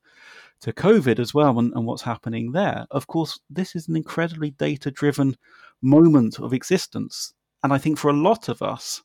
to 0.61 0.73
COVID 0.73 1.19
as 1.19 1.33
well 1.33 1.59
and, 1.59 1.73
and 1.75 1.87
what's 1.87 2.03
happening 2.03 2.53
there. 2.53 2.87
Of 2.91 3.07
course, 3.07 3.41
this 3.49 3.75
is 3.75 3.89
an 3.89 3.97
incredibly 3.97 4.51
data 4.51 4.91
driven 4.91 5.37
moment 5.83 6.39
of 6.39 6.53
existence. 6.53 7.33
And 7.63 7.73
I 7.73 7.79
think 7.79 7.99
for 7.99 8.11
a 8.11 8.15
lot 8.15 8.49
of 8.49 8.63
us 8.63 9.03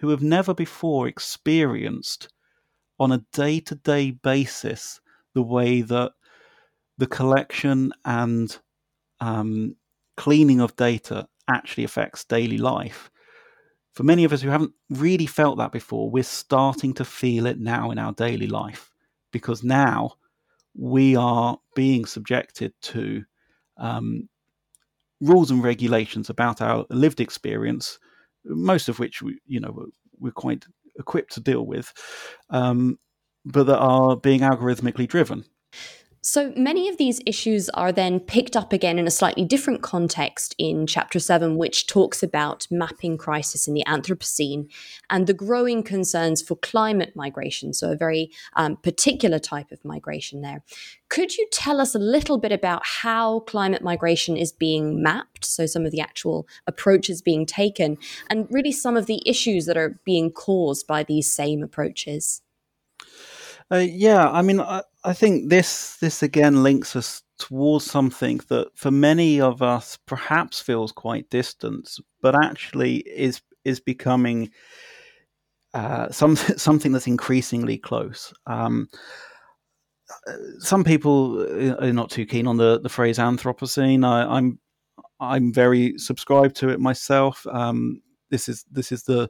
who 0.00 0.10
have 0.10 0.22
never 0.22 0.54
before 0.54 1.08
experienced 1.08 2.28
on 3.00 3.12
a 3.12 3.24
day 3.32 3.60
to 3.60 3.74
day 3.74 4.10
basis 4.10 5.00
the 5.34 5.42
way 5.42 5.80
that 5.82 6.12
the 6.98 7.06
collection 7.06 7.92
and 8.04 8.58
um, 9.20 9.76
cleaning 10.16 10.60
of 10.60 10.74
data 10.76 11.28
actually 11.48 11.84
affects 11.84 12.24
daily 12.24 12.58
life, 12.58 13.10
for 13.98 14.04
many 14.04 14.22
of 14.22 14.32
us 14.32 14.40
who 14.40 14.48
haven't 14.48 14.74
really 14.90 15.26
felt 15.26 15.58
that 15.58 15.72
before, 15.72 16.08
we're 16.08 16.22
starting 16.22 16.94
to 16.94 17.04
feel 17.04 17.46
it 17.46 17.58
now 17.58 17.90
in 17.90 17.98
our 17.98 18.12
daily 18.12 18.46
life 18.46 18.92
because 19.32 19.64
now 19.64 20.12
we 20.76 21.16
are 21.16 21.58
being 21.74 22.04
subjected 22.04 22.72
to 22.80 23.24
um, 23.76 24.28
rules 25.20 25.50
and 25.50 25.64
regulations 25.64 26.30
about 26.30 26.62
our 26.62 26.86
lived 26.90 27.20
experience, 27.20 27.98
most 28.44 28.88
of 28.88 29.00
which 29.00 29.20
we, 29.20 29.40
you 29.48 29.58
know, 29.58 29.88
we're 30.20 30.30
quite 30.30 30.64
equipped 30.96 31.32
to 31.32 31.40
deal 31.40 31.66
with, 31.66 31.92
um, 32.50 33.00
but 33.44 33.64
that 33.64 33.80
are 33.80 34.16
being 34.16 34.42
algorithmically 34.42 35.08
driven. 35.08 35.44
So 36.20 36.52
many 36.56 36.88
of 36.88 36.96
these 36.96 37.20
issues 37.26 37.68
are 37.70 37.92
then 37.92 38.18
picked 38.18 38.56
up 38.56 38.72
again 38.72 38.98
in 38.98 39.06
a 39.06 39.10
slightly 39.10 39.44
different 39.44 39.82
context 39.82 40.52
in 40.58 40.86
Chapter 40.86 41.20
7, 41.20 41.56
which 41.56 41.86
talks 41.86 42.24
about 42.24 42.66
mapping 42.72 43.16
crisis 43.16 43.68
in 43.68 43.74
the 43.74 43.84
Anthropocene 43.86 44.68
and 45.08 45.26
the 45.26 45.32
growing 45.32 45.84
concerns 45.84 46.42
for 46.42 46.56
climate 46.56 47.14
migration, 47.14 47.72
so 47.72 47.92
a 47.92 47.96
very 47.96 48.32
um, 48.54 48.76
particular 48.76 49.38
type 49.38 49.70
of 49.70 49.84
migration 49.84 50.42
there. 50.42 50.64
Could 51.08 51.36
you 51.36 51.46
tell 51.52 51.80
us 51.80 51.94
a 51.94 52.00
little 52.00 52.36
bit 52.36 52.52
about 52.52 52.84
how 52.84 53.40
climate 53.40 53.82
migration 53.82 54.36
is 54.36 54.50
being 54.50 55.00
mapped? 55.00 55.44
So, 55.44 55.66
some 55.66 55.86
of 55.86 55.92
the 55.92 56.00
actual 56.00 56.48
approaches 56.66 57.22
being 57.22 57.46
taken, 57.46 57.96
and 58.28 58.48
really 58.50 58.72
some 58.72 58.96
of 58.96 59.06
the 59.06 59.22
issues 59.24 59.66
that 59.66 59.76
are 59.76 60.00
being 60.04 60.32
caused 60.32 60.86
by 60.88 61.04
these 61.04 61.30
same 61.32 61.62
approaches? 61.62 62.42
Uh, 63.70 63.76
yeah, 63.76 64.30
I 64.30 64.42
mean, 64.42 64.60
I, 64.60 64.82
I 65.04 65.12
think 65.12 65.50
this 65.50 65.96
this 65.96 66.22
again 66.22 66.62
links 66.62 66.96
us 66.96 67.22
towards 67.38 67.84
something 67.84 68.40
that 68.48 68.68
for 68.74 68.90
many 68.90 69.40
of 69.40 69.62
us 69.62 69.98
perhaps 70.06 70.60
feels 70.60 70.92
quite 70.92 71.30
distant, 71.30 71.90
but 72.22 72.34
actually 72.34 72.98
is 72.98 73.42
is 73.64 73.80
becoming 73.80 74.50
uh, 75.74 76.10
some, 76.10 76.36
something 76.56 76.92
that's 76.92 77.06
increasingly 77.06 77.78
close. 77.78 78.32
Um, 78.46 78.88
some 80.58 80.84
people 80.84 81.42
are 81.80 81.92
not 81.92 82.10
too 82.10 82.24
keen 82.24 82.46
on 82.46 82.56
the, 82.56 82.80
the 82.80 82.88
phrase 82.88 83.18
Anthropocene. 83.18 84.04
I, 84.06 84.22
am 84.22 84.30
I'm, 84.30 84.58
I'm 85.20 85.52
very 85.52 85.98
subscribed 85.98 86.56
to 86.56 86.70
it 86.70 86.80
myself. 86.80 87.46
Um, 87.50 88.00
this 88.30 88.48
is 88.48 88.64
this 88.70 88.92
is 88.92 89.04
the 89.04 89.28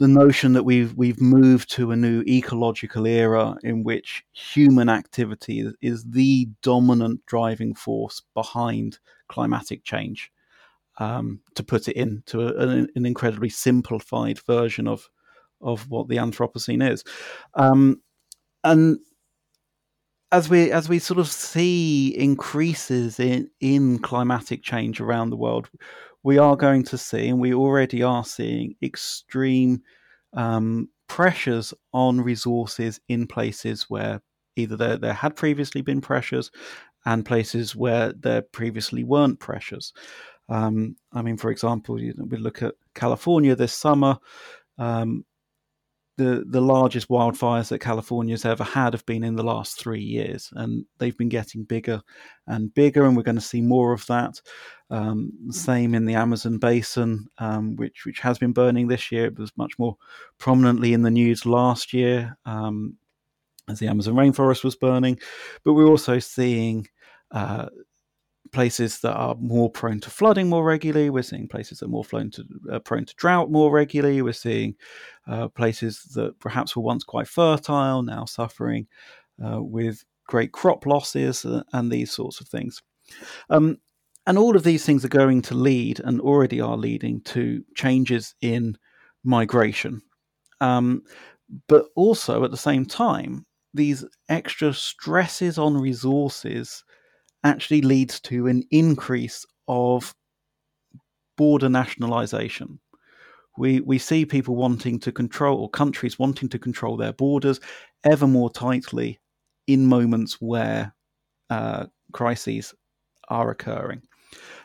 the 0.00 0.08
notion 0.08 0.54
that 0.54 0.64
we've 0.64 0.94
we've 0.94 1.20
moved 1.20 1.70
to 1.70 1.90
a 1.90 1.96
new 1.96 2.22
ecological 2.22 3.06
era 3.06 3.56
in 3.62 3.84
which 3.84 4.24
human 4.32 4.88
activity 4.88 5.70
is, 5.82 6.04
the 6.04 6.48
dominant 6.62 7.24
driving 7.26 7.74
force 7.74 8.22
behind 8.34 8.98
climatic 9.28 9.84
change. 9.84 10.32
Um, 10.98 11.40
to 11.54 11.62
put 11.62 11.88
it 11.88 11.96
into 11.96 12.46
an, 12.46 12.90
an, 12.94 13.06
incredibly 13.06 13.48
simplified 13.48 14.38
version 14.40 14.88
of 14.88 15.08
of 15.60 15.88
what 15.88 16.08
the 16.08 16.16
Anthropocene 16.16 16.90
is, 16.90 17.04
um, 17.54 18.02
and 18.64 18.98
as 20.32 20.48
we 20.48 20.70
as 20.72 20.88
we 20.88 20.98
sort 20.98 21.20
of 21.20 21.28
see 21.28 22.08
increases 22.16 23.20
in 23.20 23.50
in 23.60 23.98
climatic 23.98 24.62
change 24.62 25.00
around 25.00 25.30
the 25.30 25.36
world, 25.36 25.70
we 26.22 26.38
are 26.38 26.56
going 26.56 26.84
to 26.84 26.98
see, 26.98 27.28
and 27.28 27.40
we 27.40 27.54
already 27.54 28.02
are 28.02 28.24
seeing, 28.24 28.74
extreme 28.82 29.82
um, 30.32 30.88
pressures 31.08 31.74
on 31.92 32.20
resources 32.20 33.00
in 33.08 33.26
places 33.26 33.86
where 33.88 34.22
either 34.56 34.76
there, 34.76 34.96
there 34.96 35.14
had 35.14 35.36
previously 35.36 35.82
been 35.82 36.00
pressures 36.00 36.50
and 37.06 37.24
places 37.24 37.74
where 37.74 38.12
there 38.12 38.42
previously 38.42 39.04
weren't 39.04 39.40
pressures. 39.40 39.92
Um, 40.48 40.96
I 41.12 41.22
mean, 41.22 41.36
for 41.36 41.50
example, 41.50 42.00
you 42.00 42.12
know, 42.16 42.24
we 42.24 42.36
look 42.36 42.62
at 42.62 42.74
California 42.94 43.56
this 43.56 43.72
summer. 43.72 44.18
Um, 44.78 45.24
the 46.20 46.44
the 46.46 46.60
largest 46.60 47.08
wildfires 47.08 47.68
that 47.68 47.78
California's 47.78 48.44
ever 48.44 48.62
had 48.62 48.92
have 48.92 49.06
been 49.06 49.24
in 49.24 49.36
the 49.36 49.42
last 49.42 49.80
three 49.80 50.02
years, 50.02 50.50
and 50.54 50.84
they've 50.98 51.16
been 51.16 51.30
getting 51.30 51.64
bigger 51.64 52.02
and 52.46 52.72
bigger, 52.74 53.04
and 53.04 53.16
we're 53.16 53.22
going 53.22 53.36
to 53.36 53.40
see 53.40 53.62
more 53.62 53.92
of 53.92 54.06
that. 54.06 54.40
Um, 54.90 55.32
same 55.50 55.94
in 55.94 56.04
the 56.04 56.14
Amazon 56.14 56.58
basin, 56.58 57.26
um, 57.38 57.76
which 57.76 58.04
which 58.04 58.20
has 58.20 58.38
been 58.38 58.52
burning 58.52 58.88
this 58.88 59.10
year. 59.10 59.26
It 59.26 59.38
was 59.38 59.50
much 59.56 59.78
more 59.78 59.96
prominently 60.38 60.92
in 60.92 61.02
the 61.02 61.10
news 61.10 61.46
last 61.46 61.94
year 61.94 62.36
um, 62.44 62.96
as 63.68 63.78
the 63.78 63.88
Amazon 63.88 64.14
rainforest 64.14 64.62
was 64.62 64.76
burning, 64.76 65.18
but 65.64 65.72
we're 65.72 65.88
also 65.88 66.18
seeing. 66.18 66.86
Uh, 67.30 67.66
places 68.52 69.00
that 69.00 69.14
are 69.14 69.36
more 69.36 69.70
prone 69.70 70.00
to 70.00 70.10
flooding 70.10 70.48
more 70.48 70.64
regularly. 70.64 71.10
We're 71.10 71.22
seeing 71.22 71.48
places 71.48 71.78
that 71.78 71.86
are 71.86 71.88
more 71.88 72.04
to, 72.04 72.44
uh, 72.72 72.78
prone 72.80 73.04
to 73.04 73.14
drought 73.14 73.50
more 73.50 73.70
regularly. 73.70 74.22
We're 74.22 74.32
seeing 74.32 74.74
uh, 75.30 75.48
places 75.48 76.02
that 76.14 76.38
perhaps 76.40 76.74
were 76.74 76.82
once 76.82 77.04
quite 77.04 77.28
fertile 77.28 78.02
now 78.02 78.24
suffering 78.24 78.86
uh, 79.44 79.62
with 79.62 80.04
great 80.26 80.52
crop 80.52 80.86
losses 80.86 81.44
uh, 81.44 81.62
and 81.72 81.90
these 81.90 82.10
sorts 82.10 82.40
of 82.40 82.48
things. 82.48 82.82
Um, 83.48 83.78
and 84.26 84.36
all 84.36 84.56
of 84.56 84.64
these 84.64 84.84
things 84.84 85.04
are 85.04 85.08
going 85.08 85.42
to 85.42 85.54
lead 85.54 86.00
and 86.00 86.20
already 86.20 86.60
are 86.60 86.76
leading 86.76 87.20
to 87.22 87.64
changes 87.74 88.34
in 88.40 88.76
migration. 89.24 90.02
Um, 90.60 91.02
but 91.68 91.86
also 91.96 92.44
at 92.44 92.50
the 92.50 92.56
same 92.56 92.84
time, 92.84 93.46
these 93.72 94.04
extra 94.28 94.74
stresses 94.74 95.58
on 95.58 95.76
resources 95.76 96.84
actually 97.44 97.82
leads 97.82 98.20
to 98.20 98.46
an 98.46 98.64
increase 98.70 99.46
of 99.68 100.14
border 101.36 101.68
nationalization. 101.68 102.78
We, 103.58 103.80
we 103.80 103.98
see 103.98 104.24
people 104.24 104.56
wanting 104.56 105.00
to 105.00 105.12
control, 105.12 105.60
or 105.60 105.68
countries 105.68 106.18
wanting 106.18 106.48
to 106.50 106.58
control 106.58 106.96
their 106.96 107.12
borders 107.12 107.60
ever 108.04 108.26
more 108.26 108.50
tightly 108.50 109.18
in 109.66 109.86
moments 109.86 110.40
where 110.40 110.94
uh, 111.50 111.86
crises 112.12 112.74
are 113.28 113.50
occurring. 113.50 114.02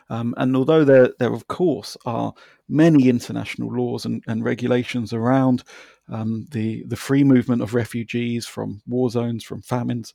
Um, 0.10 0.34
and 0.38 0.56
although 0.56 0.84
there, 0.84 1.10
there, 1.20 1.34
of 1.34 1.48
course, 1.48 1.98
are 2.06 2.34
many 2.70 3.10
international 3.10 3.70
laws 3.74 4.06
and, 4.06 4.24
and 4.28 4.44
regulations 4.44 5.14
around 5.14 5.64
um, 6.10 6.48
the, 6.52 6.84
the 6.88 6.96
free 6.96 7.24
movement 7.24 7.62
of 7.62 7.74
refugees 7.74 8.46
from 8.46 8.82
war 8.88 9.10
zones, 9.10 9.44
from 9.44 9.62
famines, 9.62 10.14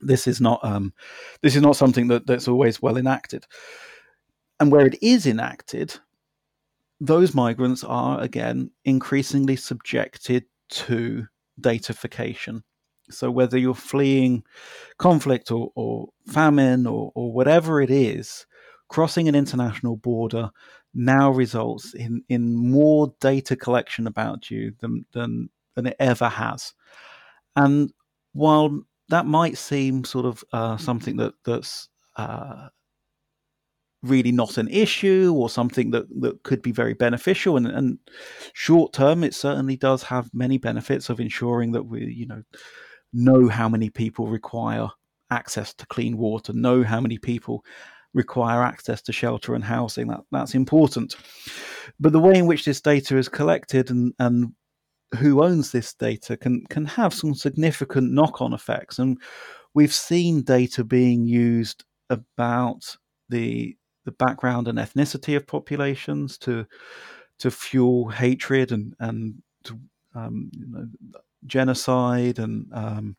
this 0.00 0.26
is 0.26 0.40
not 0.40 0.58
um, 0.64 0.92
this 1.42 1.54
is 1.54 1.62
not 1.62 1.76
something 1.76 2.08
that, 2.08 2.26
that's 2.26 2.48
always 2.48 2.82
well 2.82 2.96
enacted. 2.96 3.46
And 4.58 4.72
where 4.72 4.84
it 4.84 4.98
is 5.00 5.26
enacted, 5.26 5.94
those 7.02 7.34
migrants 7.34 7.82
are 7.82 8.20
again 8.20 8.70
increasingly 8.84 9.56
subjected 9.56 10.44
to 10.68 11.26
datafication. 11.60 12.62
So 13.10 13.28
whether 13.28 13.58
you're 13.58 13.74
fleeing 13.74 14.44
conflict 14.98 15.50
or, 15.50 15.72
or 15.74 16.10
famine 16.28 16.86
or, 16.86 17.10
or 17.16 17.32
whatever 17.32 17.82
it 17.82 17.90
is, 17.90 18.46
crossing 18.88 19.26
an 19.26 19.34
international 19.34 19.96
border 19.96 20.50
now 20.94 21.28
results 21.28 21.92
in, 21.92 22.22
in 22.28 22.54
more 22.54 23.12
data 23.20 23.56
collection 23.56 24.06
about 24.06 24.48
you 24.48 24.72
than, 24.78 25.04
than, 25.12 25.50
than 25.74 25.86
it 25.88 25.96
ever 25.98 26.28
has. 26.28 26.72
And 27.56 27.92
while 28.32 28.84
that 29.08 29.26
might 29.26 29.58
seem 29.58 30.04
sort 30.04 30.26
of 30.26 30.44
uh, 30.52 30.76
something 30.76 31.16
that 31.16 31.34
that's 31.44 31.88
uh, 32.14 32.68
really 34.02 34.32
not 34.32 34.58
an 34.58 34.68
issue 34.68 35.32
or 35.36 35.48
something 35.48 35.90
that, 35.90 36.06
that 36.20 36.42
could 36.42 36.62
be 36.62 36.72
very 36.72 36.94
beneficial. 36.94 37.56
And, 37.56 37.66
and 37.66 37.98
short 38.52 38.92
term 38.92 39.22
it 39.24 39.34
certainly 39.34 39.76
does 39.76 40.02
have 40.02 40.30
many 40.34 40.58
benefits 40.58 41.08
of 41.08 41.20
ensuring 41.20 41.72
that 41.72 41.84
we 41.84 42.04
you 42.04 42.26
know 42.26 42.42
know 43.12 43.48
how 43.48 43.68
many 43.68 43.90
people 43.90 44.26
require 44.26 44.88
access 45.30 45.72
to 45.74 45.86
clean 45.86 46.16
water 46.16 46.52
know 46.52 46.82
how 46.82 47.00
many 47.00 47.18
people 47.18 47.64
require 48.14 48.62
access 48.62 49.00
to 49.02 49.12
shelter 49.12 49.54
and 49.54 49.64
housing. 49.64 50.08
That 50.08 50.20
that's 50.30 50.54
important. 50.54 51.16
But 51.98 52.12
the 52.12 52.20
way 52.20 52.34
in 52.34 52.46
which 52.46 52.64
this 52.64 52.80
data 52.80 53.16
is 53.16 53.28
collected 53.28 53.90
and 53.90 54.12
and 54.18 54.52
who 55.18 55.44
owns 55.44 55.72
this 55.72 55.94
data 55.94 56.36
can 56.36 56.64
can 56.66 56.86
have 56.86 57.14
some 57.14 57.34
significant 57.34 58.12
knock-on 58.12 58.52
effects. 58.52 58.98
And 58.98 59.18
we've 59.74 59.92
seen 59.92 60.42
data 60.42 60.84
being 60.84 61.26
used 61.26 61.84
about 62.10 62.96
the 63.28 63.76
the 64.04 64.12
background 64.12 64.68
and 64.68 64.78
ethnicity 64.78 65.36
of 65.36 65.46
populations 65.46 66.38
to 66.38 66.66
to 67.38 67.50
fuel 67.50 68.08
hatred 68.08 68.72
and 68.72 68.94
and 69.00 69.42
to 69.64 69.78
um, 70.14 70.50
you 70.52 70.66
know, 70.68 70.86
genocide 71.46 72.38
and 72.38 72.66
um, 72.72 73.16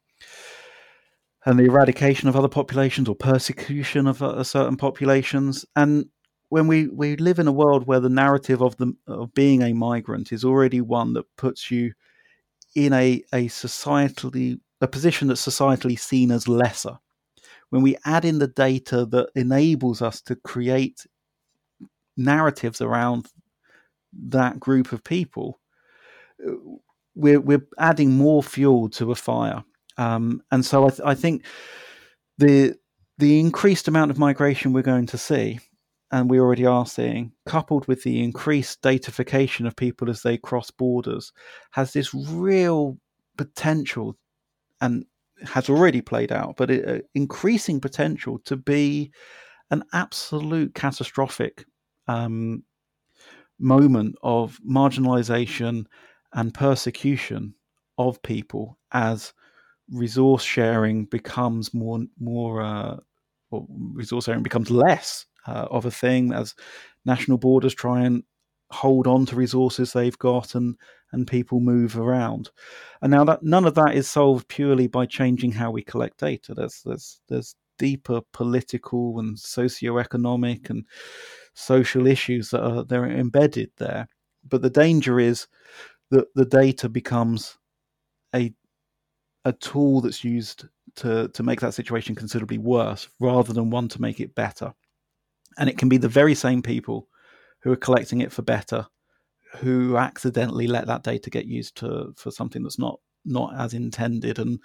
and 1.46 1.60
the 1.60 1.66
eradication 1.66 2.30
of 2.30 2.36
other 2.36 2.48
populations 2.48 3.10
or 3.10 3.16
persecution 3.16 4.08
of 4.08 4.22
uh, 4.22 4.44
certain 4.44 4.78
populations. 4.78 5.66
And 5.76 6.06
when 6.50 6.68
we, 6.68 6.88
we 6.88 7.16
live 7.18 7.40
in 7.40 7.48
a 7.48 7.52
world 7.52 7.86
where 7.86 8.00
the 8.00 8.10
narrative 8.10 8.62
of 8.62 8.78
the 8.78 8.94
of 9.08 9.34
being 9.34 9.62
a 9.62 9.74
migrant 9.74 10.32
is 10.32 10.46
already 10.46 10.82
one 10.82 11.14
that 11.14 11.26
puts 11.36 11.72
you 11.72 11.94
in 12.76 12.94
a 12.94 13.24
a 13.34 13.48
societally 13.48 14.60
a 14.82 14.88
position 14.88 15.28
that's 15.28 15.46
societally 15.46 15.98
seen 15.98 16.32
as 16.32 16.48
lesser, 16.48 17.00
when 17.74 17.82
we 17.82 17.98
add 18.06 18.24
in 18.24 18.38
the 18.38 18.48
data 18.48 19.04
that 19.04 19.30
enables 19.34 20.04
us 20.04 20.22
to 20.22 20.36
create 20.36 21.08
narratives 22.16 22.82
around 22.82 23.26
that 24.28 24.60
group 24.60 24.92
of 24.92 25.04
people, 25.04 25.60
we're 27.16 27.40
we're 27.40 27.66
adding 27.80 28.12
more 28.12 28.44
fuel 28.44 28.90
to 28.90 29.12
a 29.12 29.16
fire. 29.16 29.64
Um, 29.98 30.44
and 30.52 30.64
so 30.64 30.86
I, 30.86 30.90
th- 30.90 31.02
I 31.04 31.16
think 31.16 31.46
the 32.38 32.76
the 33.18 33.40
increased 33.40 33.88
amount 33.88 34.12
of 34.12 34.20
migration 34.20 34.72
we're 34.72 34.84
going 34.84 35.08
to 35.08 35.18
see 35.18 35.60
and 36.12 36.30
we 36.30 36.40
already 36.40 36.68
are 36.68 36.86
seeing, 36.86 37.32
coupled 37.48 37.88
with 37.88 38.04
the 38.04 38.24
increased 38.24 38.84
datafication 38.84 39.66
of 39.66 39.76
people 39.76 40.12
as 40.12 40.22
they 40.22 40.38
cross 40.38 40.70
borders, 40.70 41.34
has 41.72 41.94
this 41.94 42.14
real 42.14 43.00
potential 43.36 44.16
and 44.80 45.08
has 45.46 45.70
already 45.70 46.02
played 46.02 46.32
out, 46.32 46.56
but 46.58 46.70
it, 46.72 46.88
uh, 46.88 47.02
increasing 47.16 47.80
potential 47.80 48.40
to 48.46 48.56
be 48.56 49.12
an 49.72 49.84
absolute 49.94 50.76
catastrophic 50.76 51.66
um, 52.08 52.64
moment 53.60 54.16
of 54.24 54.60
marginalization 54.68 55.86
and 56.34 56.54
persecution 56.54 57.56
of 57.98 58.22
people 58.24 58.78
as 58.92 59.34
resource 59.92 60.44
sharing 60.44 61.06
becomes 61.06 61.74
more 61.74 62.00
more 62.20 62.62
uh, 62.62 62.98
resource 63.94 64.26
sharing 64.26 64.44
becomes 64.44 64.72
less 64.72 65.26
uh, 65.48 65.68
of 65.70 65.86
a 65.86 65.92
thing 65.92 66.34
as 66.34 66.56
national 67.06 67.38
borders 67.38 67.74
try 67.74 68.02
and 68.02 68.24
hold 68.72 69.06
on 69.06 69.26
to 69.26 69.36
resources 69.36 69.94
they've 69.94 70.18
got 70.18 70.56
and 70.56 70.76
and 71.14 71.28
people 71.28 71.60
move 71.60 71.98
around. 71.98 72.50
And 73.02 73.12
now 73.12 73.24
that 73.26 73.44
none 73.44 73.66
of 73.66 73.76
that 73.76 73.96
is 73.96 74.10
solved 74.10 74.48
purely 74.50 74.88
by 74.88 75.06
changing 75.06 75.52
how 75.54 75.72
we 75.72 75.84
collect 75.84 76.20
data. 76.20 76.54
There's 76.54 76.82
there's 76.84 77.22
there's 77.30 77.56
deeper 77.80 78.22
political 78.34 79.20
and 79.20 79.38
socio-economic 79.40 80.70
and 80.70 80.86
social 81.54 82.08
issues 82.08 82.50
that 82.50 82.64
are 82.64 82.84
they're 82.84 83.06
embedded 83.06 83.72
there. 83.78 84.08
But 84.48 84.62
the 84.62 84.70
danger 84.70 85.20
is 85.20 85.48
that 86.12 86.26
the 86.36 86.46
data 86.46 86.90
becomes 86.90 87.58
a 88.36 88.54
a 89.46 89.54
tool 89.54 90.02
that's 90.02 90.24
used 90.24 90.66
to 90.96 91.28
to 91.30 91.44
make 91.44 91.62
that 91.62 91.74
situation 91.74 92.16
considerably 92.16 92.58
worse 92.58 93.08
rather 93.20 93.54
than 93.54 93.70
one 93.70 93.88
to 93.90 94.02
make 94.02 94.20
it 94.20 94.36
better. 94.36 94.74
And 95.58 95.70
it 95.70 95.78
can 95.78 95.90
be 95.90 95.98
the 95.98 96.08
very 96.10 96.34
same 96.34 96.64
people 96.64 97.08
who 97.62 97.72
are 97.72 97.78
collecting 97.78 98.22
it 98.22 98.32
for 98.32 98.42
better 98.42 98.88
who 99.58 99.98
accidentally 99.98 100.68
let 100.68 100.88
that 100.88 101.04
data 101.04 101.30
get 101.30 101.46
used 101.46 101.76
to 101.78 102.14
for 102.18 102.32
something 102.32 102.64
that's 102.64 102.80
not 102.80 103.00
not 103.26 103.56
as 103.58 103.74
intended. 103.74 104.40
And 104.40 104.60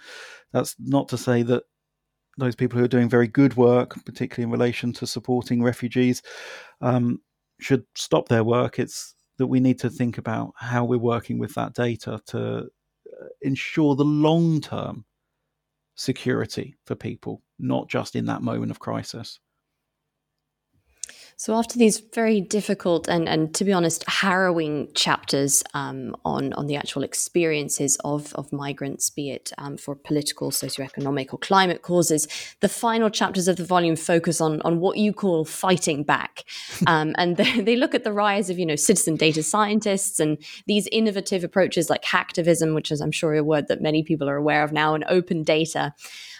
that's 0.51 0.75
not 0.79 1.07
to 1.09 1.17
say 1.17 1.43
that 1.43 1.63
those 2.37 2.55
people 2.55 2.77
who 2.77 2.85
are 2.85 2.89
doing 2.89 3.09
very 3.09 3.27
good 3.27 3.55
work 3.55 3.95
particularly 4.05 4.43
in 4.43 4.51
relation 4.51 4.93
to 4.93 5.07
supporting 5.07 5.61
refugees 5.61 6.21
um, 6.81 7.21
should 7.59 7.85
stop 7.95 8.27
their 8.27 8.43
work. 8.43 8.79
It's 8.79 9.15
that 9.37 9.47
we 9.47 9.59
need 9.59 9.79
to 9.79 9.89
think 9.89 10.17
about 10.17 10.53
how 10.57 10.83
we're 10.83 10.97
working 10.97 11.39
with 11.39 11.53
that 11.55 11.73
data 11.73 12.21
to 12.27 12.57
uh, 12.59 13.25
ensure 13.41 13.95
the 13.95 14.05
long 14.05 14.59
term 14.61 15.05
security 15.95 16.75
for 16.85 16.95
people 16.95 17.41
not 17.57 17.89
just 17.89 18.15
in 18.15 18.25
that 18.25 18.41
moment 18.41 18.71
of 18.71 18.79
crisis 18.79 19.39
so 21.39 21.55
after 21.55 21.79
these 21.79 21.99
very 21.99 22.41
difficult 22.41 23.07
and, 23.07 23.29
and 23.29 23.55
to 23.55 23.63
be 23.63 23.71
honest, 23.71 24.03
harrowing 24.09 24.89
chapters 24.93 25.63
um, 25.73 26.13
on 26.25 26.51
on 26.51 26.67
the 26.67 26.75
actual 26.75 27.01
experiences 27.01 27.97
of 28.03 28.33
of 28.35 28.51
migrants, 28.51 29.09
be 29.09 29.29
it 29.29 29.53
um, 29.57 29.77
for 29.77 29.95
political, 29.95 30.51
socioeconomic, 30.51 31.33
or 31.33 31.37
climate 31.37 31.81
causes, 31.81 32.27
the 32.59 32.67
final 32.67 33.09
chapters 33.09 33.47
of 33.47 33.55
the 33.55 33.63
volume 33.63 33.95
focus 33.95 34.41
on 34.41 34.61
on 34.63 34.81
what 34.81 34.97
you 34.97 35.13
call 35.13 35.45
fighting 35.45 36.03
back, 36.03 36.43
um, 36.87 37.15
and 37.17 37.37
they, 37.37 37.61
they, 37.61 37.77
look 37.77 37.95
at 37.95 38.03
the 38.03 38.11
rise 38.11 38.49
of 38.49 38.59
you 38.59 38.65
know 38.65 38.75
citizen 38.75 39.15
data 39.15 39.41
scientists 39.41 40.19
and 40.19 40.39
these 40.67 40.89
innovative 40.91 41.45
approaches 41.45 41.89
like 41.89 42.03
hacktivism, 42.03 42.75
which 42.75 42.91
is 42.91 42.99
I'm 42.99 43.13
sure 43.13 43.33
a 43.33 43.45
word 43.45 43.69
that 43.69 43.81
many 43.81 44.03
people 44.03 44.29
are 44.29 44.35
aware 44.35 44.65
of 44.65 44.73
now, 44.73 44.93
and 44.93 45.05
open 45.07 45.43
data. 45.43 45.93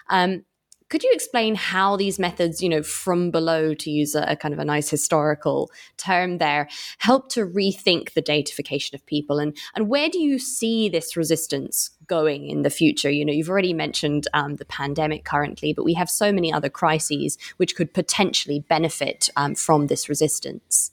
Um, 0.09 0.43
could 0.89 1.03
you 1.03 1.11
explain 1.13 1.55
how 1.55 1.95
these 1.95 2.19
methods, 2.19 2.61
you 2.61 2.69
know, 2.69 2.81
from 2.81 3.31
below, 3.31 3.73
to 3.75 3.91
use 3.91 4.15
a, 4.15 4.23
a, 4.23 4.35
kind 4.35 4.53
of 4.53 4.59
a 4.59 4.65
nice 4.65 4.89
historical 4.89 5.71
term 5.97 6.39
there, 6.39 6.67
help 6.97 7.29
to 7.29 7.45
rethink 7.45 8.13
the 8.13 8.21
datification 8.21 8.95
of 8.95 9.05
people? 9.05 9.39
And, 9.39 9.55
and 9.75 9.87
where 9.87 10.09
do 10.09 10.19
you 10.19 10.39
see 10.39 10.89
this 10.89 11.15
resistance 11.15 11.91
going 12.07 12.49
in 12.49 12.63
the 12.63 12.69
future? 12.69 13.09
You 13.09 13.23
know, 13.23 13.33
you've 13.33 13.49
already 13.49 13.73
mentioned 13.73 14.27
um, 14.33 14.55
the 14.55 14.65
pandemic 14.65 15.25
currently, 15.25 15.73
but 15.73 15.85
we 15.85 15.93
have 15.93 16.09
so 16.09 16.31
many 16.31 16.51
other 16.51 16.69
crises 16.69 17.37
which 17.57 17.75
could 17.75 17.93
potentially 17.93 18.65
benefit 18.67 19.29
um, 19.35 19.53
from 19.55 19.87
this 19.87 20.09
resistance. 20.09 20.91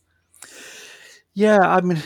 Yeah, 1.35 1.61
I 1.61 1.81
mean. 1.81 2.03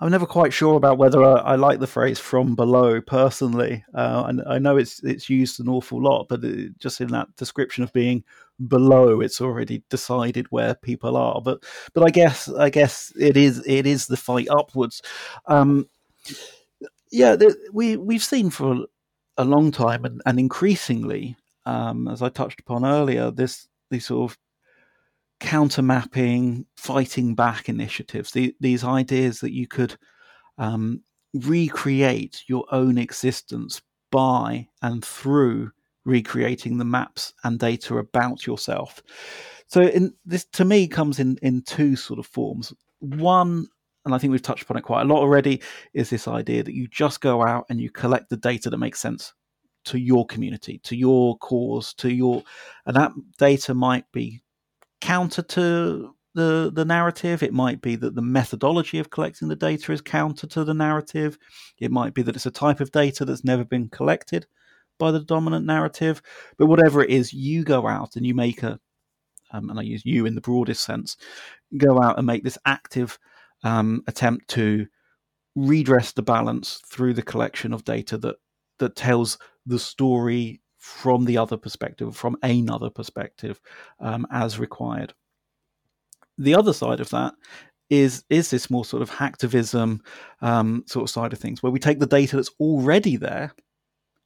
I'm 0.00 0.10
never 0.10 0.26
quite 0.26 0.52
sure 0.52 0.76
about 0.76 0.98
whether 0.98 1.24
I, 1.24 1.38
I 1.38 1.54
like 1.56 1.80
the 1.80 1.86
phrase 1.86 2.18
"from 2.20 2.54
below" 2.54 3.00
personally, 3.00 3.84
uh, 3.94 4.24
and 4.26 4.42
I 4.46 4.58
know 4.58 4.76
it's 4.76 5.02
it's 5.02 5.28
used 5.28 5.58
an 5.58 5.68
awful 5.68 6.00
lot, 6.00 6.26
but 6.28 6.44
it, 6.44 6.78
just 6.78 7.00
in 7.00 7.08
that 7.08 7.34
description 7.36 7.82
of 7.82 7.92
being 7.92 8.22
below, 8.68 9.20
it's 9.20 9.40
already 9.40 9.82
decided 9.90 10.46
where 10.50 10.74
people 10.74 11.16
are. 11.16 11.40
But 11.40 11.64
but 11.94 12.04
I 12.04 12.10
guess 12.10 12.48
I 12.48 12.70
guess 12.70 13.12
it 13.18 13.36
is 13.36 13.64
it 13.66 13.86
is 13.86 14.06
the 14.06 14.16
fight 14.16 14.48
upwards. 14.50 15.02
Um, 15.46 15.88
yeah, 17.10 17.34
the, 17.34 17.56
we 17.72 17.96
we've 17.96 18.22
seen 18.22 18.50
for 18.50 18.86
a 19.36 19.44
long 19.44 19.72
time, 19.72 20.04
and, 20.04 20.22
and 20.26 20.38
increasingly, 20.38 21.36
um, 21.66 22.06
as 22.08 22.22
I 22.22 22.28
touched 22.28 22.60
upon 22.60 22.84
earlier, 22.84 23.30
this 23.32 23.66
these 23.90 24.06
sort 24.06 24.30
of 24.30 24.38
counter 25.40 25.82
mapping, 25.82 26.66
fighting 26.76 27.34
back 27.34 27.68
initiatives, 27.68 28.32
the, 28.32 28.54
these 28.60 28.84
ideas 28.84 29.40
that 29.40 29.52
you 29.52 29.66
could 29.66 29.96
um, 30.58 31.02
recreate 31.34 32.42
your 32.46 32.64
own 32.72 32.98
existence 32.98 33.80
by 34.10 34.66
and 34.82 35.04
through 35.04 35.70
recreating 36.04 36.78
the 36.78 36.84
maps 36.84 37.34
and 37.44 37.58
data 37.58 37.98
about 37.98 38.46
yourself. 38.46 39.02
So 39.68 39.82
in 39.82 40.14
this 40.24 40.46
to 40.52 40.64
me 40.64 40.88
comes 40.88 41.20
in 41.20 41.38
in 41.42 41.62
two 41.62 41.94
sort 41.96 42.18
of 42.18 42.26
forms. 42.26 42.72
One 43.00 43.66
and 44.04 44.14
I 44.14 44.18
think 44.18 44.30
we've 44.30 44.40
touched 44.40 44.62
upon 44.62 44.78
it 44.78 44.82
quite 44.82 45.02
a 45.02 45.04
lot 45.04 45.20
already 45.20 45.60
is 45.92 46.08
this 46.08 46.26
idea 46.26 46.62
that 46.62 46.74
you 46.74 46.88
just 46.88 47.20
go 47.20 47.44
out 47.44 47.66
and 47.68 47.78
you 47.80 47.90
collect 47.90 48.30
the 48.30 48.38
data 48.38 48.70
that 48.70 48.78
makes 48.78 49.00
sense 49.00 49.34
to 49.84 49.98
your 49.98 50.26
community, 50.26 50.78
to 50.84 50.96
your 50.96 51.36
cause, 51.38 51.92
to 51.94 52.12
your 52.12 52.42
and 52.86 52.96
that 52.96 53.12
data 53.38 53.74
might 53.74 54.10
be 54.10 54.42
counter 55.00 55.42
to 55.42 56.14
the 56.34 56.70
the 56.72 56.84
narrative. 56.84 57.42
It 57.42 57.52
might 57.52 57.80
be 57.80 57.96
that 57.96 58.14
the 58.14 58.22
methodology 58.22 58.98
of 58.98 59.10
collecting 59.10 59.48
the 59.48 59.56
data 59.56 59.92
is 59.92 60.00
counter 60.00 60.46
to 60.48 60.64
the 60.64 60.74
narrative. 60.74 61.38
It 61.78 61.90
might 61.90 62.14
be 62.14 62.22
that 62.22 62.36
it's 62.36 62.46
a 62.46 62.50
type 62.50 62.80
of 62.80 62.92
data 62.92 63.24
that's 63.24 63.44
never 63.44 63.64
been 63.64 63.88
collected 63.88 64.46
by 64.98 65.10
the 65.10 65.20
dominant 65.20 65.66
narrative. 65.66 66.22
But 66.58 66.66
whatever 66.66 67.02
it 67.02 67.10
is, 67.10 67.32
you 67.32 67.64
go 67.64 67.86
out 67.86 68.16
and 68.16 68.26
you 68.26 68.34
make 68.34 68.62
a, 68.62 68.78
um, 69.52 69.70
and 69.70 69.78
I 69.78 69.82
use 69.82 70.04
you 70.04 70.26
in 70.26 70.34
the 70.34 70.40
broadest 70.40 70.84
sense, 70.84 71.16
go 71.76 72.02
out 72.02 72.18
and 72.18 72.26
make 72.26 72.44
this 72.44 72.58
active 72.66 73.18
um, 73.64 74.02
attempt 74.06 74.48
to 74.48 74.86
redress 75.56 76.12
the 76.12 76.22
balance 76.22 76.80
through 76.86 77.14
the 77.14 77.22
collection 77.22 77.72
of 77.72 77.84
data 77.84 78.16
that 78.18 78.36
that 78.78 78.94
tells 78.94 79.38
the 79.66 79.78
story 79.78 80.60
from 80.78 81.24
the 81.24 81.36
other 81.36 81.56
perspective, 81.56 82.16
from 82.16 82.36
another 82.42 82.90
perspective, 82.90 83.60
um, 84.00 84.26
as 84.30 84.58
required. 84.58 85.12
The 86.38 86.54
other 86.54 86.72
side 86.72 87.00
of 87.00 87.10
that 87.10 87.34
is 87.90 88.24
is 88.30 88.50
this 88.50 88.70
more 88.70 88.84
sort 88.84 89.02
of 89.02 89.10
hacktivism 89.10 90.00
um, 90.40 90.84
sort 90.86 91.02
of 91.04 91.10
side 91.10 91.32
of 91.32 91.38
things, 91.38 91.62
where 91.62 91.72
we 91.72 91.80
take 91.80 91.98
the 91.98 92.06
data 92.06 92.36
that's 92.36 92.52
already 92.60 93.16
there 93.16 93.52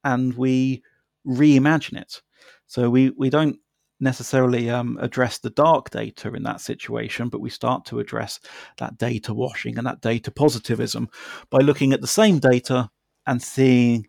and 0.05 0.35
we 0.35 0.83
reimagine 1.27 2.01
it. 2.01 2.21
So 2.67 2.91
we 2.91 3.11
we 3.11 3.31
don't 3.31 3.59
necessarily 4.01 4.69
um, 4.69 4.99
address 5.01 5.39
the 5.39 5.51
dark 5.51 5.91
data 5.91 6.35
in 6.35 6.43
that 6.43 6.61
situation, 6.61 7.29
but 7.29 7.41
we 7.41 7.49
start 7.49 7.85
to 7.87 8.01
address 8.01 8.41
that 8.79 8.99
data 8.99 9.33
washing 9.33 9.79
and 9.79 9.87
that 9.87 10.01
data 10.01 10.31
positivism 10.31 11.09
by 11.51 11.59
looking 11.59 11.93
at 11.93 12.01
the 12.01 12.07
same 12.07 12.39
data 12.41 12.91
and 13.27 13.41
seeing 13.41 14.07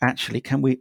actually 0.00 0.40
can 0.40 0.62
we 0.62 0.80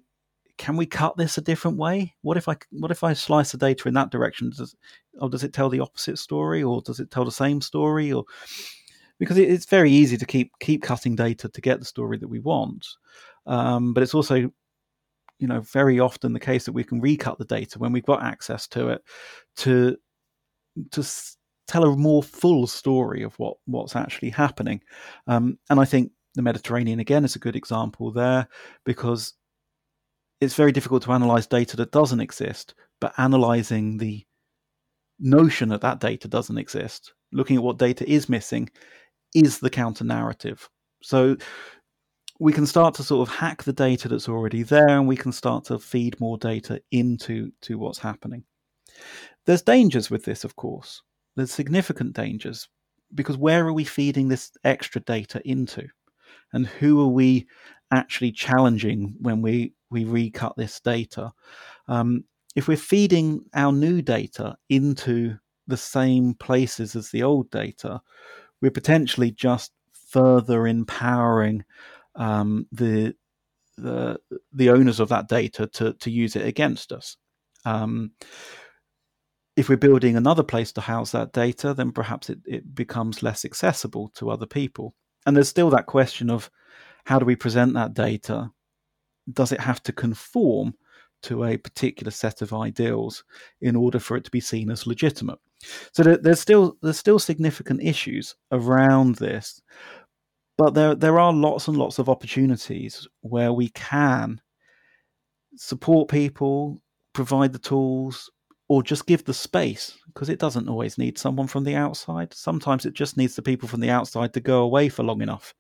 can 0.62 0.78
we 0.78 0.86
cut 0.86 1.18
this 1.18 1.40
a 1.40 1.42
different 1.42 1.76
way? 1.78 2.14
What 2.22 2.38
if 2.38 2.48
I 2.48 2.56
what 2.70 2.92
if 2.92 3.04
I 3.04 3.14
slice 3.14 3.52
the 3.52 3.58
data 3.58 3.88
in 3.88 3.96
that 3.96 4.12
direction? 4.12 4.52
Does 4.56 4.76
or 5.20 5.28
does 5.28 5.44
it 5.44 5.54
tell 5.54 5.70
the 5.70 5.80
opposite 5.80 6.20
story, 6.20 6.62
or 6.62 6.84
does 6.84 7.00
it 7.00 7.10
tell 7.10 7.26
the 7.26 7.32
same 7.32 7.62
story, 7.62 8.14
or 8.14 8.26
because 9.18 9.40
it's 9.40 9.66
very 9.66 9.90
easy 9.90 10.18
to 10.18 10.26
keep 10.26 10.52
keep 10.60 10.84
cutting 10.84 11.16
data 11.16 11.50
to 11.50 11.62
get 11.62 11.80
the 11.80 11.86
story 11.86 12.20
that 12.20 12.28
we 12.28 12.38
want, 12.38 12.88
um, 13.48 13.92
but 13.92 14.04
it's 14.04 14.14
also 14.14 14.36
you 15.40 15.48
know 15.48 15.62
very 15.62 16.00
often 16.00 16.32
the 16.32 16.40
case 16.40 16.66
that 16.66 16.74
we 16.74 16.84
can 16.84 17.02
recut 17.02 17.40
the 17.40 17.46
data 17.46 17.80
when 17.80 17.92
we've 17.92 18.06
got 18.06 18.22
access 18.22 18.68
to 18.68 18.90
it 18.90 19.02
to 19.56 19.98
to 20.92 21.04
tell 21.66 21.86
a 21.86 21.98
more 21.98 22.22
full 22.22 22.68
story 22.68 23.24
of 23.24 23.34
what 23.40 23.58
what's 23.66 23.96
actually 23.96 24.30
happening, 24.30 24.80
um, 25.26 25.58
and 25.72 25.80
I 25.80 25.86
think 25.86 26.12
the 26.36 26.44
Mediterranean 26.44 27.00
again 27.00 27.26
is 27.26 27.36
a 27.36 27.40
good 27.40 27.56
example 27.56 28.12
there 28.12 28.48
because 28.86 29.34
it's 30.42 30.56
very 30.56 30.72
difficult 30.72 31.04
to 31.04 31.12
analyze 31.12 31.48
data 31.48 31.78
that 31.78 31.92
doesn't 31.92 32.20
exist, 32.20 32.74
but 33.00 33.14
analyzing 33.18 33.98
the 33.98 34.26
notion 35.20 35.70
that 35.70 35.82
that 35.82 36.00
data 36.00 36.28
doesn't 36.28 36.58
exist, 36.58 37.14
looking 37.32 37.58
at 37.58 37.64
what 37.64 37.78
data 37.78 38.10
is 38.10 38.28
missing, 38.28 38.70
is 39.36 39.60
the 39.60 39.70
counter 39.70 40.04
narrative. 40.04 40.68
So 41.04 41.38
we 42.40 42.52
can 42.52 42.66
start 42.66 42.96
to 42.96 43.04
sort 43.04 43.28
of 43.28 43.36
hack 43.36 43.64
the 43.64 43.72
data 43.72 44.08
that's 44.08 44.28
already 44.28 44.64
there 44.64 44.90
and 44.90 45.08
we 45.08 45.16
can 45.16 45.32
start 45.32 45.66
to 45.66 45.78
feed 45.78 46.20
more 46.20 46.40
data 46.40 46.82
into 46.92 47.52
to 47.62 47.78
what's 47.78 48.00
happening. 48.00 48.44
There's 49.46 49.62
dangers 49.62 50.10
with 50.10 50.26
this, 50.26 50.44
of 50.44 50.56
course. 50.56 51.04
There's 51.36 51.52
significant 51.52 52.14
dangers 52.14 52.68
because 53.14 53.38
where 53.38 53.66
are 53.68 53.74
we 53.74 53.84
feeding 53.84 54.28
this 54.28 54.52
extra 54.64 55.02
data 55.02 55.40
into? 55.46 55.88
And 56.54 56.66
who 56.66 57.00
are 57.02 57.08
we 57.08 57.48
actually 57.92 58.32
challenging 58.32 59.16
when 59.20 59.42
we 59.44 59.74
we 59.92 60.06
recut 60.06 60.56
this 60.58 60.80
data. 60.80 61.32
Um, 61.88 62.24
if 62.56 62.68
we're 62.68 62.78
feeding 62.78 63.46
our 63.54 63.72
new 63.72 64.02
data 64.02 64.58
into 64.70 65.38
the 65.68 65.78
same 65.78 66.34
places 66.34 66.96
as 66.96 67.12
the 67.12 67.24
old 67.24 67.50
data, 67.52 68.02
we're 68.62 68.72
potentially 68.72 69.32
just 69.32 69.72
further 70.10 70.68
empowering 70.68 71.64
um, 72.16 72.68
the 72.72 73.16
the 73.78 74.20
the 74.54 74.70
owners 74.70 75.00
of 75.00 75.10
that 75.10 75.28
data 75.28 75.68
to 75.68 75.94
to 75.94 76.12
use 76.12 76.36
it 76.36 76.46
against 76.46 76.92
us. 76.92 77.18
Um, 77.66 78.12
if 79.56 79.70
we're 79.70 79.78
building 79.78 80.16
another 80.16 80.44
place 80.44 80.72
to 80.74 80.82
house 80.82 81.12
that 81.12 81.34
data, 81.34 81.74
then 81.74 81.92
perhaps 81.92 82.30
it, 82.30 82.40
it 82.46 82.74
becomes 82.74 83.22
less 83.22 83.46
accessible 83.46 84.10
to 84.16 84.30
other 84.30 84.46
people. 84.46 84.96
And 85.26 85.36
there's 85.36 85.50
still 85.50 85.70
that 85.72 85.86
question 85.86 86.30
of 86.30 86.50
how 87.06 87.20
do 87.20 87.26
we 87.26 87.36
present 87.36 87.74
that 87.74 87.94
data? 87.94 88.52
Does 89.32 89.52
it 89.52 89.60
have 89.60 89.82
to 89.84 89.94
conform 89.94 90.74
to 91.24 91.44
a 91.44 91.58
particular 91.58 92.12
set 92.12 92.42
of 92.42 92.54
ideals 92.54 93.24
in 93.62 93.76
order 93.76 94.00
for 94.00 94.18
it 94.18 94.24
to 94.24 94.32
be 94.32 94.40
seen 94.40 94.72
as 94.72 94.88
legitimate? 94.88 95.40
So 95.94 96.04
there's 96.04 96.40
still 96.40 96.78
there's 96.82 96.98
still 96.98 97.20
significant 97.20 97.84
issues 97.84 98.36
around 98.52 99.16
this, 99.16 99.62
but 100.58 100.74
there 100.74 100.96
there 100.96 101.20
are 101.20 101.32
lots 101.32 101.68
and 101.68 101.78
lots 101.78 102.00
of 102.00 102.10
opportunities 102.10 103.08
where 103.22 103.54
we 103.54 103.70
can 103.70 104.42
support 105.56 106.10
people, 106.10 106.82
provide 107.14 107.54
the 107.54 107.60
tools, 107.60 108.32
or 108.70 108.82
just 108.82 109.06
give 109.06 109.24
the 109.26 109.34
space 109.34 109.98
because 110.08 110.30
it 110.30 110.40
doesn't 110.40 110.70
always 110.70 110.98
need 110.98 111.18
someone 111.18 111.46
from 111.46 111.64
the 111.64 111.76
outside. 111.76 112.34
Sometimes 112.34 112.86
it 112.86 112.94
just 112.94 113.18
needs 113.18 113.36
the 113.36 113.42
people 113.42 113.68
from 113.68 113.82
the 113.82 113.90
outside 113.90 114.34
to 114.34 114.40
go 114.40 114.64
away 114.64 114.90
for 114.90 115.04
long 115.04 115.22
enough 115.22 115.54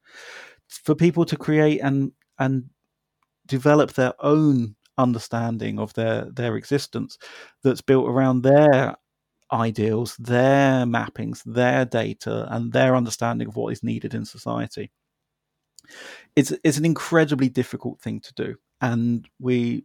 for 0.72 0.96
people 0.96 1.26
to 1.26 1.38
create 1.38 1.80
and 1.80 2.12
and 2.40 2.64
develop 3.52 3.94
their 3.94 4.14
own 4.20 4.76
understanding 4.98 5.78
of 5.78 5.94
their 5.94 6.26
their 6.32 6.56
existence 6.56 7.18
that's 7.64 7.82
built 7.82 8.08
around 8.08 8.42
their 8.42 8.96
ideals, 9.52 10.16
their 10.18 10.86
mappings, 10.86 11.44
their 11.46 11.84
data, 11.84 12.48
and 12.50 12.72
their 12.72 12.96
understanding 12.96 13.50
of 13.50 13.56
what 13.58 13.74
is 13.74 13.84
needed 13.84 14.14
in 14.14 14.26
society. 14.26 14.90
It's 16.36 16.54
it's 16.64 16.78
an 16.78 16.86
incredibly 16.86 17.50
difficult 17.50 18.00
thing 18.00 18.22
to 18.22 18.34
do, 18.34 18.56
and 18.80 19.28
we 19.40 19.84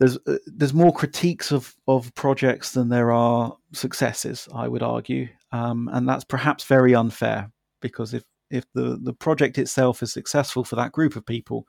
there's 0.00 0.18
uh, 0.26 0.38
there's 0.46 0.74
more 0.74 0.92
critiques 0.92 1.52
of 1.52 1.74
of 1.86 2.12
projects 2.14 2.72
than 2.72 2.88
there 2.88 3.12
are 3.12 3.56
successes. 3.72 4.48
I 4.52 4.66
would 4.66 4.82
argue, 4.82 5.28
um, 5.52 5.88
and 5.92 6.08
that's 6.08 6.24
perhaps 6.24 6.64
very 6.64 6.94
unfair 6.94 7.52
because 7.80 8.14
if 8.14 8.24
if 8.50 8.64
the 8.74 8.98
the 9.02 9.14
project 9.14 9.58
itself 9.58 10.02
is 10.02 10.12
successful 10.12 10.64
for 10.64 10.76
that 10.76 10.92
group 10.92 11.14
of 11.16 11.24
people, 11.24 11.66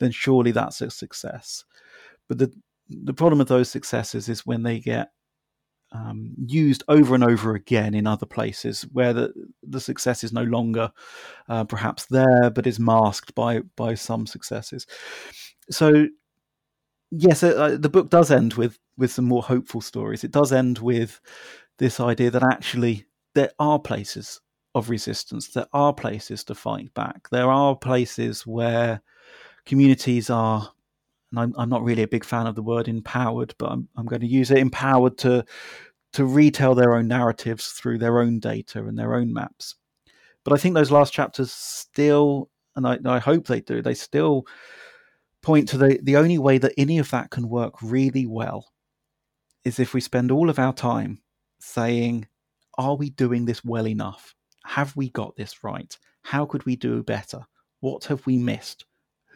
then 0.00 0.10
surely 0.10 0.52
that's 0.52 0.80
a 0.80 0.90
success. 0.90 1.64
But 2.28 2.38
the 2.38 2.52
the 2.88 3.14
problem 3.14 3.38
with 3.38 3.48
those 3.48 3.70
successes 3.70 4.28
is 4.28 4.46
when 4.46 4.62
they 4.62 4.78
get 4.78 5.10
um, 5.92 6.34
used 6.46 6.82
over 6.88 7.14
and 7.14 7.24
over 7.24 7.54
again 7.54 7.94
in 7.94 8.06
other 8.06 8.26
places 8.26 8.82
where 8.92 9.12
the 9.12 9.32
the 9.62 9.80
success 9.80 10.24
is 10.24 10.32
no 10.32 10.42
longer 10.42 10.90
uh, 11.48 11.64
perhaps 11.64 12.06
there, 12.06 12.50
but 12.50 12.66
is 12.66 12.78
masked 12.80 13.34
by 13.34 13.60
by 13.76 13.94
some 13.94 14.26
successes. 14.26 14.86
So 15.70 16.06
yes, 17.10 17.42
uh, 17.42 17.48
uh, 17.48 17.76
the 17.76 17.88
book 17.88 18.10
does 18.10 18.30
end 18.30 18.54
with 18.54 18.78
with 18.96 19.10
some 19.10 19.26
more 19.26 19.42
hopeful 19.42 19.80
stories. 19.80 20.24
It 20.24 20.32
does 20.32 20.52
end 20.52 20.78
with 20.78 21.20
this 21.78 22.00
idea 22.00 22.30
that 22.30 22.42
actually 22.42 23.06
there 23.34 23.50
are 23.58 23.78
places 23.78 24.40
of 24.74 24.90
resistance. 24.90 25.48
There 25.48 25.66
are 25.72 25.92
places 25.94 26.44
to 26.44 26.54
fight 26.54 26.92
back. 26.94 27.28
There 27.30 27.50
are 27.50 27.76
places 27.76 28.46
where 28.46 29.02
communities 29.66 30.30
are, 30.30 30.72
and 31.30 31.40
I'm, 31.40 31.54
I'm 31.58 31.68
not 31.68 31.84
really 31.84 32.02
a 32.02 32.08
big 32.08 32.24
fan 32.24 32.46
of 32.46 32.54
the 32.54 32.62
word 32.62 32.88
empowered, 32.88 33.54
but 33.58 33.70
I'm, 33.70 33.88
I'm 33.96 34.06
going 34.06 34.22
to 34.22 34.26
use 34.26 34.50
it 34.50 34.58
empowered 34.58 35.18
to 35.18 35.44
to 36.12 36.24
retell 36.24 36.74
their 36.74 36.94
own 36.94 37.08
narratives 37.08 37.72
through 37.72 37.98
their 37.98 38.20
own 38.20 38.38
data 38.38 38.86
and 38.86 38.98
their 38.98 39.14
own 39.14 39.34
maps. 39.34 39.74
But 40.44 40.54
I 40.54 40.56
think 40.56 40.74
those 40.74 40.90
last 40.90 41.12
chapters 41.12 41.52
still, 41.52 42.48
and 42.74 42.86
I, 42.86 42.98
I 43.04 43.18
hope 43.18 43.46
they 43.46 43.60
do, 43.60 43.82
they 43.82 43.92
still 43.92 44.46
point 45.42 45.68
to 45.68 45.76
the, 45.76 46.00
the 46.02 46.16
only 46.16 46.38
way 46.38 46.56
that 46.56 46.72
any 46.78 46.98
of 46.98 47.10
that 47.10 47.30
can 47.30 47.50
work 47.50 47.74
really 47.82 48.24
well 48.24 48.72
is 49.64 49.78
if 49.78 49.92
we 49.92 50.00
spend 50.00 50.30
all 50.30 50.48
of 50.48 50.58
our 50.58 50.72
time 50.72 51.20
saying, 51.60 52.28
Are 52.78 52.94
we 52.94 53.10
doing 53.10 53.44
this 53.44 53.62
well 53.62 53.86
enough? 53.86 54.34
Have 54.64 54.96
we 54.96 55.10
got 55.10 55.36
this 55.36 55.62
right? 55.62 55.98
How 56.22 56.46
could 56.46 56.64
we 56.64 56.76
do 56.76 57.02
better? 57.02 57.40
What 57.80 58.04
have 58.04 58.24
we 58.26 58.38
missed? 58.38 58.86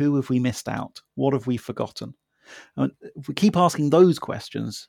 Who 0.01 0.17
have 0.17 0.31
we 0.31 0.39
missed 0.39 0.67
out? 0.67 1.03
What 1.15 1.35
have 1.35 1.47
we 1.47 1.59
forgotten? 1.59 2.15
And 2.79 2.91
if 3.17 3.29
we 3.29 3.35
keep 3.35 3.55
asking 3.55 3.91
those 3.91 4.19
questions, 4.19 4.89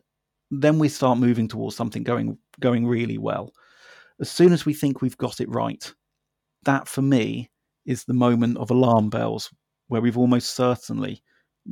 then 0.51 0.79
we 0.79 0.87
start 0.87 1.17
moving 1.17 1.49
towards 1.49 1.75
something 1.75 2.01
going 2.01 2.37
going 2.61 2.87
really 2.87 3.17
well. 3.17 3.51
As 4.21 4.31
soon 4.31 4.53
as 4.53 4.65
we 4.65 4.73
think 4.73 5.01
we've 5.01 5.17
got 5.17 5.41
it 5.41 5.49
right, 5.49 5.93
that 6.63 6.87
for 6.87 7.01
me 7.01 7.51
is 7.85 8.05
the 8.05 8.13
moment 8.13 8.57
of 8.57 8.71
alarm 8.71 9.09
bells 9.09 9.53
where 9.89 9.99
we've 9.99 10.17
almost 10.17 10.55
certainly 10.55 11.21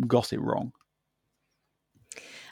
got 0.05 0.33
it 0.33 0.41
wrong. 0.41 0.73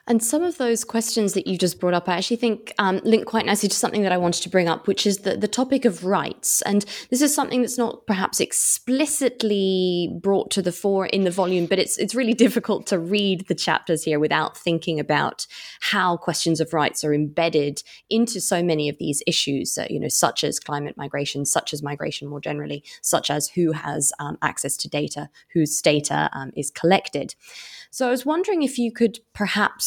And 0.08 0.24
some 0.24 0.42
of 0.42 0.58
those 0.58 0.86
questions 0.86 1.34
that 1.34 1.48
you 1.48 1.58
just 1.58 1.82
brought 1.82 1.94
up, 1.94 2.08
I 2.08 2.16
actually 2.16 2.38
think 2.38 2.74
um, 2.80 3.02
link 3.04 3.26
quite 3.26 3.46
nicely 3.46 3.68
to 3.68 3.76
something 3.76 4.04
that 4.04 4.14
I 4.14 4.18
wanted 4.18 4.42
to 4.44 4.50
bring 4.50 4.70
up, 4.70 4.88
which 4.88 5.06
is 5.06 5.20
the, 5.20 5.36
the 5.36 5.50
topic 5.50 5.84
of 5.84 6.06
rights. 6.06 6.62
And 6.62 6.86
this 7.10 7.22
is 7.22 7.36
something 7.36 7.62
that's 7.62 7.78
not 7.78 8.08
perhaps 8.08 8.40
explicitly 8.40 10.18
brought 10.22 10.50
to 10.52 10.62
the 10.62 10.72
fore 10.72 11.08
in 11.08 11.26
the 11.26 11.32
volume, 11.32 11.66
but 11.66 11.78
it's 11.78 11.98
it's 11.98 12.16
really 12.16 12.34
difficult 12.48 12.88
to 12.88 12.98
read 12.98 13.48
the 13.50 13.56
chapters 13.56 14.04
here 14.04 14.18
without 14.18 14.58
thinking 14.58 14.98
about 14.98 15.46
how 15.82 16.16
questions 16.16 16.62
of 16.62 16.74
rights 16.74 17.04
are 17.04 17.14
embedded 17.14 17.84
into 18.10 18.40
so 18.40 18.64
many 18.64 18.88
of 18.88 18.98
these 19.00 19.22
issues. 19.28 19.78
Uh, 19.78 19.88
you 19.90 20.00
know, 20.00 20.08
such 20.08 20.46
as 20.46 20.58
climate 20.58 20.96
migration, 20.96 21.46
such 21.46 21.74
as 21.74 21.84
migration 21.84 22.30
more 22.30 22.40
generally, 22.40 22.82
such 23.02 23.30
as 23.30 23.50
who 23.50 23.74
has 23.74 24.14
um, 24.20 24.38
access 24.42 24.78
to 24.78 24.88
data, 24.88 25.30
whose 25.54 25.82
data 25.82 26.30
um, 26.32 26.52
is 26.56 26.72
collected. 26.72 27.36
So 27.92 28.08
I 28.08 28.12
was 28.12 28.26
wondering 28.26 28.64
if 28.64 28.78
you 28.78 28.92
could 28.92 29.20
perhaps, 29.34 29.86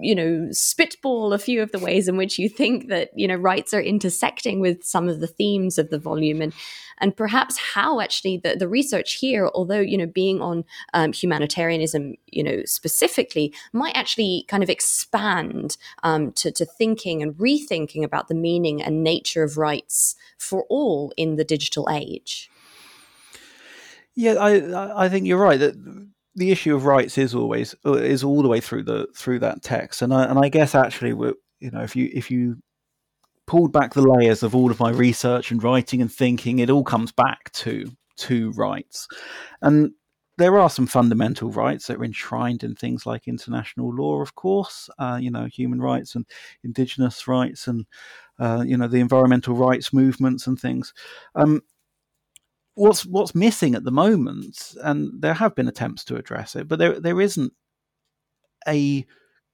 you 0.00 0.14
know, 0.14 0.48
spitball 0.52 1.32
a 1.32 1.38
few 1.38 1.62
of 1.62 1.72
the 1.72 1.78
ways 1.78 2.08
in 2.08 2.16
which 2.16 2.38
you 2.38 2.48
think 2.48 2.88
that, 2.88 3.10
you 3.14 3.26
know, 3.28 3.34
rights 3.34 3.74
are 3.74 3.80
intersecting 3.80 4.60
with 4.60 4.84
some 4.84 5.08
of 5.08 5.20
the 5.20 5.26
themes 5.26 5.78
of 5.78 5.90
the 5.90 5.98
volume 5.98 6.40
and 6.42 6.52
and 6.98 7.16
perhaps 7.16 7.58
how 7.58 8.00
actually 8.00 8.38
the, 8.38 8.56
the 8.56 8.68
research 8.68 9.14
here, 9.14 9.50
although, 9.54 9.80
you 9.80 9.98
know, 9.98 10.06
being 10.06 10.40
on 10.40 10.64
um, 10.94 11.12
humanitarianism, 11.12 12.14
you 12.26 12.42
know, 12.42 12.62
specifically, 12.64 13.52
might 13.72 13.94
actually 13.94 14.46
kind 14.48 14.62
of 14.62 14.70
expand 14.70 15.76
um, 16.02 16.32
to, 16.32 16.50
to 16.50 16.64
thinking 16.64 17.22
and 17.22 17.34
rethinking 17.34 18.02
about 18.02 18.28
the 18.28 18.34
meaning 18.34 18.82
and 18.82 19.04
nature 19.04 19.42
of 19.42 19.58
rights 19.58 20.16
for 20.38 20.64
all 20.70 21.12
in 21.18 21.36
the 21.36 21.44
digital 21.44 21.88
age. 21.90 22.50
Yeah, 24.14 24.34
I 24.34 25.04
I 25.04 25.08
think 25.10 25.26
you're 25.26 25.36
right 25.36 25.60
that 25.60 25.74
the 26.36 26.52
issue 26.52 26.76
of 26.76 26.84
rights 26.84 27.16
is 27.18 27.34
always 27.34 27.74
uh, 27.84 27.94
is 27.94 28.22
all 28.22 28.42
the 28.42 28.48
way 28.48 28.60
through 28.60 28.84
the 28.84 29.08
through 29.16 29.40
that 29.40 29.62
text, 29.62 30.02
and 30.02 30.14
I 30.14 30.24
and 30.24 30.38
I 30.38 30.48
guess 30.48 30.74
actually, 30.74 31.10
you 31.10 31.70
know, 31.70 31.82
if 31.82 31.96
you 31.96 32.10
if 32.12 32.30
you 32.30 32.58
pulled 33.46 33.72
back 33.72 33.94
the 33.94 34.02
layers 34.02 34.42
of 34.42 34.54
all 34.54 34.70
of 34.70 34.78
my 34.80 34.90
research 34.90 35.50
and 35.50 35.62
writing 35.62 36.02
and 36.02 36.12
thinking, 36.12 36.58
it 36.58 36.70
all 36.70 36.84
comes 36.84 37.10
back 37.10 37.50
to 37.52 37.90
to 38.18 38.52
rights, 38.52 39.08
and 39.62 39.92
there 40.38 40.58
are 40.58 40.68
some 40.68 40.86
fundamental 40.86 41.50
rights 41.50 41.86
that 41.86 41.96
are 41.96 42.04
enshrined 42.04 42.62
in 42.62 42.74
things 42.74 43.06
like 43.06 43.26
international 43.26 43.94
law, 43.94 44.20
of 44.20 44.34
course, 44.34 44.90
uh, 44.98 45.18
you 45.20 45.30
know, 45.30 45.46
human 45.46 45.80
rights 45.80 46.14
and 46.14 46.26
indigenous 46.62 47.26
rights, 47.26 47.66
and 47.66 47.86
uh, 48.38 48.62
you 48.66 48.76
know 48.76 48.88
the 48.88 49.00
environmental 49.00 49.54
rights 49.54 49.92
movements 49.92 50.46
and 50.46 50.60
things. 50.60 50.92
Um, 51.34 51.62
what's 52.76 53.04
what's 53.04 53.34
missing 53.34 53.74
at 53.74 53.84
the 53.84 53.90
moment, 53.90 54.74
and 54.82 55.10
there 55.20 55.34
have 55.34 55.54
been 55.54 55.68
attempts 55.68 56.04
to 56.04 56.16
address 56.16 56.54
it, 56.54 56.68
but 56.68 56.78
there 56.78 57.00
there 57.00 57.20
isn't 57.20 57.52
a 58.68 59.04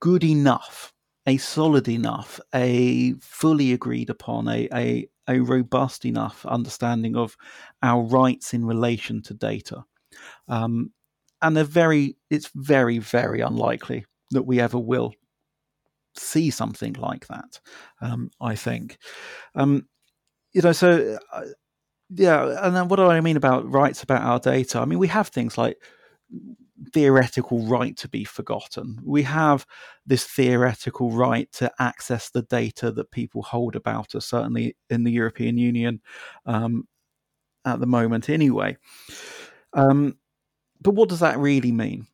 good 0.01 0.25
enough, 0.25 0.93
a 1.27 1.39
solid 1.39 1.89
enough, 1.89 2.41
a 2.55 3.15
fully 3.21 3.73
agreed 3.73 4.11
upon, 4.11 4.49
a 4.49 4.69
a, 4.75 5.09
a 5.29 5.39
robust 5.41 6.05
enough 6.05 6.45
understanding 6.45 7.17
of 7.17 7.37
our 7.83 8.03
rights 8.03 8.53
in 8.53 8.67
relation 8.67 9.23
to 9.23 9.35
data. 9.35 9.85
Um, 10.49 10.93
and 11.41 11.57
they're 11.57 11.65
very 11.65 12.17
it's 12.29 12.51
very, 12.55 12.99
very 12.99 13.41
unlikely 13.41 14.05
that 14.33 14.43
we 14.43 14.61
ever 14.61 14.79
will 14.79 15.15
see 16.17 16.51
something 16.51 16.95
like 16.95 17.27
that. 17.29 17.61
Um, 18.01 18.31
I 18.41 18.57
think. 18.57 18.99
Um, 19.55 19.87
you 20.53 20.61
know, 20.61 20.73
so 20.73 21.19
uh, 21.33 21.45
yeah, 22.15 22.67
and 22.67 22.75
then 22.75 22.89
what 22.89 22.97
do 22.97 23.07
I 23.07 23.21
mean 23.21 23.37
about 23.37 23.71
rights 23.71 24.03
about 24.03 24.23
our 24.23 24.39
data? 24.39 24.79
I 24.79 24.85
mean, 24.85 24.99
we 24.99 25.09
have 25.09 25.29
things 25.29 25.57
like 25.57 25.77
theoretical 26.93 27.65
right 27.67 27.97
to 27.99 28.09
be 28.09 28.25
forgotten. 28.25 29.01
We 29.05 29.23
have 29.23 29.67
this 30.07 30.25
theoretical 30.25 31.11
right 31.11 31.51
to 31.53 31.71
access 31.79 32.31
the 32.31 32.43
data 32.43 32.91
that 32.93 33.11
people 33.11 33.43
hold 33.43 33.77
about 33.77 34.15
us, 34.15 34.27
certainly 34.27 34.77
in 34.91 35.05
the 35.05 35.13
European 35.13 35.59
Union 35.59 36.01
um, 36.47 36.89
at 37.65 37.81
the 37.81 37.87
moment, 37.87 38.29
anyway. 38.29 38.77
Um, 39.75 40.19
but 40.81 40.95
what 40.95 41.09
does 41.09 41.21
that 41.21 41.39
really 41.39 41.73
mean? 41.73 42.07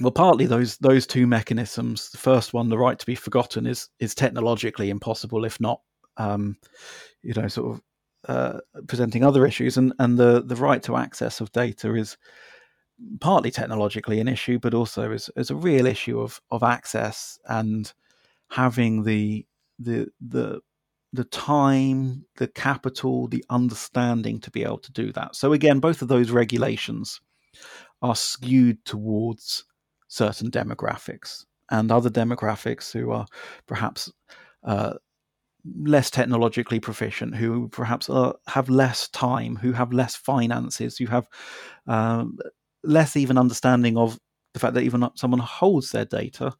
well, 0.00 0.10
partly 0.10 0.46
those 0.46 0.76
those 0.78 1.06
two 1.06 1.26
mechanisms. 1.26 2.10
The 2.10 2.18
first 2.18 2.52
one, 2.52 2.68
the 2.68 2.78
right 2.78 2.98
to 2.98 3.06
be 3.06 3.14
forgotten, 3.14 3.66
is 3.66 3.88
is 3.98 4.14
technologically 4.14 4.90
impossible, 4.90 5.44
if 5.44 5.58
not, 5.60 5.80
um, 6.18 6.56
you 7.22 7.32
know, 7.34 7.48
sort 7.48 7.74
of 7.74 7.82
uh, 8.28 8.60
presenting 8.86 9.24
other 9.24 9.46
issues, 9.46 9.76
and 9.76 9.92
and 9.98 10.18
the 10.18 10.42
the 10.42 10.56
right 10.56 10.82
to 10.84 10.96
access 10.96 11.40
of 11.40 11.52
data 11.52 11.94
is 11.94 12.16
partly 13.20 13.50
technologically 13.50 14.20
an 14.20 14.28
issue, 14.28 14.58
but 14.58 14.74
also 14.74 15.12
is 15.12 15.30
is 15.36 15.50
a 15.50 15.56
real 15.56 15.86
issue 15.86 16.20
of 16.20 16.40
of 16.50 16.62
access 16.62 17.38
and 17.46 17.92
having 18.50 19.04
the 19.04 19.46
the 19.78 20.08
the 20.20 20.60
the 21.12 21.24
time, 21.24 22.24
the 22.36 22.48
capital, 22.48 23.28
the 23.28 23.44
understanding 23.48 24.40
to 24.40 24.50
be 24.50 24.62
able 24.62 24.78
to 24.78 24.92
do 24.92 25.12
that. 25.12 25.34
So 25.34 25.52
again, 25.52 25.80
both 25.80 26.02
of 26.02 26.08
those 26.08 26.30
regulations 26.30 27.20
are 28.02 28.16
skewed 28.16 28.84
towards 28.84 29.64
certain 30.08 30.50
demographics 30.50 31.44
and 31.70 31.90
other 31.90 32.10
demographics 32.10 32.92
who 32.92 33.10
are 33.10 33.26
perhaps 33.66 34.12
uh, 34.64 34.94
less 35.82 36.10
technologically 36.10 36.80
proficient, 36.80 37.34
who 37.34 37.68
perhaps 37.68 38.08
uh, 38.10 38.32
have 38.46 38.68
less 38.68 39.08
time, 39.08 39.56
who 39.56 39.72
have 39.72 39.92
less 39.92 40.16
finances, 40.16 40.98
who 40.98 41.06
have 41.06 41.28
um, 41.86 42.38
less 42.82 43.16
even 43.16 43.38
understanding 43.38 43.96
of 43.96 44.18
the 44.54 44.60
fact 44.60 44.74
that 44.74 44.84
even 44.84 45.08
someone 45.14 45.40
holds 45.40 45.92
their 45.92 46.04
data. 46.04 46.54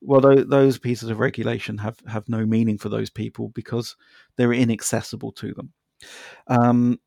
Well, 0.00 0.20
those 0.20 0.78
pieces 0.78 1.10
of 1.10 1.18
regulation 1.18 1.78
have, 1.78 1.98
have 2.06 2.28
no 2.28 2.46
meaning 2.46 2.78
for 2.78 2.88
those 2.88 3.10
people 3.10 3.48
because 3.48 3.96
they're 4.36 4.52
inaccessible 4.52 5.32
to 5.32 5.54
them. 5.54 5.72
Um, 6.46 7.00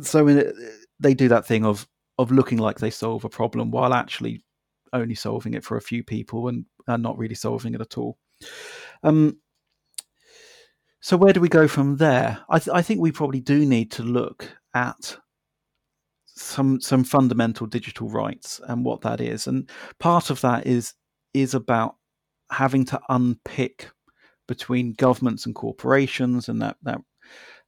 so 0.00 0.28
in, 0.28 0.52
they 1.00 1.14
do 1.14 1.28
that 1.28 1.46
thing 1.46 1.64
of 1.64 1.88
of 2.18 2.30
looking 2.30 2.58
like 2.58 2.78
they 2.78 2.90
solve 2.90 3.24
a 3.24 3.28
problem 3.28 3.70
while 3.70 3.92
actually 3.92 4.42
only 4.92 5.14
solving 5.14 5.54
it 5.54 5.64
for 5.64 5.76
a 5.76 5.82
few 5.82 6.02
people 6.02 6.48
and, 6.48 6.64
and 6.86 7.02
not 7.02 7.18
really 7.18 7.34
solving 7.34 7.74
it 7.74 7.80
at 7.80 7.98
all. 7.98 8.16
Um, 9.02 9.38
so 11.00 11.16
where 11.16 11.32
do 11.32 11.40
we 11.40 11.48
go 11.48 11.68
from 11.68 11.96
there? 11.96 12.38
I, 12.48 12.58
th- 12.58 12.74
I 12.74 12.82
think 12.82 13.00
we 13.00 13.12
probably 13.12 13.40
do 13.40 13.64
need 13.64 13.90
to 13.92 14.02
look 14.02 14.48
at 14.74 15.16
some 16.26 16.80
some 16.80 17.02
fundamental 17.02 17.66
digital 17.66 18.08
rights 18.08 18.60
and 18.68 18.84
what 18.84 19.00
that 19.02 19.20
is, 19.20 19.46
and 19.46 19.70
part 19.98 20.30
of 20.30 20.40
that 20.42 20.66
is 20.66 20.94
is 21.32 21.54
about 21.54 21.96
having 22.50 22.84
to 22.86 23.00
unpick 23.08 23.90
between 24.46 24.92
governments 24.92 25.46
and 25.46 25.54
corporations 25.54 26.48
and 26.48 26.60
that 26.62 26.76
that 26.82 27.00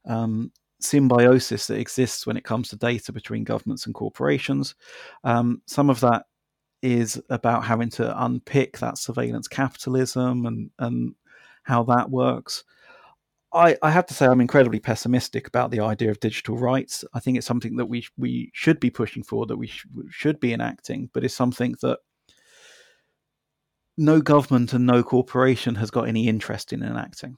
um, 0.07 0.51
symbiosis 0.79 1.67
that 1.67 1.79
exists 1.79 2.25
when 2.25 2.37
it 2.37 2.43
comes 2.43 2.69
to 2.69 2.75
data 2.75 3.11
between 3.11 3.43
governments 3.43 3.85
and 3.85 3.95
corporations. 3.95 4.75
Um, 5.23 5.61
some 5.65 5.89
of 5.89 5.99
that 6.01 6.25
is 6.81 7.21
about 7.29 7.65
having 7.65 7.89
to 7.89 8.23
unpick 8.23 8.79
that 8.79 8.97
surveillance 8.97 9.47
capitalism 9.47 10.45
and 10.45 10.69
and 10.79 11.15
how 11.63 11.83
that 11.83 12.09
works. 12.09 12.63
I, 13.51 13.77
I 13.81 13.89
have 13.91 14.05
to 14.07 14.13
say 14.13 14.27
I'm 14.27 14.41
incredibly 14.41 14.79
pessimistic 14.79 15.47
about 15.47 15.71
the 15.71 15.79
idea 15.79 16.11
of 16.11 16.19
digital 16.19 16.57
rights. 16.57 17.03
I 17.13 17.19
think 17.19 17.37
it's 17.37 17.47
something 17.47 17.77
that 17.77 17.87
we 17.87 18.05
we 18.17 18.51
should 18.53 18.79
be 18.79 18.89
pushing 18.89 19.23
for, 19.23 19.45
that 19.47 19.57
we 19.57 19.67
sh- 19.67 19.85
should 20.09 20.39
be 20.39 20.53
enacting, 20.53 21.09
but 21.13 21.23
it's 21.23 21.33
something 21.33 21.75
that 21.81 21.99
no 23.97 24.21
government 24.21 24.73
and 24.73 24.85
no 24.85 25.03
corporation 25.03 25.75
has 25.75 25.91
got 25.91 26.07
any 26.07 26.27
interest 26.27 26.71
in 26.71 26.83
enacting. 26.83 27.37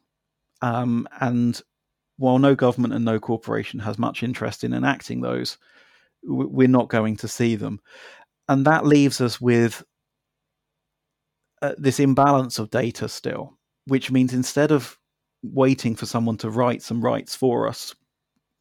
Um, 0.61 1.07
and 1.19 1.59
while 2.17 2.39
no 2.39 2.55
government 2.55 2.93
and 2.93 3.05
no 3.05 3.19
corporation 3.19 3.79
has 3.79 3.97
much 3.97 4.21
interest 4.21 4.63
in 4.63 4.73
enacting 4.73 5.21
those, 5.21 5.57
we're 6.23 6.67
not 6.67 6.89
going 6.89 7.17
to 7.17 7.27
see 7.27 7.55
them 7.55 7.79
and 8.51 8.65
that 8.65 8.85
leaves 8.85 9.21
us 9.21 9.39
with 9.39 9.81
uh, 11.61 11.73
this 11.77 12.01
imbalance 12.01 12.59
of 12.59 12.69
data 12.69 13.07
still, 13.07 13.57
which 13.85 14.11
means 14.11 14.33
instead 14.33 14.73
of 14.73 14.97
waiting 15.43 15.95
for 15.95 16.05
someone 16.05 16.37
to 16.37 16.49
write 16.49 16.81
some 16.81 17.01
rights 17.03 17.35
for 17.35 17.67
us, 17.67 17.95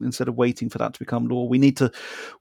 instead 0.00 0.28
of 0.28 0.36
waiting 0.36 0.68
for 0.70 0.78
that 0.78 0.94
to 0.94 0.98
become 0.98 1.26
law, 1.28 1.44
we 1.44 1.58
need 1.58 1.76
to 1.76 1.90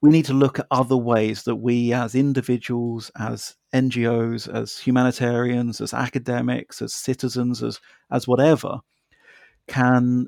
we 0.01 0.09
need 0.09 0.25
to 0.25 0.33
look 0.33 0.59
at 0.59 0.67
other 0.71 0.97
ways 0.97 1.43
that 1.43 1.57
we, 1.57 1.93
as 1.93 2.15
individuals, 2.15 3.11
as 3.19 3.55
NGOs, 3.73 4.53
as 4.53 4.77
humanitarians, 4.77 5.81
as 5.81 5.93
academics, 5.93 6.81
as 6.81 6.93
citizens, 6.93 7.63
as 7.63 7.79
as 8.11 8.27
whatever, 8.27 8.79
can 9.67 10.27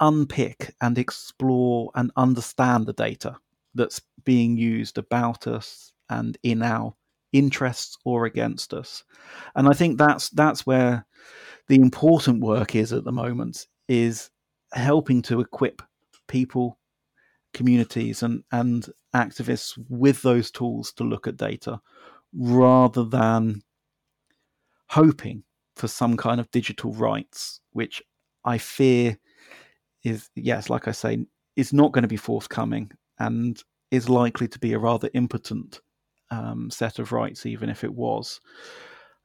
unpick 0.00 0.74
and 0.80 0.96
explore 0.96 1.90
and 1.94 2.12
understand 2.16 2.86
the 2.86 2.92
data 2.92 3.36
that's 3.74 4.00
being 4.24 4.56
used 4.56 4.98
about 4.98 5.46
us 5.46 5.92
and 6.08 6.38
in 6.42 6.62
our 6.62 6.94
interests 7.32 7.96
or 8.04 8.24
against 8.24 8.72
us. 8.72 9.04
And 9.54 9.68
I 9.68 9.72
think 9.72 9.98
that's 9.98 10.30
that's 10.30 10.66
where 10.66 11.06
the 11.68 11.76
important 11.76 12.40
work 12.40 12.74
is 12.74 12.92
at 12.92 13.04
the 13.04 13.12
moment 13.12 13.66
is 13.88 14.30
helping 14.72 15.22
to 15.22 15.40
equip 15.40 15.82
people, 16.26 16.78
communities 17.54 18.22
and, 18.22 18.42
and 18.52 18.86
activists 19.14 19.78
with 19.88 20.22
those 20.22 20.50
tools 20.50 20.92
to 20.92 21.04
look 21.04 21.26
at 21.26 21.36
data 21.36 21.80
rather 22.34 23.04
than 23.04 23.62
hoping 24.88 25.42
for 25.76 25.88
some 25.88 26.16
kind 26.16 26.40
of 26.40 26.50
digital 26.50 26.92
rights, 26.92 27.60
which 27.72 28.02
I 28.44 28.58
fear 28.58 29.18
is 30.04 30.28
yes, 30.34 30.70
like 30.70 30.88
I 30.88 30.92
say, 30.92 31.26
is 31.56 31.72
not 31.72 31.92
going 31.92 32.02
to 32.02 32.08
be 32.08 32.16
forthcoming 32.16 32.90
and 33.18 33.62
is 33.90 34.08
likely 34.08 34.48
to 34.48 34.58
be 34.58 34.72
a 34.72 34.78
rather 34.78 35.10
impotent 35.14 35.80
um, 36.30 36.70
set 36.70 36.98
of 36.98 37.12
rights, 37.12 37.46
even 37.46 37.68
if 37.68 37.84
it 37.84 37.94
was. 37.94 38.40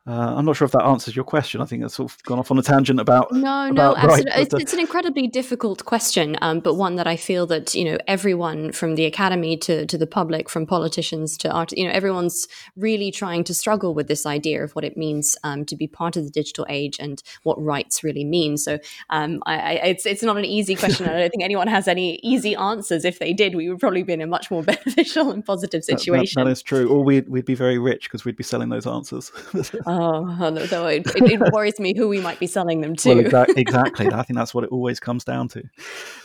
Uh, 0.06 0.34
I'm 0.36 0.43
not 0.43 0.58
sure 0.58 0.66
if 0.66 0.74
that 0.74 0.84
answers 0.84 1.16
your 1.16 1.24
question. 1.24 1.62
I 1.62 1.66
think 1.66 1.82
that's 1.82 1.93
sort 1.93 2.12
of 2.12 2.22
gone 2.24 2.38
off 2.38 2.51
on 2.51 2.60
a 2.60 2.62
tangent 2.62 2.99
about 2.99 3.32
no, 3.32 3.70
about 3.70 3.74
no, 3.74 3.95
absolutely. 3.95 4.32
Right, 4.32 4.41
it's, 4.41 4.54
it's, 4.54 4.74
an 4.74 4.82
incredibly 4.82 5.28
difficult 5.28 5.86
question, 5.86 6.36
um, 6.41 6.60
but 6.60 6.74
one 6.74 6.97
that 6.97 7.08
I 7.08 7.16
feel 7.16 7.45
that 7.47 7.74
you 7.74 7.86
know 7.86 7.97
everyone 8.06 8.74
from 8.74 8.95
the 8.95 9.06
academy 9.06 9.56
to 9.58 9.86
to 9.86 9.97
the 9.97 10.06
public, 10.06 10.49
from 10.49 10.66
politicians 10.66 11.38
to 11.38 11.49
art, 11.49 11.72
you 11.72 11.88
know, 11.88 11.93
everyone's 11.93 12.49
really 12.76 13.12
trying 13.12 13.45
to 13.45 13.54
struggle 13.54 13.93
with 13.93 14.10
this 14.10 14.26
idea 14.26 14.62
of 14.62 14.74
what 14.74 14.84
it 14.84 14.97
means 14.97 15.38
um, 15.45 15.64
to 15.66 15.76
be 15.78 15.88
part 15.88 16.18
of 16.18 16.26
the 16.26 16.32
digital 16.32 16.66
age 16.68 16.97
and 16.99 17.24
what 17.43 17.62
rights 17.64 18.04
really 18.04 18.26
mean. 18.26 18.58
So, 18.58 18.80
um, 19.10 19.41
I, 19.45 19.56
I, 19.56 19.72
it's 19.86 20.06
it's 20.06 20.22
not 20.22 20.36
an 20.36 20.43
easy 20.43 20.76
question. 20.76 21.08
I 21.08 21.18
don't 21.18 21.30
think 21.30 21.45
anyone 21.45 21.68
has 21.68 21.88
any 21.88 22.20
easy 22.24 22.56
answers. 22.56 23.06
If 23.06 23.20
they 23.20 23.32
did, 23.32 23.56
we 23.56 23.70
would 23.70 23.80
probably 23.80 24.04
be 24.04 24.12
in 24.12 24.20
a 24.20 24.28
much 24.28 24.51
more 24.51 24.64
beneficial 24.74 25.32
and 25.32 25.45
positive 25.45 25.86
situation. 25.86 26.41
that, 26.41 26.43
that 26.43 26.51
is 26.51 26.62
true. 26.62 26.89
Or 26.89 27.06
we'd 27.06 27.30
we'd 27.30 27.45
be 27.45 27.56
very 27.56 27.78
rich 27.78 28.10
because 28.10 28.26
we'd 28.26 28.36
be 28.36 28.43
selling 28.43 28.68
those 28.68 28.86
answers. 28.86 29.32
Oh, 29.96 30.50
no, 30.50 30.88
it, 30.88 31.06
it, 31.06 31.16
it, 31.16 31.41
worries 31.54 31.80
me 31.80 31.94
who 31.96 32.08
we 32.08 32.20
might 32.20 32.39
be 32.39 32.48
selling 32.48 32.82
them 32.82 32.96
to. 32.96 33.10
Well, 33.10 33.24
exa- 33.24 33.54
exactly. 33.58 34.08
I 34.12 34.24
think 34.24 34.38
that's 34.38 34.54
what 34.54 34.64
it 34.64 34.72
always 34.72 35.00
comes 35.00 35.24
down 35.24 35.50
to. 35.50 35.64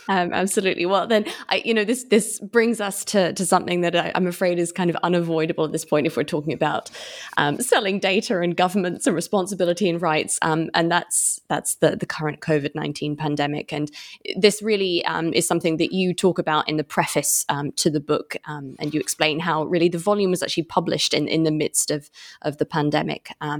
Um, 0.07 0.33
absolutely. 0.33 0.87
Well, 0.87 1.05
then, 1.05 1.25
I, 1.49 1.61
you 1.63 1.75
know, 1.75 1.83
this 1.83 2.05
this 2.05 2.39
brings 2.39 2.81
us 2.81 3.05
to 3.05 3.33
to 3.33 3.45
something 3.45 3.81
that 3.81 3.95
I, 3.95 4.11
am 4.15 4.25
afraid 4.25 4.57
is 4.57 4.71
kind 4.71 4.89
of 4.89 4.95
unavoidable 5.03 5.65
at 5.65 5.71
this 5.71 5.85
point 5.85 6.07
if 6.07 6.17
we're 6.17 6.23
talking 6.23 6.53
about 6.53 6.89
um, 7.37 7.59
selling 7.59 7.99
data 7.99 8.39
and 8.39 8.55
governments 8.55 9.05
and 9.05 9.15
responsibility 9.15 9.87
and 9.87 10.01
rights, 10.01 10.39
um, 10.41 10.69
and 10.73 10.91
that's 10.91 11.39
that's 11.47 11.75
the 11.75 11.95
the 11.95 12.07
current 12.07 12.39
COVID 12.39 12.73
nineteen 12.73 13.15
pandemic. 13.15 13.71
And 13.71 13.91
this 14.35 14.63
really 14.63 15.05
um, 15.05 15.31
is 15.33 15.47
something 15.47 15.77
that 15.77 15.93
you 15.93 16.15
talk 16.15 16.39
about 16.39 16.67
in 16.67 16.77
the 16.77 16.83
preface 16.83 17.45
um, 17.49 17.71
to 17.73 17.91
the 17.91 17.99
book, 17.99 18.35
um, 18.45 18.75
and 18.79 18.93
you 18.95 18.99
explain 18.99 19.39
how 19.39 19.65
really 19.65 19.89
the 19.89 19.99
volume 19.99 20.31
was 20.31 20.41
actually 20.41 20.63
published 20.63 21.13
in 21.13 21.27
in 21.27 21.43
the 21.43 21.51
midst 21.51 21.91
of 21.91 22.09
of 22.41 22.57
the 22.57 22.65
pandemic. 22.65 23.31
Um, 23.41 23.58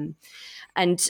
and 0.75 1.09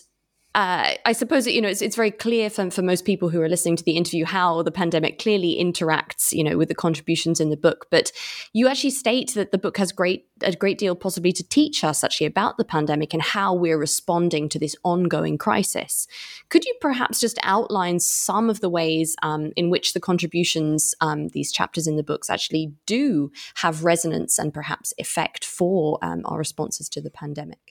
uh, 0.55 0.95
I 1.05 1.11
suppose 1.11 1.45
you 1.45 1.61
know 1.61 1.69
it's, 1.69 1.81
it's 1.81 1.95
very 1.95 2.09
clear 2.09 2.49
for, 2.49 2.71
for 2.71 2.81
most 2.81 3.05
people 3.05 3.29
who 3.29 3.39
are 3.39 3.47
listening 3.47 3.75
to 3.75 3.83
the 3.83 3.95
interview 3.95 4.25
how 4.25 4.63
the 4.63 4.71
pandemic 4.71 5.19
clearly 5.19 5.55
interacts, 5.59 6.33
you 6.33 6.43
know, 6.43 6.57
with 6.57 6.69
the 6.69 6.75
contributions 6.75 7.39
in 7.39 7.51
the 7.51 7.57
book. 7.57 7.85
But 7.91 8.11
you 8.51 8.67
actually 8.67 8.89
state 8.89 9.35
that 9.35 9.51
the 9.51 9.59
book 9.59 9.77
has 9.77 9.91
great 9.91 10.25
a 10.41 10.55
great 10.55 10.79
deal 10.79 10.95
possibly 10.95 11.31
to 11.33 11.47
teach 11.47 11.83
us 11.83 12.03
actually 12.03 12.25
about 12.25 12.57
the 12.57 12.65
pandemic 12.65 13.13
and 13.13 13.21
how 13.21 13.53
we're 13.53 13.77
responding 13.77 14.49
to 14.49 14.57
this 14.57 14.75
ongoing 14.83 15.37
crisis. 15.37 16.07
Could 16.49 16.65
you 16.65 16.73
perhaps 16.81 17.19
just 17.19 17.37
outline 17.43 17.99
some 17.99 18.49
of 18.49 18.59
the 18.59 18.69
ways 18.69 19.15
um, 19.21 19.51
in 19.55 19.69
which 19.69 19.93
the 19.93 19.99
contributions, 19.99 20.95
um, 20.99 21.27
these 21.27 21.51
chapters 21.51 21.85
in 21.85 21.95
the 21.95 22.03
books, 22.03 22.29
actually 22.29 22.73
do 22.87 23.31
have 23.55 23.83
resonance 23.83 24.39
and 24.39 24.51
perhaps 24.51 24.93
effect 24.97 25.45
for 25.45 25.99
um, 26.01 26.23
our 26.25 26.39
responses 26.39 26.89
to 26.89 27.01
the 27.01 27.11
pandemic? 27.11 27.68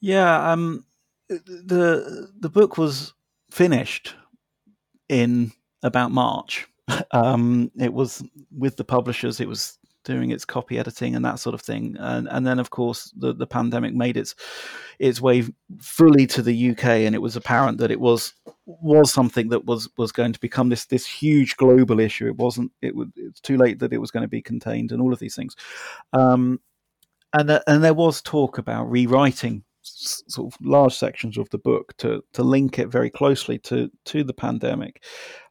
Yeah, 0.00 0.52
um, 0.52 0.84
the 1.28 2.30
the 2.38 2.48
book 2.48 2.78
was 2.78 3.14
finished 3.50 4.14
in 5.08 5.52
about 5.82 6.10
March. 6.10 6.66
Um, 7.12 7.70
it 7.78 7.92
was 7.92 8.22
with 8.56 8.76
the 8.76 8.84
publishers. 8.84 9.40
It 9.40 9.46
was 9.46 9.78
doing 10.04 10.30
its 10.30 10.44
copy 10.44 10.78
editing 10.78 11.14
and 11.14 11.24
that 11.24 11.38
sort 11.38 11.54
of 11.54 11.60
thing, 11.60 11.96
and 12.00 12.28
and 12.28 12.44
then 12.44 12.58
of 12.58 12.70
course 12.70 13.12
the 13.16 13.32
the 13.32 13.46
pandemic 13.46 13.94
made 13.94 14.16
its 14.16 14.34
its 14.98 15.20
way 15.20 15.44
fully 15.80 16.26
to 16.26 16.42
the 16.42 16.70
UK, 16.70 16.84
and 17.06 17.14
it 17.14 17.22
was 17.22 17.36
apparent 17.36 17.78
that 17.78 17.92
it 17.92 18.00
was 18.00 18.34
was 18.66 19.12
something 19.12 19.50
that 19.50 19.64
was 19.66 19.88
was 19.96 20.10
going 20.10 20.32
to 20.32 20.40
become 20.40 20.68
this 20.68 20.86
this 20.86 21.06
huge 21.06 21.56
global 21.56 22.00
issue. 22.00 22.26
It 22.26 22.36
wasn't. 22.36 22.72
It 22.82 22.96
was 22.96 23.08
it's 23.14 23.40
too 23.40 23.56
late 23.56 23.78
that 23.78 23.92
it 23.92 23.98
was 24.00 24.10
going 24.10 24.24
to 24.24 24.28
be 24.28 24.42
contained, 24.42 24.90
and 24.90 25.00
all 25.00 25.12
of 25.12 25.20
these 25.20 25.36
things. 25.36 25.54
Um, 26.12 26.60
and 27.32 27.60
and 27.68 27.84
there 27.84 27.94
was 27.94 28.20
talk 28.20 28.58
about 28.58 28.90
rewriting 28.90 29.64
sort 29.82 30.52
of 30.52 30.58
large 30.66 30.94
sections 30.94 31.38
of 31.38 31.48
the 31.50 31.58
book 31.58 31.96
to 31.98 32.22
to 32.32 32.42
link 32.42 32.78
it 32.78 32.88
very 32.88 33.10
closely 33.10 33.58
to 33.58 33.90
to 34.04 34.22
the 34.24 34.34
pandemic, 34.34 35.02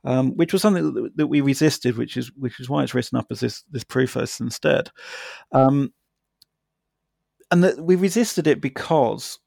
um, 0.04 0.36
which 0.36 0.54
was 0.54 0.62
something 0.62 0.94
that, 0.94 1.12
that, 1.16 1.28
we 1.28 1.42
resisted, 1.42 1.98
which 1.98 2.18
is 2.18 2.32
which 2.36 2.60
is 2.60 2.70
why 2.70 2.84
it's 2.84 2.94
written 2.94 3.18
up 3.18 3.28
as 3.32 3.40
this 3.40 3.64
this 3.72 3.84
preface 3.84 4.40
instead, 4.40 4.92
um, 5.52 5.94
and 7.52 7.64
that 7.64 7.80
we 7.80 7.96
resisted 7.96 8.48
it 8.48 8.62
because 8.62 9.40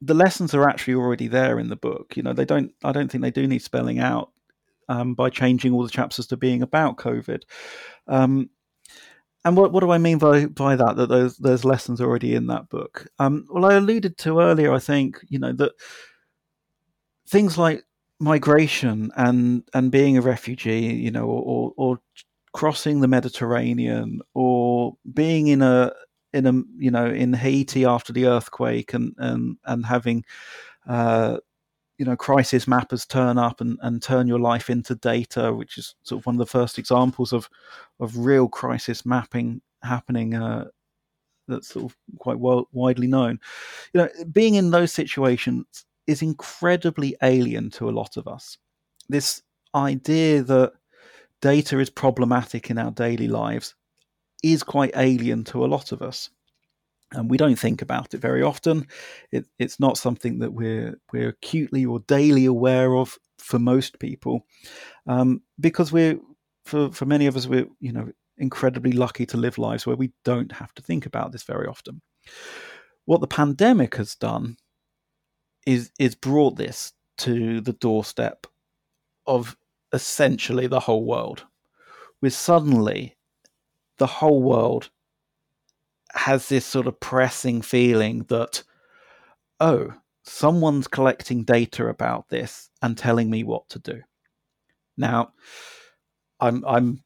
the 0.00 0.14
lessons 0.14 0.54
are 0.54 0.68
actually 0.68 0.94
already 0.94 1.28
there 1.28 1.58
in 1.58 1.68
the 1.68 1.76
book. 1.76 2.16
You 2.16 2.22
know, 2.22 2.32
they 2.32 2.44
don't. 2.44 2.72
I 2.84 2.92
don't 2.92 3.10
think 3.10 3.22
they 3.22 3.30
do 3.30 3.46
need 3.46 3.62
spelling 3.62 3.98
out 3.98 4.30
um, 4.88 5.14
by 5.14 5.30
changing 5.30 5.72
all 5.72 5.82
the 5.82 5.90
chapters 5.90 6.26
to 6.28 6.36
being 6.36 6.62
about 6.62 6.96
COVID. 6.96 7.42
Um, 8.06 8.50
and 9.46 9.56
what, 9.56 9.70
what 9.70 9.80
do 9.80 9.92
I 9.92 9.98
mean 9.98 10.18
by, 10.18 10.46
by 10.46 10.74
that? 10.74 10.96
That 10.96 11.08
there's 11.08 11.36
there's 11.36 11.64
lessons 11.64 12.00
already 12.00 12.34
in 12.34 12.48
that 12.48 12.68
book. 12.68 13.06
Um, 13.20 13.46
well, 13.48 13.64
I 13.64 13.74
alluded 13.74 14.18
to 14.18 14.40
earlier. 14.40 14.72
I 14.72 14.80
think 14.80 15.24
you 15.28 15.38
know 15.38 15.52
that 15.52 15.70
things 17.28 17.56
like 17.56 17.84
migration 18.18 19.12
and 19.16 19.62
and 19.72 19.92
being 19.92 20.18
a 20.18 20.20
refugee, 20.20 20.86
you 20.86 21.12
know, 21.12 21.26
or, 21.26 21.72
or 21.76 22.00
crossing 22.54 23.00
the 23.00 23.08
Mediterranean, 23.08 24.20
or 24.34 24.96
being 25.14 25.46
in 25.46 25.62
a 25.62 25.92
in 26.32 26.46
a 26.46 26.52
you 26.76 26.90
know 26.90 27.06
in 27.06 27.32
Haiti 27.32 27.84
after 27.84 28.12
the 28.12 28.26
earthquake, 28.26 28.94
and 28.94 29.14
and 29.16 29.58
and 29.64 29.86
having 29.86 30.24
uh, 30.88 31.38
you 31.98 32.04
know 32.04 32.16
crisis 32.16 32.66
mappers 32.66 33.08
turn 33.08 33.38
up 33.38 33.60
and, 33.60 33.78
and 33.82 34.02
turn 34.02 34.26
your 34.26 34.38
life 34.38 34.68
into 34.68 34.94
data 34.96 35.52
which 35.52 35.78
is 35.78 35.94
sort 36.02 36.20
of 36.20 36.26
one 36.26 36.34
of 36.34 36.38
the 36.38 36.46
first 36.46 36.78
examples 36.78 37.32
of 37.32 37.48
of 38.00 38.18
real 38.18 38.48
crisis 38.48 39.06
mapping 39.06 39.60
happening 39.82 40.34
uh, 40.34 40.66
that's 41.48 41.68
sort 41.68 41.86
of 41.86 41.96
quite 42.18 42.38
well 42.38 42.68
widely 42.72 43.06
known. 43.06 43.38
You 43.92 44.02
know 44.02 44.08
being 44.32 44.54
in 44.54 44.70
those 44.70 44.92
situations 44.92 45.66
is 46.06 46.22
incredibly 46.22 47.16
alien 47.22 47.70
to 47.70 47.88
a 47.88 47.92
lot 47.92 48.16
of 48.16 48.28
us. 48.28 48.58
This 49.08 49.42
idea 49.74 50.42
that 50.42 50.72
data 51.42 51.78
is 51.78 51.90
problematic 51.90 52.70
in 52.70 52.78
our 52.78 52.90
daily 52.90 53.28
lives 53.28 53.74
is 54.42 54.62
quite 54.62 54.92
alien 54.96 55.44
to 55.44 55.64
a 55.64 55.66
lot 55.66 55.92
of 55.92 56.02
us 56.02 56.30
and 57.16 57.30
we 57.30 57.36
don't 57.36 57.58
think 57.58 57.82
about 57.82 58.14
it 58.14 58.18
very 58.18 58.42
often. 58.42 58.86
It, 59.32 59.46
it's 59.58 59.80
not 59.80 59.98
something 59.98 60.38
that 60.40 60.52
we're 60.52 61.00
we're 61.12 61.30
acutely 61.30 61.84
or 61.84 62.00
daily 62.00 62.44
aware 62.44 62.94
of 62.94 63.18
for 63.38 63.58
most 63.58 63.98
people, 63.98 64.46
um, 65.06 65.42
because 65.58 65.90
we're 65.90 66.20
for 66.64 66.92
for 66.92 67.06
many 67.06 67.26
of 67.26 67.36
us 67.36 67.46
we're 67.46 67.66
you 67.80 67.92
know 67.92 68.12
incredibly 68.38 68.92
lucky 68.92 69.24
to 69.24 69.38
live 69.38 69.56
lives 69.56 69.86
where 69.86 69.96
we 69.96 70.12
don't 70.24 70.52
have 70.52 70.74
to 70.74 70.82
think 70.82 71.06
about 71.06 71.32
this 71.32 71.42
very 71.42 71.66
often. 71.66 72.02
What 73.06 73.20
the 73.20 73.26
pandemic 73.26 73.96
has 73.96 74.14
done 74.14 74.58
is 75.66 75.90
is 75.98 76.14
brought 76.14 76.56
this 76.56 76.92
to 77.18 77.60
the 77.62 77.72
doorstep 77.72 78.46
of 79.26 79.56
essentially 79.92 80.66
the 80.66 80.80
whole 80.80 81.04
world. 81.04 81.46
With 82.20 82.34
suddenly 82.34 83.16
the 83.98 84.06
whole 84.06 84.42
world 84.42 84.90
has 86.16 86.48
this 86.48 86.64
sort 86.64 86.86
of 86.86 86.98
pressing 87.00 87.62
feeling 87.62 88.24
that, 88.28 88.62
oh, 89.60 89.92
someone's 90.24 90.88
collecting 90.88 91.44
data 91.44 91.86
about 91.86 92.28
this 92.28 92.70
and 92.82 92.96
telling 92.98 93.30
me 93.30 93.44
what 93.44 93.68
to 93.70 93.78
do. 93.78 94.00
Now, 94.96 95.32
I'm 96.40 96.64
I'm 96.66 97.02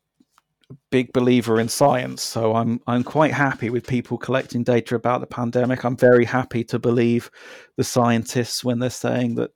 a 0.71 0.75
big 0.91 1.13
believer 1.13 1.61
in 1.61 1.69
science, 1.69 2.23
so 2.23 2.55
I'm 2.55 2.81
I'm 2.87 3.05
quite 3.05 3.33
happy 3.33 3.71
with 3.71 3.87
people 3.87 4.17
collecting 4.19 4.63
data 4.63 4.95
about 4.95 5.21
the 5.21 5.27
pandemic. 5.27 5.85
I'm 5.85 5.97
very 5.97 6.25
happy 6.25 6.65
to 6.65 6.79
believe 6.79 7.31
the 7.77 7.85
scientists 7.85 8.65
when 8.65 8.79
they're 8.79 8.91
saying 8.91 9.35
that 9.37 9.51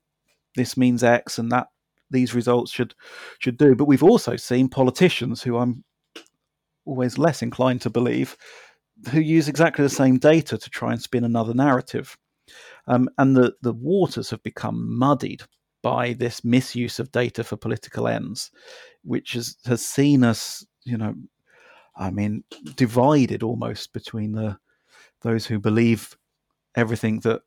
this 0.56 0.76
means 0.76 1.02
X 1.02 1.38
and 1.38 1.50
that 1.52 1.68
these 2.10 2.34
results 2.34 2.72
should 2.72 2.94
should 3.38 3.56
do. 3.56 3.74
But 3.74 3.86
we've 3.86 4.02
also 4.02 4.36
seen 4.36 4.68
politicians 4.68 5.42
who 5.42 5.56
I'm 5.58 5.84
always 6.84 7.18
less 7.18 7.42
inclined 7.42 7.80
to 7.82 7.90
believe 7.90 8.36
who 9.10 9.20
use 9.20 9.48
exactly 9.48 9.82
the 9.82 9.88
same 9.88 10.18
data 10.18 10.58
to 10.58 10.70
try 10.70 10.92
and 10.92 11.00
spin 11.00 11.24
another 11.24 11.54
narrative. 11.54 12.16
Um, 12.86 13.08
and 13.18 13.36
the, 13.36 13.54
the 13.62 13.72
waters 13.72 14.30
have 14.30 14.42
become 14.42 14.98
muddied 14.98 15.42
by 15.82 16.14
this 16.14 16.44
misuse 16.44 16.98
of 16.98 17.12
data 17.12 17.44
for 17.44 17.56
political 17.56 18.08
ends, 18.08 18.50
which 19.02 19.32
has, 19.32 19.56
has 19.66 19.84
seen 19.84 20.24
us, 20.24 20.64
you 20.84 20.96
know, 20.96 21.14
I 21.96 22.10
mean, 22.10 22.44
divided 22.76 23.42
almost 23.42 23.92
between 23.92 24.32
the 24.32 24.58
those 25.22 25.46
who 25.46 25.58
believe 25.58 26.16
everything 26.76 27.20
that 27.20 27.40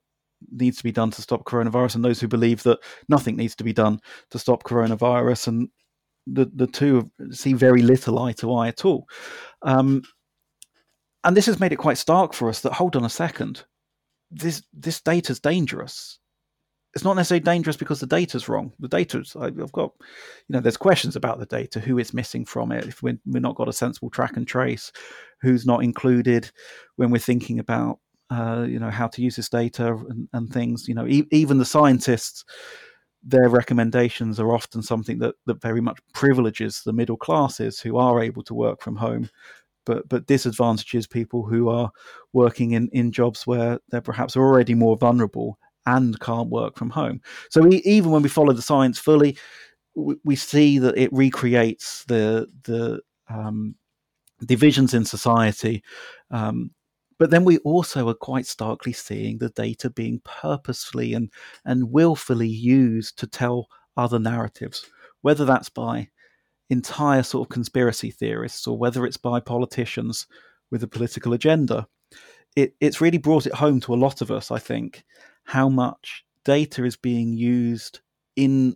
needs 0.52 0.78
to 0.78 0.84
be 0.84 0.92
done 0.92 1.12
to 1.12 1.22
stop 1.22 1.46
coronavirus 1.46 1.96
and 1.96 2.06
those 2.06 2.20
who 2.20 2.28
believe 2.28 2.64
that 2.64 2.80
nothing 3.10 3.36
needs 3.36 3.56
to 3.56 3.64
be 3.64 3.74
done 3.74 4.00
to 4.30 4.40
stop 4.40 4.64
coronavirus 4.64 5.48
and 5.48 5.70
the 6.28 6.50
the 6.56 6.68
two 6.68 7.10
see 7.32 7.54
very 7.54 7.82
little 7.82 8.20
eye 8.20 8.34
to 8.34 8.54
eye 8.54 8.68
at 8.68 8.86
all 8.86 9.08
um, 9.64 10.02
and 11.24 11.36
this 11.36 11.46
has 11.48 11.60
made 11.60 11.74
it 11.74 11.78
quite 11.78 11.98
stark 11.98 12.34
for 12.34 12.50
us 12.50 12.62
that 12.62 12.74
hold 12.74 12.96
on 12.96 13.06
a 13.06 13.10
second, 13.10 13.66
this 14.32 14.64
this 14.74 15.02
data's 15.02 15.40
dangerous. 15.40 16.20
It's 16.94 17.04
not 17.04 17.16
necessarily 17.16 17.44
dangerous 17.44 17.78
because 17.78 18.00
the 18.00 18.08
data's 18.08 18.50
wrong. 18.50 18.74
The 18.80 18.88
data's 18.88 19.36
I've 19.36 19.72
got, 19.72 19.92
you 20.48 20.54
know, 20.54 20.62
there's 20.62 20.78
questions 20.78 21.16
about 21.16 21.38
the 21.38 21.46
data, 21.46 21.80
who 21.80 22.00
is 22.00 22.14
missing 22.14 22.44
from 22.46 22.72
it, 22.72 22.88
if 22.88 23.04
we're, 23.04 23.20
we're 23.26 23.40
not 23.40 23.56
got 23.56 23.68
a 23.68 23.74
sensible 23.74 24.10
track 24.10 24.36
and 24.36 24.48
trace, 24.48 24.92
who's 25.42 25.66
not 25.66 25.84
included 25.84 26.50
when 26.96 27.12
we're 27.12 27.20
thinking 27.20 27.60
about, 27.60 28.00
uh, 28.32 28.66
you 28.68 28.80
know, 28.80 28.90
how 28.90 29.08
to 29.08 29.22
use 29.22 29.36
this 29.36 29.50
data 29.50 29.94
and, 29.94 30.28
and 30.34 30.52
things. 30.52 30.88
You 30.88 30.96
know, 30.96 31.06
e- 31.06 31.28
even 31.32 31.60
the 31.60 31.66
scientists 31.66 32.46
their 33.24 33.50
recommendations 33.50 34.40
are 34.40 34.54
often 34.54 34.82
something 34.82 35.20
that, 35.20 35.36
that 35.46 35.62
very 35.62 35.82
much 35.82 36.00
privileges 36.14 36.82
the 36.84 36.94
middle 36.94 37.18
classes 37.18 37.80
who 37.80 37.98
are 37.98 38.22
able 38.22 38.44
to 38.44 38.54
work 38.54 38.82
from 38.82 38.96
home 38.96 39.30
but 39.88 40.08
but 40.10 40.28
disadvantages 40.28 41.08
people 41.08 41.44
who 41.44 41.70
are 41.70 41.90
working 42.34 42.74
in 42.74 42.90
in 42.92 43.12
jobs 43.12 43.48
where 43.48 43.80
they're 43.90 44.02
perhaps 44.02 44.38
already 44.38 44.76
more 44.76 44.98
vulnerable 44.98 45.58
and 45.88 46.20
can't 46.20 46.50
work 46.50 46.78
from 46.78 46.90
home. 46.90 47.22
So 47.50 47.62
we, 47.62 47.78
even 47.78 48.12
when 48.12 48.22
we 48.22 48.30
follow 48.30 48.54
the 48.54 48.62
science 48.62 49.00
fully, 49.00 49.38
we, 49.96 50.16
we 50.26 50.36
see 50.36 50.78
that 50.80 50.98
it 50.98 51.12
recreates 51.14 52.04
the 52.06 52.48
the 52.64 53.02
um, 53.30 53.76
divisions 54.46 54.94
in 54.94 55.06
society. 55.06 55.84
Um, 56.30 56.72
but 57.20 57.32
then 57.32 57.46
we 57.46 57.58
also 57.60 58.08
are 58.10 58.14
quite 58.14 58.46
starkly 58.46 58.94
seeing 58.94 59.40
the 59.40 59.50
data 59.50 59.90
being 59.90 60.22
purposefully 60.24 61.14
and 61.14 61.32
and 61.66 61.92
willfully 61.92 62.50
used 62.50 63.18
to 63.20 63.28
tell 63.28 63.68
other 63.96 64.20
narratives, 64.20 64.86
whether 65.22 65.46
that's 65.46 65.70
by 65.70 66.10
entire 66.70 67.24
sort 67.24 67.48
of 67.48 67.54
conspiracy 67.54 68.12
theorists 68.12 68.68
or 68.68 68.78
whether 68.78 69.06
it's 69.06 69.18
by 69.18 69.40
politicians 69.40 70.28
with 70.72 70.84
a 70.84 70.88
political 70.88 71.34
agenda. 71.34 71.88
It, 72.56 72.74
it's 72.82 73.02
really 73.02 73.18
brought 73.18 73.46
it 73.46 73.54
home 73.54 73.80
to 73.82 73.94
a 73.94 73.96
lot 73.96 74.22
of 74.22 74.32
us, 74.32 74.52
I 74.52 74.60
think, 74.60 75.04
how 75.46 75.70
much 75.70 76.26
data 76.44 76.84
is 76.84 76.96
being 76.96 77.34
used 77.34 78.02
in 78.36 78.76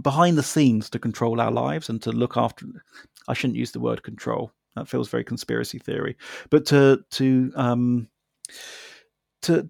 behind 0.00 0.38
the 0.38 0.42
scenes 0.42 0.88
to 0.90 0.98
control 0.98 1.40
our 1.40 1.50
lives 1.50 1.88
and 1.88 2.00
to 2.02 2.12
look 2.12 2.36
after. 2.36 2.66
I 3.28 3.34
shouldn't 3.34 3.58
use 3.58 3.72
the 3.72 3.80
word 3.80 4.02
control. 4.02 4.52
That 4.76 4.88
feels 4.88 5.08
very 5.08 5.24
conspiracy 5.24 5.78
theory, 5.78 6.16
but 6.48 6.64
to 6.66 7.04
to 7.12 7.52
um, 7.56 8.08
to 9.42 9.68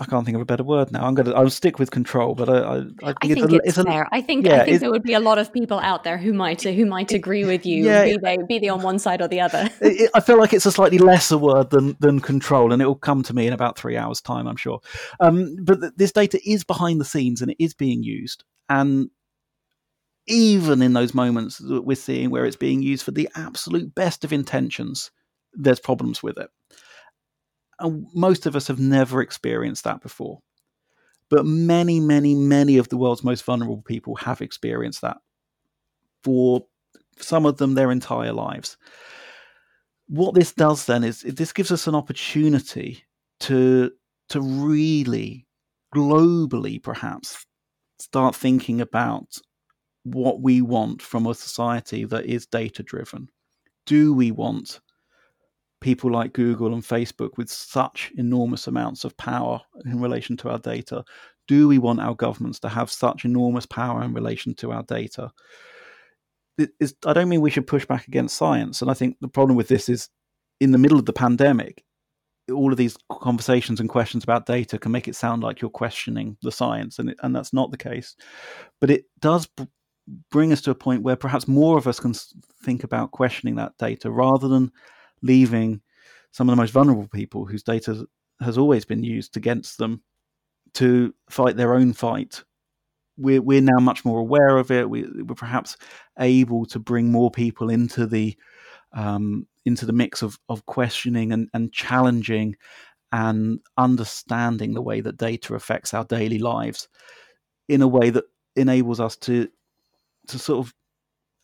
I 0.00 0.06
can't 0.06 0.24
think 0.24 0.36
of 0.36 0.40
a 0.40 0.46
better 0.46 0.64
word 0.64 0.90
now. 0.90 1.04
I'm 1.04 1.14
gonna 1.14 1.32
I'll 1.32 1.50
stick 1.50 1.78
with 1.78 1.90
control, 1.90 2.34
but 2.34 2.48
I 2.48 2.54
I, 2.54 2.76
I 2.76 2.80
think, 2.80 3.02
I 3.02 3.12
think 3.12 3.30
it's, 3.30 3.52
it's, 3.52 3.78
it's 3.78 3.86
fair. 3.86 4.08
I 4.10 4.22
think 4.22 4.46
yeah, 4.46 4.62
I 4.62 4.64
think 4.64 4.80
there 4.80 4.90
would 4.90 5.02
be 5.02 5.12
a 5.12 5.20
lot 5.20 5.38
of 5.38 5.52
people 5.52 5.78
out 5.80 6.02
there 6.02 6.16
who 6.16 6.32
might 6.32 6.62
who 6.62 6.86
might 6.86 7.12
agree 7.12 7.44
with 7.44 7.66
you, 7.66 7.84
yeah, 7.84 8.04
be 8.04 8.16
they 8.16 8.38
be 8.48 8.58
they 8.58 8.68
on 8.68 8.80
one 8.80 8.98
side 8.98 9.20
or 9.20 9.28
the 9.28 9.40
other. 9.40 9.68
It, 9.82 10.10
I 10.14 10.20
feel 10.20 10.38
like 10.38 10.54
it's 10.54 10.64
a 10.64 10.72
slightly 10.72 10.96
lesser 10.96 11.36
word 11.36 11.70
than 11.70 11.96
than 12.00 12.20
control, 12.20 12.72
and 12.72 12.80
it 12.80 12.86
will 12.86 12.94
come 12.94 13.22
to 13.24 13.34
me 13.34 13.46
in 13.46 13.52
about 13.52 13.78
three 13.78 13.96
hours' 13.96 14.22
time, 14.22 14.46
I'm 14.46 14.56
sure. 14.56 14.80
Um, 15.20 15.56
but 15.62 15.80
th- 15.80 15.92
this 15.96 16.12
data 16.12 16.40
is 16.48 16.64
behind 16.64 16.98
the 16.98 17.04
scenes 17.04 17.42
and 17.42 17.50
it 17.50 17.62
is 17.62 17.74
being 17.74 18.02
used, 18.02 18.44
and 18.70 19.10
even 20.26 20.80
in 20.80 20.94
those 20.94 21.14
moments 21.14 21.58
that 21.58 21.84
we're 21.84 21.96
seeing 21.96 22.30
where 22.30 22.46
it's 22.46 22.56
being 22.56 22.82
used 22.82 23.04
for 23.04 23.10
the 23.10 23.28
absolute 23.34 23.94
best 23.94 24.24
of 24.24 24.32
intentions, 24.32 25.10
there's 25.52 25.80
problems 25.80 26.22
with 26.22 26.38
it. 26.38 26.48
And 27.82 28.06
most 28.14 28.46
of 28.46 28.56
us 28.56 28.68
have 28.68 28.78
never 28.78 29.20
experienced 29.20 29.84
that 29.84 30.00
before. 30.00 30.40
But 31.28 31.46
many, 31.46 31.98
many, 31.98 32.34
many 32.34 32.76
of 32.76 32.88
the 32.88 32.96
world's 32.96 33.24
most 33.24 33.44
vulnerable 33.44 33.82
people 33.82 34.16
have 34.16 34.40
experienced 34.40 35.00
that 35.00 35.18
for 36.22 36.66
some 37.18 37.46
of 37.46 37.56
them 37.56 37.74
their 37.74 37.90
entire 37.90 38.32
lives. 38.32 38.76
What 40.08 40.34
this 40.34 40.52
does 40.52 40.86
then 40.86 41.04
is 41.04 41.22
this 41.22 41.52
gives 41.52 41.72
us 41.72 41.86
an 41.86 41.94
opportunity 41.94 43.04
to 43.40 43.90
to 44.28 44.40
really 44.40 45.46
globally 45.94 46.82
perhaps 46.82 47.46
start 47.98 48.34
thinking 48.34 48.80
about 48.80 49.38
what 50.04 50.40
we 50.40 50.60
want 50.60 51.02
from 51.02 51.26
a 51.26 51.34
society 51.34 52.04
that 52.04 52.26
is 52.26 52.46
data 52.46 52.82
driven. 52.82 53.28
Do 53.86 54.12
we 54.12 54.30
want 54.30 54.80
people 55.82 56.10
like 56.10 56.32
Google 56.32 56.72
and 56.72 56.82
Facebook 56.82 57.36
with 57.36 57.50
such 57.50 58.12
enormous 58.16 58.66
amounts 58.66 59.04
of 59.04 59.16
power 59.16 59.60
in 59.84 60.00
relation 60.00 60.36
to 60.38 60.48
our 60.48 60.58
data? 60.58 61.04
Do 61.48 61.68
we 61.68 61.78
want 61.78 62.00
our 62.00 62.14
governments 62.14 62.60
to 62.60 62.68
have 62.68 62.90
such 62.90 63.24
enormous 63.24 63.66
power 63.66 64.02
in 64.02 64.14
relation 64.14 64.54
to 64.54 64.72
our 64.72 64.84
data? 64.84 65.30
I 66.58 67.12
don't 67.12 67.28
mean 67.28 67.40
we 67.40 67.50
should 67.50 67.66
push 67.66 67.84
back 67.84 68.06
against 68.08 68.36
science. 68.36 68.80
And 68.80 68.90
I 68.90 68.94
think 68.94 69.16
the 69.20 69.28
problem 69.28 69.56
with 69.56 69.68
this 69.68 69.88
is 69.88 70.08
in 70.60 70.70
the 70.70 70.78
middle 70.78 70.98
of 70.98 71.06
the 71.06 71.12
pandemic, 71.12 71.84
all 72.52 72.70
of 72.70 72.78
these 72.78 72.96
conversations 73.10 73.80
and 73.80 73.88
questions 73.88 74.24
about 74.24 74.46
data 74.46 74.78
can 74.78 74.92
make 74.92 75.08
it 75.08 75.16
sound 75.16 75.42
like 75.42 75.60
you're 75.60 75.70
questioning 75.70 76.36
the 76.42 76.52
science, 76.52 76.98
and, 76.98 77.10
it, 77.10 77.16
and 77.22 77.34
that's 77.34 77.52
not 77.52 77.70
the 77.70 77.76
case. 77.76 78.16
But 78.80 78.90
it 78.90 79.04
does 79.20 79.48
bring 80.30 80.52
us 80.52 80.60
to 80.62 80.70
a 80.70 80.74
point 80.74 81.02
where 81.02 81.16
perhaps 81.16 81.48
more 81.48 81.78
of 81.78 81.86
us 81.86 82.00
can 82.00 82.14
think 82.64 82.84
about 82.84 83.12
questioning 83.12 83.56
that 83.56 83.76
data 83.78 84.10
rather 84.10 84.48
than 84.48 84.72
leaving 85.22 85.80
some 86.32 86.48
of 86.48 86.52
the 86.52 86.60
most 86.60 86.72
vulnerable 86.72 87.08
people 87.08 87.44
whose 87.44 87.62
data 87.62 88.06
has 88.40 88.58
always 88.58 88.84
been 88.84 89.04
used 89.04 89.36
against 89.36 89.78
them 89.78 90.02
to 90.74 91.14
fight 91.30 91.56
their 91.56 91.74
own 91.74 91.92
fight. 91.92 92.42
We're, 93.16 93.42
we're 93.42 93.60
now 93.60 93.78
much 93.78 94.04
more 94.04 94.20
aware 94.20 94.56
of 94.56 94.70
it. 94.70 94.88
We, 94.88 95.04
are 95.04 95.34
perhaps 95.34 95.76
able 96.18 96.64
to 96.66 96.78
bring 96.78 97.12
more 97.12 97.30
people 97.30 97.70
into 97.70 98.06
the 98.06 98.36
um, 98.94 99.46
into 99.64 99.86
the 99.86 99.92
mix 99.92 100.22
of, 100.22 100.38
of 100.48 100.66
questioning 100.66 101.32
and, 101.32 101.48
and 101.54 101.72
challenging 101.72 102.56
and 103.10 103.60
understanding 103.78 104.74
the 104.74 104.82
way 104.82 105.00
that 105.00 105.16
data 105.16 105.54
affects 105.54 105.94
our 105.94 106.04
daily 106.04 106.38
lives 106.38 106.88
in 107.68 107.80
a 107.80 107.88
way 107.88 108.10
that 108.10 108.24
enables 108.56 109.00
us 109.00 109.16
to 109.16 109.48
to 110.26 110.38
sort 110.38 110.66
of 110.66 110.74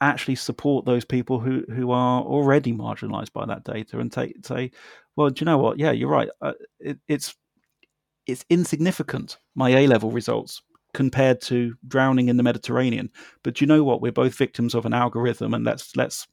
actually 0.00 0.36
support 0.36 0.84
those 0.84 1.04
people 1.04 1.40
who 1.40 1.64
who 1.74 1.90
are 1.90 2.22
already 2.22 2.72
marginalized 2.72 3.32
by 3.32 3.44
that 3.44 3.64
data 3.64 3.98
and 3.98 4.12
take 4.12 4.34
say 4.46 4.70
well 5.16 5.28
do 5.28 5.40
you 5.40 5.44
know 5.44 5.58
what? 5.58 5.78
Yeah 5.78 5.90
you're 5.90 6.08
right. 6.08 6.28
Uh, 6.40 6.52
it, 6.78 6.98
it's 7.08 7.34
it's 8.26 8.44
insignificant 8.50 9.38
my 9.54 9.70
a 9.70 9.86
level 9.86 10.10
results 10.10 10.62
compared 10.94 11.40
to 11.40 11.74
drowning 11.86 12.28
in 12.28 12.36
the 12.36 12.42
mediterranean. 12.42 13.10
But 13.42 13.54
do 13.54 13.64
you 13.64 13.66
know 13.66 13.84
what? 13.84 14.00
We're 14.00 14.12
both 14.12 14.34
victims 14.34 14.74
of 14.74 14.86
an 14.86 14.94
algorithm 14.94 15.54
and 15.54 15.64
let's 15.64 15.96
let's 15.96 16.26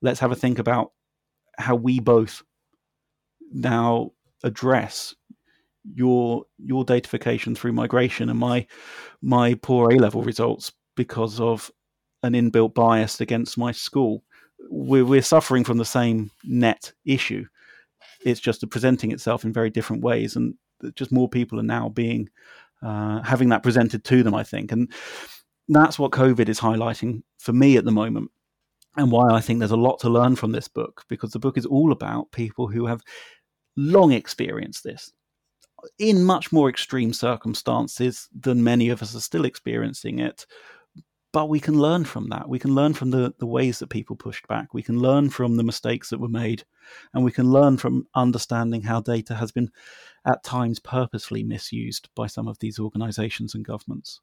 let's 0.00 0.20
have 0.20 0.32
a 0.32 0.36
think 0.36 0.58
about 0.58 0.92
how 1.58 1.74
we 1.74 2.00
both 2.00 2.42
now 3.52 4.10
address 4.44 5.14
your 5.94 6.44
your 6.58 6.84
datafication 6.84 7.56
through 7.56 7.72
migration 7.72 8.28
and 8.28 8.38
my 8.38 8.66
my 9.20 9.54
poor 9.54 9.92
a 9.92 9.98
level 9.98 10.22
results 10.22 10.72
because 10.96 11.40
of 11.40 11.70
an 12.22 12.32
inbuilt 12.34 12.74
bias 12.74 13.20
against 13.20 13.58
my 13.58 13.72
school. 13.72 14.22
We're, 14.70 15.04
we're 15.04 15.22
suffering 15.22 15.64
from 15.64 15.78
the 15.78 15.84
same 15.84 16.30
net 16.44 16.92
issue. 17.04 17.46
It's 18.24 18.40
just 18.40 18.68
presenting 18.70 19.12
itself 19.12 19.44
in 19.44 19.52
very 19.52 19.70
different 19.70 20.02
ways, 20.02 20.36
and 20.36 20.54
just 20.94 21.12
more 21.12 21.28
people 21.28 21.58
are 21.58 21.64
now 21.64 21.88
being 21.88 22.28
uh, 22.82 23.22
having 23.22 23.48
that 23.50 23.62
presented 23.62 24.04
to 24.04 24.22
them. 24.22 24.34
I 24.34 24.44
think, 24.44 24.70
and 24.70 24.92
that's 25.68 25.98
what 25.98 26.12
COVID 26.12 26.48
is 26.48 26.60
highlighting 26.60 27.22
for 27.38 27.52
me 27.52 27.76
at 27.76 27.84
the 27.84 27.90
moment, 27.90 28.30
and 28.96 29.10
why 29.10 29.30
I 29.32 29.40
think 29.40 29.58
there's 29.58 29.72
a 29.72 29.76
lot 29.76 29.98
to 30.00 30.08
learn 30.08 30.36
from 30.36 30.52
this 30.52 30.68
book 30.68 31.04
because 31.08 31.32
the 31.32 31.40
book 31.40 31.58
is 31.58 31.66
all 31.66 31.90
about 31.90 32.30
people 32.30 32.68
who 32.68 32.86
have 32.86 33.02
long 33.76 34.12
experienced 34.12 34.84
this 34.84 35.12
in 35.98 36.24
much 36.24 36.52
more 36.52 36.68
extreme 36.68 37.12
circumstances 37.12 38.28
than 38.38 38.62
many 38.62 38.88
of 38.88 39.02
us 39.02 39.14
are 39.14 39.20
still 39.20 39.44
experiencing 39.44 40.18
it 40.18 40.46
but 41.32 41.48
we 41.48 41.60
can 41.60 41.78
learn 41.78 42.04
from 42.04 42.28
that. 42.28 42.48
We 42.48 42.58
can 42.58 42.74
learn 42.74 42.92
from 42.92 43.10
the, 43.10 43.34
the 43.38 43.46
ways 43.46 43.78
that 43.78 43.88
people 43.88 44.16
pushed 44.16 44.46
back. 44.48 44.74
We 44.74 44.82
can 44.82 44.98
learn 44.98 45.30
from 45.30 45.56
the 45.56 45.62
mistakes 45.62 46.10
that 46.10 46.20
were 46.20 46.28
made. 46.28 46.64
And 47.14 47.24
we 47.24 47.32
can 47.32 47.50
learn 47.50 47.78
from 47.78 48.06
understanding 48.14 48.82
how 48.82 49.00
data 49.00 49.34
has 49.36 49.50
been 49.50 49.70
at 50.26 50.44
times 50.44 50.78
purposely 50.78 51.42
misused 51.42 52.10
by 52.14 52.26
some 52.26 52.48
of 52.48 52.58
these 52.58 52.78
organizations 52.78 53.54
and 53.54 53.64
governments. 53.64 54.20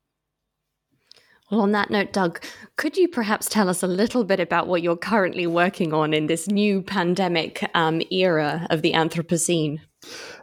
Well, 1.49 1.61
on 1.61 1.71
that 1.71 1.89
note, 1.89 2.13
Doug, 2.13 2.43
could 2.76 2.95
you 2.95 3.07
perhaps 3.07 3.49
tell 3.49 3.69
us 3.69 3.81
a 3.81 3.88
little 3.88 4.23
bit 4.23 4.39
about 4.39 4.67
what 4.67 4.84
you're 4.84 4.95
currently 4.95 5.47
working 5.47 5.93
on 5.93 6.13
in 6.13 6.27
this 6.27 6.47
new 6.47 6.81
pandemic 6.81 7.67
um, 7.73 8.01
era 8.11 8.67
of 8.69 8.84
the 8.84 8.93
Anthropocene? 8.93 9.80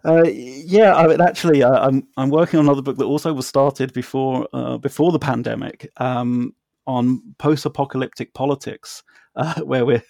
Uh, 0.04 0.24
yeah, 0.24 0.94
I 0.94 1.06
mean, 1.06 1.20
actually, 1.20 1.62
I, 1.62 1.86
am 1.86 1.94
I'm, 1.94 2.08
I'm 2.16 2.30
working 2.30 2.58
on 2.58 2.66
another 2.66 2.82
book 2.82 2.96
that 2.98 3.04
also 3.04 3.32
was 3.32 3.46
started 3.46 3.92
before 3.92 4.48
uh, 4.52 4.78
before 4.78 5.12
the 5.12 5.18
pandemic 5.18 5.90
um, 5.98 6.54
on 6.86 7.22
post-apocalyptic 7.38 8.34
politics, 8.34 9.02
uh, 9.36 9.60
where 9.62 9.86
we're 9.86 10.02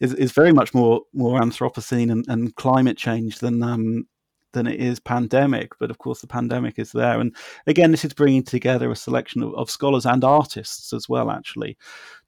is, 0.00 0.14
is 0.14 0.32
very 0.32 0.52
much 0.52 0.72
more 0.72 1.02
more 1.12 1.40
Anthropocene 1.40 2.10
and, 2.10 2.24
and 2.28 2.54
climate 2.56 2.96
change 2.96 3.40
than 3.40 3.62
um, 3.62 4.06
than 4.52 4.66
it 4.66 4.80
is 4.80 5.00
pandemic. 5.00 5.72
But 5.78 5.90
of 5.90 5.98
course, 5.98 6.20
the 6.20 6.26
pandemic 6.26 6.78
is 6.78 6.92
there, 6.92 7.20
and 7.20 7.34
again, 7.66 7.90
this 7.90 8.04
is 8.04 8.14
bringing 8.14 8.44
together 8.44 8.90
a 8.90 8.96
selection 8.96 9.42
of, 9.42 9.54
of 9.54 9.70
scholars 9.70 10.06
and 10.06 10.24
artists 10.24 10.92
as 10.92 11.08
well, 11.08 11.30
actually, 11.30 11.76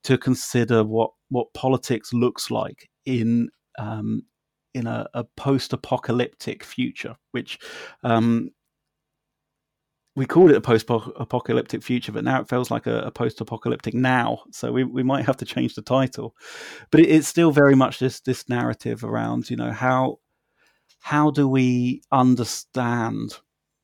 to 0.03 0.17
consider 0.17 0.83
what 0.83 1.11
what 1.29 1.53
politics 1.53 2.13
looks 2.13 2.51
like 2.51 2.89
in 3.05 3.49
um, 3.77 4.23
in 4.73 4.87
a, 4.87 5.07
a 5.13 5.23
post-apocalyptic 5.35 6.63
future, 6.63 7.15
which 7.31 7.59
um, 8.03 8.51
we 10.15 10.25
called 10.25 10.51
it 10.51 10.57
a 10.57 10.61
post-apocalyptic 10.61 11.83
future, 11.83 12.11
but 12.11 12.23
now 12.23 12.41
it 12.41 12.49
feels 12.49 12.69
like 12.69 12.85
a, 12.85 12.99
a 12.99 13.11
post-apocalyptic 13.11 13.93
now. 13.93 14.43
So 14.51 14.71
we, 14.71 14.83
we 14.83 15.03
might 15.03 15.25
have 15.25 15.37
to 15.37 15.45
change 15.45 15.75
the 15.75 15.81
title, 15.81 16.35
but 16.91 16.99
it, 16.99 17.09
it's 17.09 17.27
still 17.27 17.51
very 17.51 17.75
much 17.75 17.99
this 17.99 18.19
this 18.21 18.49
narrative 18.49 19.03
around 19.03 19.49
you 19.49 19.55
know 19.57 19.71
how 19.71 20.19
how 21.01 21.31
do 21.31 21.47
we 21.47 22.01
understand 22.11 23.37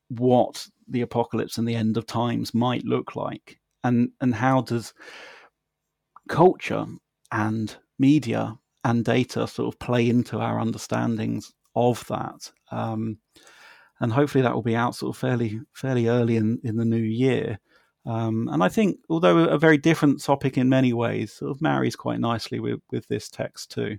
what 0.08 0.66
the 0.88 1.02
apocalypse 1.02 1.58
and 1.58 1.68
the 1.68 1.74
end 1.74 1.96
of 1.96 2.06
times 2.06 2.54
might 2.54 2.84
look 2.84 3.14
like, 3.16 3.60
and 3.84 4.10
and 4.20 4.34
how 4.34 4.62
does 4.62 4.94
culture 6.28 6.86
and 7.32 7.76
media 7.98 8.58
and 8.84 9.04
data 9.04 9.46
sort 9.46 9.74
of 9.74 9.78
play 9.78 10.08
into 10.08 10.38
our 10.38 10.58
understandings 10.60 11.52
of 11.74 12.06
that. 12.06 12.50
Um, 12.70 13.18
and 14.00 14.12
hopefully 14.12 14.42
that 14.42 14.54
will 14.54 14.62
be 14.62 14.76
out 14.76 14.94
sort 14.94 15.14
of 15.14 15.20
fairly 15.20 15.60
fairly 15.74 16.08
early 16.08 16.36
in, 16.36 16.60
in 16.64 16.76
the 16.76 16.84
new 16.84 16.96
year. 16.96 17.58
Um, 18.06 18.48
and 18.50 18.62
I 18.62 18.68
think, 18.68 19.00
although 19.10 19.44
a 19.44 19.58
very 19.58 19.76
different 19.76 20.22
topic 20.22 20.56
in 20.56 20.68
many 20.68 20.92
ways, 20.92 21.32
sort 21.34 21.50
of 21.50 21.60
marries 21.60 21.96
quite 21.96 22.20
nicely 22.20 22.60
with, 22.60 22.80
with 22.90 23.06
this 23.08 23.28
text 23.28 23.70
too. 23.72 23.98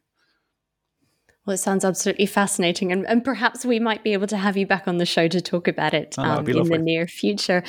Well, 1.50 1.56
it 1.56 1.58
sounds 1.58 1.84
absolutely 1.84 2.28
fascinating, 2.28 2.92
and, 2.92 3.08
and 3.08 3.24
perhaps 3.24 3.66
we 3.66 3.80
might 3.80 4.04
be 4.04 4.14
able 4.14 4.28
to 4.28 4.38
have 4.38 4.56
you 4.56 4.68
back 4.68 4.88
on 4.88 4.98
the 4.98 5.06
show 5.08 5.28
to 5.28 5.42
talk 5.42 5.68
about 5.68 5.96
it 5.96 6.14
oh, 6.20 6.22
um, 6.22 6.48
in 6.48 6.64
the 6.64 6.78
near 6.78 7.08
future. 7.08 7.64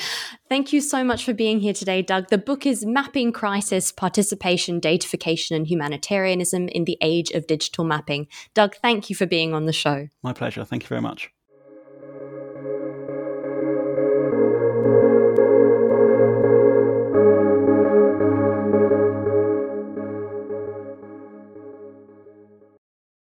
Thank 0.49 0.71
you 0.71 0.81
so 0.81 1.03
much 1.03 1.25
for 1.25 1.33
being 1.33 1.61
here 1.61 1.73
today, 1.73 2.03
Doug. 2.03 2.27
The 2.27 2.37
book 2.37 2.67
is 2.67 2.85
Mapping 2.85 3.31
Crisis, 3.31 3.91
Participation, 3.91 4.79
Datafication, 4.79 5.55
and 5.55 5.65
Humanitarianism 5.65 6.67
in 6.67 6.85
the 6.85 6.99
Age 7.01 7.31
of 7.31 7.47
Digital 7.47 7.83
Mapping. 7.83 8.27
Doug, 8.53 8.75
thank 8.83 9.09
you 9.09 9.15
for 9.15 9.25
being 9.25 9.51
on 9.55 9.65
the 9.65 9.73
show. 9.73 10.09
My 10.21 10.31
pleasure. 10.31 10.63
Thank 10.63 10.83
you 10.83 10.87
very 10.87 11.01
much. 11.01 11.31